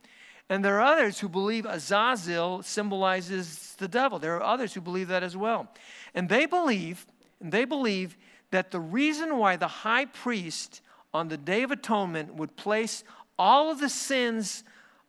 And 0.49 0.65
there 0.65 0.81
are 0.81 0.95
others 0.95 1.21
who 1.21 1.29
believe 1.29 1.67
Azazel 1.67 2.63
symbolizes 2.63 3.75
the 3.79 3.89
devil. 3.89 4.19
There 4.19 4.37
are 4.37 4.43
others 4.43 4.73
who 4.73 4.81
believe 4.81 5.09
that 5.09 5.23
as 5.23 5.37
well. 5.37 5.69
And 6.15 6.29
they 6.29 6.47
believe, 6.47 7.07
and 7.41 7.53
they 7.53 7.65
believe 7.65 8.17
that 8.51 8.71
the 8.71 8.81
reason 8.81 9.37
why 9.37 9.57
the 9.57 9.69
high 9.69 10.07
priest 10.07 10.81
on 11.13 11.29
the 11.29 11.37
Day 11.37 11.63
of 11.63 11.71
Atonement 11.71 12.35
would 12.35 12.57
place 12.57 13.05
all 13.39 13.71
of 13.71 13.79
the 13.79 13.89
sins 13.89 14.65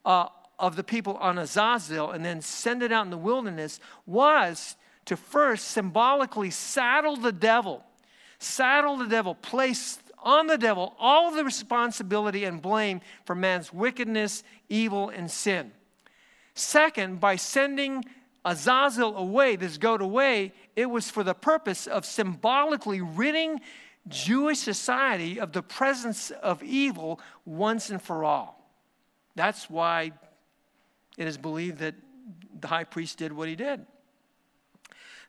uh, 0.05 0.27
of 0.57 0.75
the 0.75 0.83
people 0.83 1.15
on 1.17 1.37
Azazel 1.37 2.11
and 2.11 2.23
then 2.23 2.41
send 2.41 2.83
it 2.83 2.91
out 2.91 3.05
in 3.05 3.11
the 3.11 3.17
wilderness 3.17 3.79
was 4.05 4.75
to 5.05 5.15
first 5.15 5.69
symbolically 5.69 6.51
saddle 6.51 7.15
the 7.15 7.31
devil, 7.31 7.83
saddle 8.39 8.97
the 8.97 9.07
devil, 9.07 9.35
place 9.35 9.99
on 10.23 10.47
the 10.47 10.57
devil 10.57 10.95
all 10.99 11.31
the 11.31 11.43
responsibility 11.43 12.43
and 12.45 12.61
blame 12.61 13.01
for 13.25 13.35
man's 13.35 13.73
wickedness, 13.73 14.43
evil, 14.67 15.09
and 15.09 15.29
sin. 15.29 15.71
Second, 16.53 17.19
by 17.19 17.35
sending 17.35 18.03
Azazel 18.45 19.15
away, 19.15 19.55
this 19.55 19.77
goat 19.77 20.01
away, 20.01 20.53
it 20.75 20.87
was 20.87 21.09
for 21.09 21.23
the 21.23 21.33
purpose 21.33 21.87
of 21.87 22.05
symbolically 22.05 23.01
ridding 23.01 23.61
Jewish 24.07 24.59
society 24.59 25.39
of 25.39 25.51
the 25.51 25.61
presence 25.61 26.31
of 26.31 26.63
evil 26.63 27.19
once 27.45 27.89
and 27.89 28.01
for 28.01 28.23
all. 28.23 28.73
That's 29.35 29.69
why 29.69 30.11
it 31.17 31.27
is 31.27 31.37
believed 31.37 31.79
that 31.79 31.95
the 32.59 32.67
high 32.67 32.83
priest 32.83 33.17
did 33.17 33.31
what 33.31 33.47
he 33.47 33.55
did. 33.55 33.85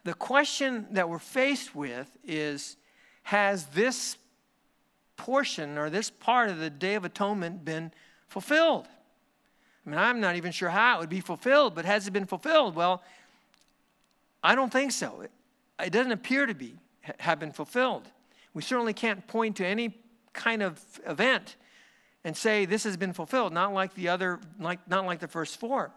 The 0.05 0.15
question 0.15 0.87
that 0.93 1.09
we're 1.09 1.19
faced 1.19 1.75
with 1.75 2.09
is 2.25 2.77
Has 3.25 3.67
this 3.67 4.17
portion 5.21 5.77
or 5.77 5.91
this 5.91 6.09
part 6.09 6.49
of 6.49 6.59
the 6.59 6.71
Day 6.71 6.95
of 6.95 7.05
Atonement 7.05 7.63
been 7.63 7.93
fulfilled? 8.27 8.89
I 9.87 9.91
mean, 9.91 9.99
I'm 9.99 10.19
not 10.19 10.37
even 10.37 10.51
sure 10.51 10.71
how 10.71 10.97
it 10.97 11.01
would 11.01 11.11
be 11.11 11.21
fulfilled, 11.21 11.75
but 11.75 11.85
has 11.85 12.09
it 12.09 12.13
been 12.13 12.25
fulfilled? 12.25 12.75
Well, 12.75 13.03
I 14.43 14.55
don't 14.55 14.73
think 14.73 14.93
so. 14.93 15.21
It, 15.21 15.31
it 15.79 15.91
doesn't 15.91 16.13
appear 16.13 16.47
to 16.47 16.55
be 16.55 16.77
have 17.19 17.39
been 17.39 17.53
fulfilled. 17.53 18.09
We 18.55 18.63
certainly 18.63 18.95
can't 18.95 19.27
point 19.27 19.57
to 19.57 19.67
any 19.67 19.95
kind 20.33 20.63
of 20.63 20.81
event 21.07 21.57
and 22.25 22.35
say 22.35 22.65
this 22.65 22.85
has 22.85 22.97
been 22.97 23.13
fulfilled, 23.13 23.53
not 23.53 23.75
like 23.75 23.95
the 23.95 24.09
other, 24.09 24.41
like, 24.59 24.81
not 24.89 25.05
like 25.05 25.21
the 25.21 25.29
first 25.29 25.61
four. 25.61 25.91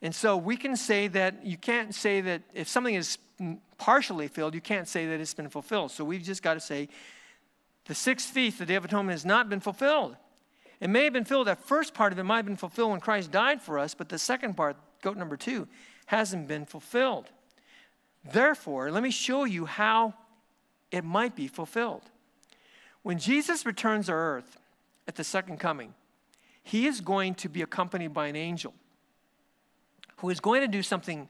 And 0.00 0.14
so 0.14 0.36
we 0.36 0.56
can 0.56 0.74
say 0.76 1.08
that 1.08 1.44
you 1.44 1.58
can't 1.58 1.94
say 1.94 2.20
that 2.22 2.42
if 2.54 2.68
something 2.68 2.94
is 2.94 3.18
partially 3.76 4.28
filled, 4.28 4.54
you 4.54 4.60
can't 4.60 4.88
say 4.88 5.06
that 5.06 5.20
it's 5.20 5.34
been 5.34 5.48
fulfilled. 5.50 5.90
So 5.90 6.04
we've 6.04 6.22
just 6.22 6.42
got 6.42 6.54
to 6.54 6.60
say 6.60 6.88
the 7.88 7.94
sixth 7.94 8.28
feast, 8.30 8.58
the 8.58 8.66
Day 8.66 8.74
of 8.74 8.84
Atonement, 8.84 9.14
has 9.14 9.24
not 9.24 9.48
been 9.48 9.60
fulfilled. 9.60 10.14
It 10.78 10.90
may 10.90 11.04
have 11.04 11.12
been 11.12 11.24
filled, 11.24 11.48
that 11.48 11.64
first 11.64 11.94
part 11.94 12.12
of 12.12 12.18
it 12.18 12.22
might 12.22 12.36
have 12.36 12.46
been 12.46 12.56
fulfilled 12.56 12.92
when 12.92 13.00
Christ 13.00 13.32
died 13.32 13.60
for 13.60 13.78
us, 13.78 13.94
but 13.94 14.10
the 14.10 14.18
second 14.18 14.56
part, 14.56 14.76
goat 15.02 15.16
number 15.16 15.36
two, 15.36 15.66
hasn't 16.06 16.46
been 16.46 16.66
fulfilled. 16.66 17.30
Therefore, 18.30 18.90
let 18.90 19.02
me 19.02 19.10
show 19.10 19.44
you 19.44 19.64
how 19.64 20.14
it 20.92 21.02
might 21.02 21.34
be 21.34 21.48
fulfilled. 21.48 22.02
When 23.02 23.18
Jesus 23.18 23.64
returns 23.64 24.06
to 24.06 24.12
earth 24.12 24.58
at 25.08 25.16
the 25.16 25.24
second 25.24 25.58
coming, 25.58 25.94
he 26.62 26.86
is 26.86 27.00
going 27.00 27.34
to 27.36 27.48
be 27.48 27.62
accompanied 27.62 28.12
by 28.12 28.26
an 28.26 28.36
angel 28.36 28.74
who 30.18 30.28
is 30.28 30.40
going 30.40 30.60
to 30.60 30.68
do 30.68 30.82
something 30.82 31.28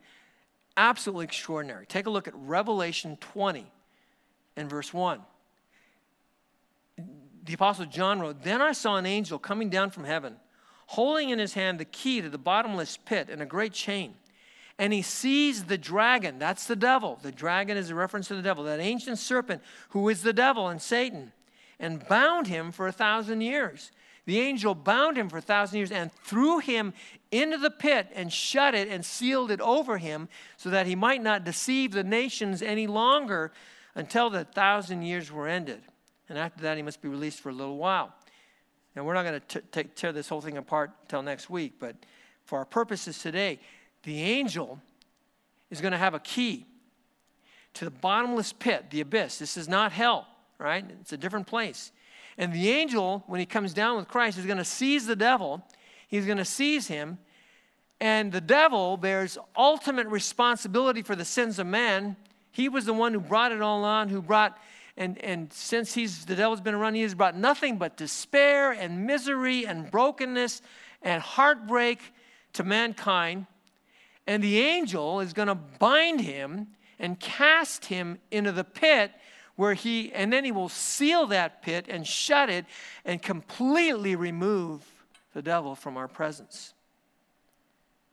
absolutely 0.77 1.25
extraordinary. 1.25 1.87
Take 1.87 2.07
a 2.07 2.11
look 2.11 2.27
at 2.27 2.35
Revelation 2.35 3.17
20 3.21 3.71
and 4.57 4.69
verse 4.69 4.93
1 4.93 5.21
the 7.49 7.55
Apostle 7.55 7.87
John 7.87 8.21
wrote, 8.21 8.43
Then 8.43 8.61
I 8.61 8.73
saw 8.73 8.97
an 8.97 9.07
angel 9.07 9.39
coming 9.39 9.71
down 9.71 9.91
from 9.91 10.05
heaven, 10.05 10.37
holding 10.87 11.31
in 11.31 11.39
his 11.39 11.55
hand 11.55 11.81
the 11.81 11.87
key 11.87 12.21
to 12.21 12.29
the 12.29 12.37
bottomless 12.37 12.99
pit 12.99 13.29
and 13.31 13.41
a 13.41 13.47
great 13.47 13.73
chain. 13.73 14.15
And 14.79 14.93
he 14.93 15.01
sees 15.01 15.65
the 15.65 15.79
dragon, 15.79 16.39
that's 16.39 16.67
the 16.67 16.77
devil. 16.77 17.19
The 17.23 17.33
dragon 17.33 17.79
is 17.79 17.89
a 17.89 17.95
reference 17.95 18.29
to 18.29 18.37
the 18.37 18.43
devil, 18.43 18.65
that 18.65 18.81
ancient 18.81 19.19
serpent 19.19 19.63
who 19.89 20.09
is 20.11 20.23
the 20.23 20.35
devil 20.35 20.69
and 20.69 20.81
Satan, 20.81 21.33
and 21.81 22.07
bound 22.07 22.49
him 22.49 22.71
for 22.71 22.87
a 22.87 22.93
thousand 22.93 23.41
years. 23.41 23.93
The 24.27 24.41
angel 24.41 24.75
bound 24.75 25.17
him 25.17 25.31
for 25.31 25.39
a 25.39 25.43
thousand 25.43 25.79
years 25.79 25.91
and 25.91 26.13
threw 26.13 26.59
him 26.59 26.93
into 27.33 27.57
the 27.57 27.71
pit 27.71 28.09
and 28.15 28.31
shut 28.31 28.75
it 28.75 28.89
and 28.89 29.03
sealed 29.03 29.51
it 29.51 29.63
over 29.63 29.97
him 29.97 30.29
so 30.59 30.69
that 30.69 30.87
he 30.87 30.95
might 30.95 31.23
not 31.23 31.45
deceive 31.45 31.93
the 31.93 32.05
nations 32.05 32.61
any 32.61 32.87
longer 32.87 33.53
until 33.95 34.29
the 34.29 34.45
thousand 34.45 35.01
years 35.01 35.33
were 35.33 35.49
ended. 35.49 35.81
And 36.29 36.39
after 36.39 36.63
that, 36.63 36.77
he 36.77 36.83
must 36.83 37.01
be 37.01 37.09
released 37.09 37.41
for 37.41 37.49
a 37.49 37.53
little 37.53 37.77
while. 37.77 38.13
Now, 38.95 39.05
we're 39.05 39.15
not 39.15 39.25
going 39.25 39.41
to 39.41 39.85
tear 39.85 40.13
this 40.13 40.29
whole 40.29 40.41
thing 40.41 40.57
apart 40.57 40.91
until 41.03 41.23
next 41.23 41.49
week, 41.49 41.75
but 41.79 41.97
for 42.45 42.59
our 42.59 42.65
purposes 42.65 43.19
today, 43.19 43.61
the 44.03 44.23
angel 44.23 44.81
is 45.71 45.81
going 45.81 45.93
to 45.93 45.99
have 45.99 46.15
a 46.15 46.21
key 46.21 46.67
to 47.75 47.85
the 47.85 47.91
bottomless 47.91 48.53
pit, 48.53 48.87
the 48.91 49.01
abyss. 49.01 49.39
This 49.39 49.57
is 49.57 49.69
not 49.69 49.93
hell, 49.93 50.27
right? 50.59 50.85
It's 51.01 51.13
a 51.13 51.17
different 51.17 51.47
place. 51.47 51.93
And 52.37 52.53
the 52.53 52.71
angel, 52.71 53.23
when 53.27 53.41
he 53.41 53.47
comes 53.47 53.75
down 53.75 53.97
with 53.97 54.09
Christ, 54.09 54.39
is 54.39 54.47
going 54.47 54.59
to 54.59 54.65
seize 54.65 55.07
the 55.07 55.17
devil. 55.17 55.63
He's 56.09 56.25
going 56.25 56.39
to 56.39 56.45
seize 56.45 56.87
him. 56.89 57.19
And 58.01 58.33
the 58.33 58.41
devil 58.41 58.97
bears 58.97 59.39
ultimate 59.57 60.07
responsibility 60.07 61.03
for 61.03 61.17
the 61.17 61.25
sins 61.25 61.59
of 61.59 61.67
man. 61.67 62.17
He 62.53 62.69
was 62.69 62.85
the 62.85 62.93
one 62.93 63.13
who 63.13 63.21
brought 63.21 63.53
it 63.53 63.61
all 63.61 63.85
on, 63.85 64.09
who 64.09 64.23
brought, 64.23 64.57
and, 64.99 65.17
and 65.19 65.53
since 65.53 65.95
he's 65.95 66.27
the 66.27 66.35
devil's 66.35 66.61
been 66.61 66.75
around, 66.75 66.95
he 66.95 67.03
has 67.03 67.15
brought 67.15 67.37
nothing 67.37 67.79
but 67.79 67.97
despair 67.97 68.73
and 68.73 69.07
misery 69.07 69.65
and 69.65 69.89
brokenness 69.89 70.61
and 71.03 71.23
heartbreak 71.23 72.01
to 72.55 72.65
mankind. 72.65 73.47
And 74.27 74.43
the 74.43 74.59
angel 74.59 75.21
is 75.21 75.33
going 75.33 75.47
to 75.47 75.55
bind 75.55 76.21
him 76.21 76.67
and 76.99 77.19
cast 77.21 77.85
him 77.85 78.19
into 78.33 78.51
the 78.51 78.65
pit 78.65 79.13
where 79.55 79.75
he, 79.75 80.13
and 80.13 80.33
then 80.33 80.45
he 80.45 80.51
will 80.51 80.69
seal 80.69 81.29
that 81.29 81.63
pit 81.63 81.87
and 81.89 82.05
shut 82.05 82.51
it 82.51 82.65
and 83.05 83.23
completely 83.23 84.17
remove 84.17 84.85
the 85.33 85.43
devil 85.43 85.77
from 85.77 85.97
our 85.97 86.09
presence. 86.09 86.75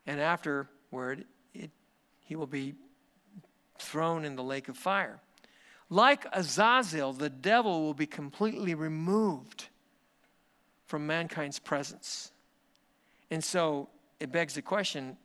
And 0.06 0.20
afterward, 0.20 1.26
it, 1.56 1.72
he 2.20 2.36
will 2.36 2.46
be 2.46 2.76
thrown 3.80 4.24
in 4.24 4.36
the 4.36 4.44
lake 4.44 4.70
of 4.70 4.78
fire. 4.78 5.20
Like 5.90 6.26
Azazel, 6.34 7.14
the 7.14 7.30
devil 7.30 7.84
will 7.84 7.94
be 7.94 8.08
completely 8.08 8.74
removed 8.74 9.68
from 10.88 11.06
mankind's 11.06 11.60
presence. 11.60 12.32
And 13.30 13.44
so 13.44 13.90
it 14.20 14.32
begs 14.32 14.56
the 14.56 14.62
question 14.62 15.18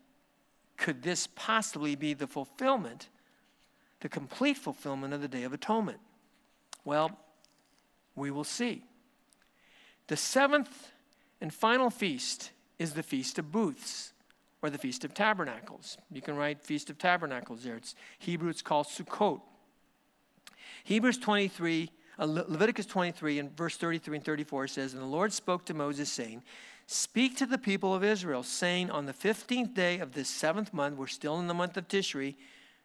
could 0.76 1.02
this 1.02 1.28
possibly 1.34 1.94
be 1.94 2.14
the 2.14 2.26
fulfillment, 2.26 3.10
the 4.00 4.08
complete 4.08 4.56
fulfillment 4.56 5.12
of 5.12 5.20
the 5.20 5.28
Day 5.28 5.42
of 5.42 5.52
Atonement? 5.52 5.98
Well, 6.86 7.18
we 8.16 8.30
will 8.30 8.44
see. 8.44 8.84
The 10.06 10.16
seventh 10.16 10.90
and 11.40 11.52
final 11.52 11.90
feast 11.90 12.52
is 12.78 12.94
the 12.94 13.02
Feast 13.02 13.38
of 13.38 13.52
Booths 13.52 14.14
or 14.62 14.70
the 14.70 14.78
Feast 14.78 15.04
of 15.04 15.12
Tabernacles. 15.12 15.98
You 16.10 16.22
can 16.22 16.34
write 16.34 16.62
Feast 16.62 16.88
of 16.88 16.96
Tabernacles 16.96 17.62
there. 17.62 17.76
It's 17.76 17.94
Hebrew, 18.18 18.48
it's 18.48 18.62
called 18.62 18.86
Sukkot. 18.86 19.42
Hebrews 20.84 21.18
23, 21.18 21.90
uh, 22.18 22.24
Leviticus 22.24 22.86
23, 22.86 23.38
and 23.38 23.56
verse 23.56 23.76
33 23.76 24.16
and 24.16 24.24
34 24.24 24.68
says, 24.68 24.92
And 24.92 25.02
the 25.02 25.06
Lord 25.06 25.32
spoke 25.32 25.64
to 25.66 25.74
Moses, 25.74 26.10
saying, 26.10 26.42
Speak 26.86 27.36
to 27.36 27.46
the 27.46 27.58
people 27.58 27.94
of 27.94 28.02
Israel, 28.02 28.42
saying, 28.42 28.90
On 28.90 29.06
the 29.06 29.12
15th 29.12 29.74
day 29.74 29.98
of 29.98 30.12
this 30.12 30.28
seventh 30.28 30.74
month, 30.74 30.96
we're 30.96 31.06
still 31.06 31.38
in 31.38 31.46
the 31.46 31.54
month 31.54 31.76
of 31.76 31.88
Tishri, 31.88 32.34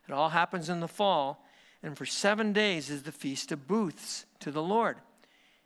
it 0.08 0.14
all 0.14 0.30
happens 0.30 0.70
in 0.70 0.80
the 0.80 0.88
fall, 0.88 1.44
and 1.82 1.98
for 1.98 2.06
seven 2.06 2.54
days 2.54 2.90
is 2.90 3.04
the 3.04 3.12
Feast 3.12 3.52
of 3.52 3.68
Booths 3.68 4.26
to 4.40 4.52
the 4.52 4.62
Lord. 4.62 4.98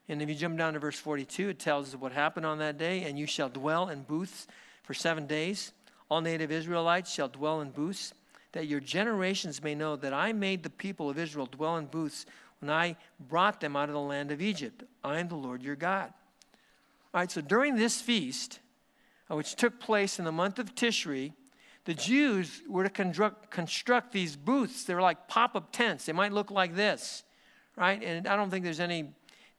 And 0.10 0.24
if 0.24 0.28
you 0.28 0.36
jump 0.36 0.58
down 0.58 0.74
to 0.74 0.80
verse 0.80 0.98
42, 0.98 1.50
it 1.50 1.60
tells 1.60 1.90
us 1.90 2.00
what 2.00 2.12
happened 2.12 2.46
on 2.46 2.58
that 2.58 2.80
day. 2.80 3.04
And 3.04 3.18
you 3.18 3.28
shall 3.28 3.48
dwell 3.48 3.90
in 3.90 4.02
booths 4.02 4.48
for 4.82 4.96
seven 4.96 5.28
days. 5.28 5.72
All 6.10 6.20
native 6.20 6.52
Israelites 6.52 7.14
shall 7.14 7.28
dwell 7.28 7.62
in 7.62 7.70
booths, 7.70 8.16
that 8.52 8.68
your 8.68 8.80
generations 8.80 9.64
may 9.64 9.76
know 9.76 9.96
that 9.96 10.14
I 10.14 10.34
made 10.34 10.64
the 10.64 10.70
people 10.70 11.10
of 11.10 11.18
Israel 11.18 11.46
dwell 11.46 11.78
in 11.78 11.86
booths 11.86 12.26
when 12.60 12.70
I 12.70 12.96
brought 13.20 13.62
them 13.62 13.76
out 13.76 13.90
of 13.90 13.94
the 13.94 14.02
land 14.02 14.32
of 14.32 14.42
Egypt. 14.42 14.84
I 15.04 15.20
am 15.20 15.28
the 15.28 15.36
Lord 15.36 15.62
your 15.62 15.76
God. 15.76 16.14
All 17.14 17.22
right, 17.22 17.32
so 17.32 17.42
during 17.42 17.76
this 17.76 18.02
feast, 18.02 18.60
uh, 19.30 19.36
which 19.36 19.56
took 19.56 19.80
place 19.80 20.20
in 20.20 20.26
the 20.26 20.32
month 20.32 20.60
of 20.60 20.76
Tishri, 20.76 21.34
the 21.86 21.94
Jews 21.94 22.62
were 22.68 22.88
to 22.88 22.90
construct, 23.50 24.12
these 24.12 24.36
booths. 24.36 24.84
They're 24.84 25.02
like 25.02 25.28
pop 25.28 25.56
up 25.56 25.72
tents. 25.72 26.06
They 26.06 26.14
might 26.14 26.34
look 26.34 26.52
like 26.52 26.76
this, 26.76 27.24
right? 27.76 28.02
And 28.04 28.28
I 28.28 28.36
don't 28.36 28.52
think 28.52 28.64
there's 28.64 28.80
any, 28.80 29.10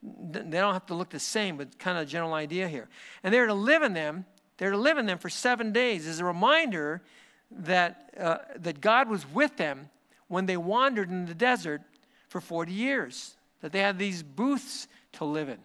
they 0.03 0.59
don't 0.59 0.75
have 0.75 0.87
to 0.87 0.95
look 0.95 1.11
the 1.11 1.19
same, 1.19 1.57
but 1.57 1.79
kind 1.79 1.99
of 1.99 2.05
a 2.05 2.07
general 2.07 2.35
idea 2.35 2.69
here. 2.69 2.89
And 3.25 3.35
they're 3.35 3.47
to 3.47 3.55
live 3.55 3.83
in 3.83 3.95
them. 3.95 4.27
They're 4.59 4.71
to 4.71 4.77
live 4.77 4.99
in 4.99 5.07
them 5.07 5.19
for 5.19 5.29
seven 5.29 5.73
days 5.73 6.07
as 6.07 6.21
a 6.21 6.25
reminder 6.25 7.03
that, 7.51 8.15
uh, 8.19 8.39
that 8.57 8.81
God 8.81 9.09
was 9.09 9.27
with 9.27 9.57
them 9.57 9.91
when 10.29 10.47
they 10.47 10.57
wandered 10.57 11.11
in 11.11 11.27
the 11.27 11.35
desert 11.35 11.83
for 12.29 12.41
40 12.41 12.73
years, 12.73 13.37
that 13.61 13.73
they 13.73 13.81
had 13.81 13.99
these 13.99 14.23
booths 14.23 14.87
to 15.13 15.25
live 15.25 15.49
in. 15.49 15.59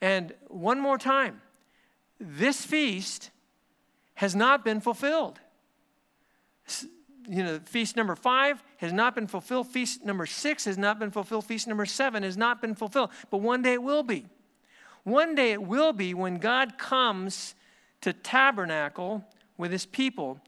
And 0.00 0.32
one 0.48 0.80
more 0.80 0.96
time, 0.96 1.42
this 2.18 2.64
feast 2.64 3.30
has 4.14 4.34
not 4.34 4.64
been 4.64 4.80
fulfilled 4.80 5.40
you 7.28 7.42
know, 7.42 7.60
feast 7.64 7.96
number 7.96 8.16
five 8.16 8.62
has 8.78 8.92
not 8.92 9.14
been 9.14 9.26
fulfilled. 9.26 9.68
Feast 9.68 10.04
number 10.04 10.24
six 10.24 10.64
has 10.64 10.78
not 10.78 10.98
been 10.98 11.10
fulfilled. 11.10 11.44
Feast 11.44 11.68
number 11.68 11.84
seven 11.84 12.22
has 12.22 12.36
not 12.36 12.62
been 12.62 12.74
fulfilled. 12.74 13.10
But 13.30 13.38
one 13.38 13.62
day 13.62 13.74
it 13.74 13.82
will 13.82 14.02
be. 14.02 14.26
One 15.04 15.34
day 15.34 15.52
it 15.52 15.62
will 15.62 15.92
be 15.92 16.14
when 16.14 16.38
God 16.38 16.78
comes 16.78 17.54
to 18.00 18.12
tabernacle 18.12 19.24
with 19.56 19.72
his 19.72 19.84
people 19.84 20.40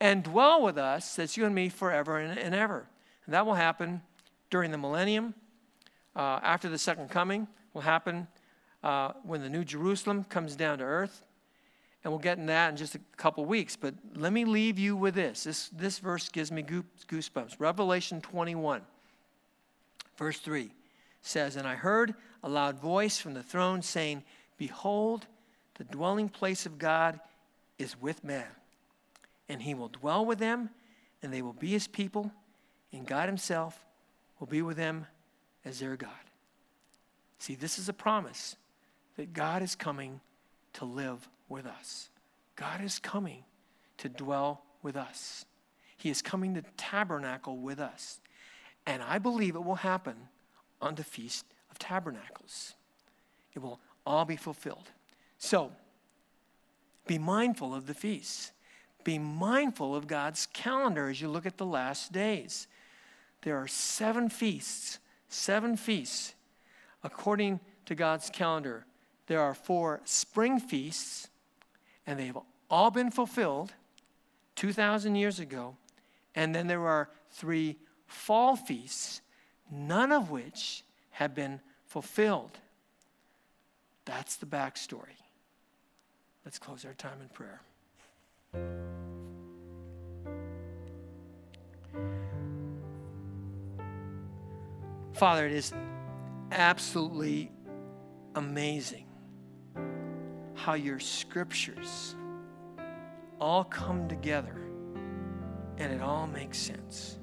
and 0.00 0.22
dwell 0.22 0.62
with 0.62 0.78
us, 0.78 1.16
that's 1.16 1.36
you 1.36 1.44
and 1.44 1.54
me 1.54 1.68
forever 1.68 2.18
and, 2.18 2.38
and 2.38 2.54
ever. 2.54 2.86
And 3.26 3.34
that 3.34 3.46
will 3.46 3.54
happen 3.54 4.02
during 4.50 4.70
the 4.70 4.78
millennium, 4.78 5.34
uh, 6.16 6.40
after 6.42 6.68
the 6.68 6.78
second 6.78 7.10
coming, 7.10 7.46
will 7.72 7.82
happen 7.82 8.26
uh, 8.82 9.12
when 9.22 9.42
the 9.42 9.48
new 9.48 9.64
Jerusalem 9.64 10.24
comes 10.24 10.56
down 10.56 10.78
to 10.78 10.84
earth. 10.84 11.22
And 12.02 12.12
we'll 12.12 12.20
get 12.20 12.38
in 12.38 12.46
that 12.46 12.70
in 12.70 12.76
just 12.76 12.94
a 12.94 13.00
couple 13.16 13.44
weeks. 13.44 13.76
But 13.76 13.94
let 14.16 14.32
me 14.32 14.46
leave 14.46 14.78
you 14.78 14.96
with 14.96 15.14
this. 15.14 15.44
This, 15.44 15.68
this 15.68 15.98
verse 15.98 16.30
gives 16.30 16.50
me 16.50 16.62
goosebumps. 16.62 17.56
Revelation 17.58 18.22
21, 18.22 18.80
verse 20.16 20.38
3 20.38 20.70
says, 21.20 21.56
And 21.56 21.68
I 21.68 21.74
heard 21.74 22.14
a 22.42 22.48
loud 22.48 22.80
voice 22.80 23.18
from 23.18 23.34
the 23.34 23.42
throne 23.42 23.82
saying, 23.82 24.22
Behold, 24.56 25.26
the 25.76 25.84
dwelling 25.84 26.28
place 26.28 26.64
of 26.64 26.78
God 26.78 27.20
is 27.78 28.00
with 28.00 28.24
man, 28.24 28.48
and 29.50 29.60
he 29.60 29.74
will 29.74 29.88
dwell 29.88 30.24
with 30.24 30.38
them, 30.38 30.70
and 31.22 31.34
they 31.34 31.42
will 31.42 31.52
be 31.52 31.70
his 31.70 31.88
people, 31.88 32.30
and 32.92 33.04
God 33.04 33.28
himself 33.28 33.84
will 34.38 34.46
be 34.46 34.62
with 34.62 34.76
them 34.76 35.06
as 35.64 35.80
their 35.80 35.96
God. 35.96 36.10
See, 37.40 37.56
this 37.56 37.76
is 37.76 37.88
a 37.88 37.92
promise 37.92 38.54
that 39.16 39.32
God 39.32 39.60
is 39.62 39.74
coming 39.74 40.20
to 40.74 40.84
live 40.84 41.28
with 41.48 41.66
us. 41.66 42.10
God 42.54 42.80
is 42.80 43.00
coming 43.00 43.42
to 43.98 44.08
dwell 44.08 44.62
with 44.82 44.96
us. 44.96 45.44
He 45.96 46.10
is 46.10 46.22
coming 46.22 46.54
to 46.54 46.62
tabernacle 46.76 47.58
with 47.58 47.80
us. 47.80 48.20
And 48.86 49.02
I 49.02 49.18
believe 49.18 49.56
it 49.56 49.64
will 49.64 49.74
happen 49.74 50.14
on 50.80 50.94
the 50.94 51.04
Feast 51.04 51.44
of 51.72 51.78
Tabernacles. 51.78 52.74
It 53.54 53.58
will 53.58 53.80
all 54.06 54.24
be 54.24 54.36
fulfilled. 54.36 54.90
So, 55.38 55.72
be 57.08 57.18
mindful 57.18 57.74
of 57.74 57.88
the 57.88 57.94
feasts. 57.94 58.52
Be 59.04 59.18
mindful 59.18 59.94
of 59.94 60.06
God's 60.06 60.46
calendar 60.46 61.08
as 61.08 61.20
you 61.20 61.28
look 61.28 61.46
at 61.46 61.56
the 61.56 61.66
last 61.66 62.12
days. 62.12 62.66
There 63.42 63.56
are 63.56 63.68
seven 63.68 64.28
feasts, 64.28 64.98
seven 65.28 65.76
feasts 65.76 66.34
according 67.02 67.60
to 67.86 67.94
God's 67.94 68.30
calendar. 68.30 68.84
There 69.26 69.40
are 69.40 69.54
four 69.54 70.00
spring 70.04 70.60
feasts, 70.60 71.28
and 72.06 72.18
they've 72.18 72.36
all 72.68 72.90
been 72.90 73.10
fulfilled 73.10 73.72
2,000 74.56 75.14
years 75.14 75.40
ago. 75.40 75.76
And 76.34 76.54
then 76.54 76.66
there 76.66 76.86
are 76.86 77.08
three 77.30 77.76
fall 78.06 78.56
feasts, 78.56 79.20
none 79.70 80.12
of 80.12 80.30
which 80.30 80.84
have 81.12 81.34
been 81.34 81.60
fulfilled. 81.86 82.58
That's 84.04 84.36
the 84.36 84.46
backstory. 84.46 85.18
Let's 86.44 86.58
close 86.58 86.84
our 86.84 86.94
time 86.94 87.20
in 87.20 87.28
prayer. 87.28 87.60
Father, 95.20 95.44
it 95.44 95.52
is 95.52 95.74
absolutely 96.50 97.52
amazing 98.36 99.06
how 100.54 100.72
your 100.72 100.98
scriptures 100.98 102.16
all 103.38 103.64
come 103.64 104.08
together 104.08 104.56
and 105.76 105.92
it 105.92 106.00
all 106.00 106.26
makes 106.26 106.56
sense. 106.56 107.18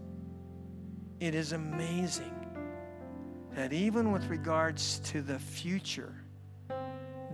It 1.20 1.34
is 1.34 1.54
amazing 1.54 2.36
that 3.56 3.74
even 3.74 4.12
with 4.12 4.28
regards 4.28 5.00
to 5.06 5.24
the 5.24 5.40
future, 5.40 6.14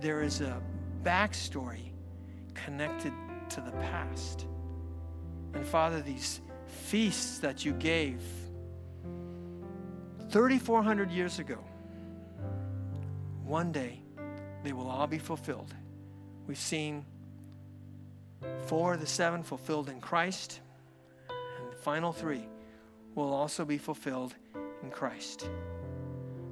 there 0.00 0.22
is 0.22 0.40
a 0.40 0.62
backstory 1.02 1.90
connected 2.54 3.12
to 3.54 3.60
the 3.60 3.72
past. 3.72 4.46
And 5.54 5.64
Father, 5.64 6.00
these 6.00 6.40
feasts 6.66 7.38
that 7.38 7.64
you 7.64 7.72
gave 7.72 8.20
3,400 10.30 11.10
years 11.10 11.38
ago, 11.38 11.62
one 13.44 13.70
day 13.70 14.00
they 14.64 14.72
will 14.72 14.88
all 14.88 15.06
be 15.06 15.18
fulfilled. 15.18 15.72
We've 16.48 16.58
seen 16.58 17.04
four 18.66 18.94
of 18.94 19.00
the 19.00 19.06
seven 19.06 19.44
fulfilled 19.44 19.88
in 19.88 20.00
Christ, 20.00 20.60
and 21.28 21.70
the 21.70 21.76
final 21.76 22.12
three 22.12 22.48
will 23.14 23.32
also 23.32 23.64
be 23.64 23.78
fulfilled 23.78 24.34
in 24.82 24.90
Christ. 24.90 25.48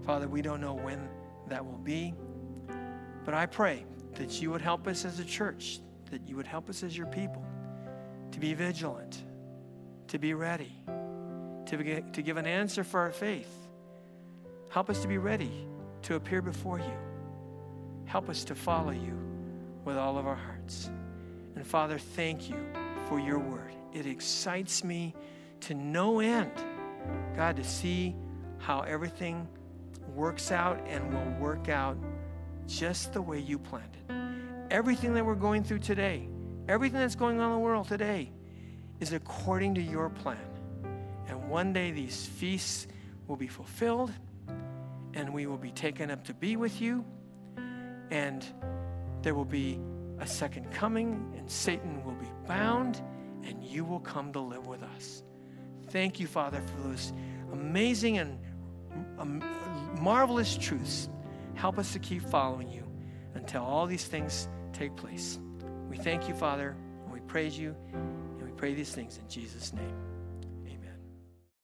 Father, 0.07 0.29
we 0.29 0.41
don't 0.41 0.61
know 0.61 0.75
when 0.75 1.09
that 1.49 1.65
will 1.65 1.79
be, 1.79 2.15
but 3.25 3.35
I 3.35 3.47
pray 3.47 3.85
that 4.15 4.41
you 4.41 4.53
would 4.53 4.63
help 4.63 4.87
us 4.87 5.05
as 5.05 5.19
a 5.19 5.25
church, 5.25 5.81
that 6.13 6.29
you 6.29 6.37
would 6.37 6.47
help 6.47 6.69
us 6.69 6.83
as 6.83 6.97
your 6.97 7.07
people 7.07 7.43
to 8.33 8.39
be 8.39 8.53
vigilant, 8.53 9.25
to 10.09 10.19
be 10.19 10.35
ready, 10.35 10.71
to, 11.65 12.03
to 12.03 12.23
give 12.23 12.37
an 12.37 12.47
answer 12.47 12.85
for 12.85 13.01
our 13.01 13.11
faith. 13.11 13.51
Help 14.69 14.91
us 14.91 15.01
to 15.01 15.09
be 15.09 15.17
ready 15.17 15.67
to 16.03 16.15
appear 16.17 16.43
before 16.43 16.79
you. 16.79 16.93
Help 18.05 18.29
us 18.29 18.45
to 18.45 18.55
follow 18.55 18.91
you 18.91 19.19
with 19.87 19.97
all 19.97 20.19
of 20.19 20.27
our 20.27 20.37
hearts. 20.37 20.91
And 21.57 21.67
Father, 21.67 21.99
thank 21.99 22.51
you 22.51 22.57
for 23.09 23.19
your 23.19 23.39
word. 23.39 23.73
It 23.95 24.05
excites 24.05 24.85
me 24.85 25.15
to 25.61 25.73
no 25.73 26.21
end, 26.21 26.53
God, 27.37 27.57
to 27.57 27.65
see 27.65 28.15
how 28.59 28.81
everything 28.81 29.49
works 30.15 30.53
out 30.53 30.79
and 30.87 31.11
will 31.11 31.41
work 31.41 31.71
out 31.71 31.97
just 32.67 33.15
the 33.15 33.23
way 33.23 33.39
you 33.39 33.59
planned 33.59 33.95
it. 33.95 34.02
Everything 34.73 35.13
that 35.13 35.27
we're 35.27 35.35
going 35.35 35.63
through 35.63 35.81
today, 35.81 36.27
everything 36.67 36.99
that's 36.99 37.15
going 37.15 37.39
on 37.41 37.51
in 37.51 37.53
the 37.53 37.59
world 37.59 37.87
today, 37.87 38.33
is 39.01 39.13
according 39.13 39.75
to 39.75 39.83
your 39.83 40.09
plan. 40.09 40.39
And 41.29 41.51
one 41.51 41.75
day 41.75 41.91
these 41.91 42.25
feasts 42.25 42.87
will 43.27 43.37
be 43.37 43.49
fulfilled 43.49 44.11
and 45.13 45.35
we 45.35 45.45
will 45.45 45.59
be 45.59 45.73
taken 45.73 46.11
up 46.11 46.25
to 46.25 46.33
be 46.33 46.57
with 46.57 46.81
you. 46.81 47.05
And 48.11 48.43
there 49.21 49.35
will 49.35 49.45
be 49.45 49.79
a 50.21 50.27
second 50.27 50.73
coming, 50.73 51.35
and 51.37 51.51
Satan 51.51 52.03
will 52.03 52.15
be 52.15 52.31
bound, 52.49 53.03
and 53.45 53.63
you 53.63 53.85
will 53.85 54.01
come 54.01 54.33
to 54.33 54.41
live 54.41 54.67
with 54.67 54.83
us. 54.83 55.23
Thank 55.91 56.19
you, 56.19 56.27
Father, 56.27 56.63
for 56.63 56.89
those 56.89 57.13
amazing 57.53 58.17
and 58.17 58.39
marvelous 60.01 60.57
truths. 60.57 61.11
Help 61.57 61.79
us 61.79 61.93
to 61.93 61.99
keep 61.99 62.23
following 62.23 62.71
you 62.71 62.91
until 63.35 63.63
all 63.63 63.87
these 63.87 64.07
things 64.07 64.49
take 64.83 64.97
place. 64.97 65.39
We 65.89 65.97
thank 65.97 66.29
you, 66.29 66.35
Father, 66.35 66.75
and 67.05 67.13
we 67.13 67.21
praise 67.21 67.57
you, 67.57 67.77
and 67.93 68.43
we 68.43 68.51
pray 68.51 68.75
these 68.75 68.93
things 68.93 69.17
in 69.17 69.29
Jesus' 69.29 69.73
name. 69.73 70.12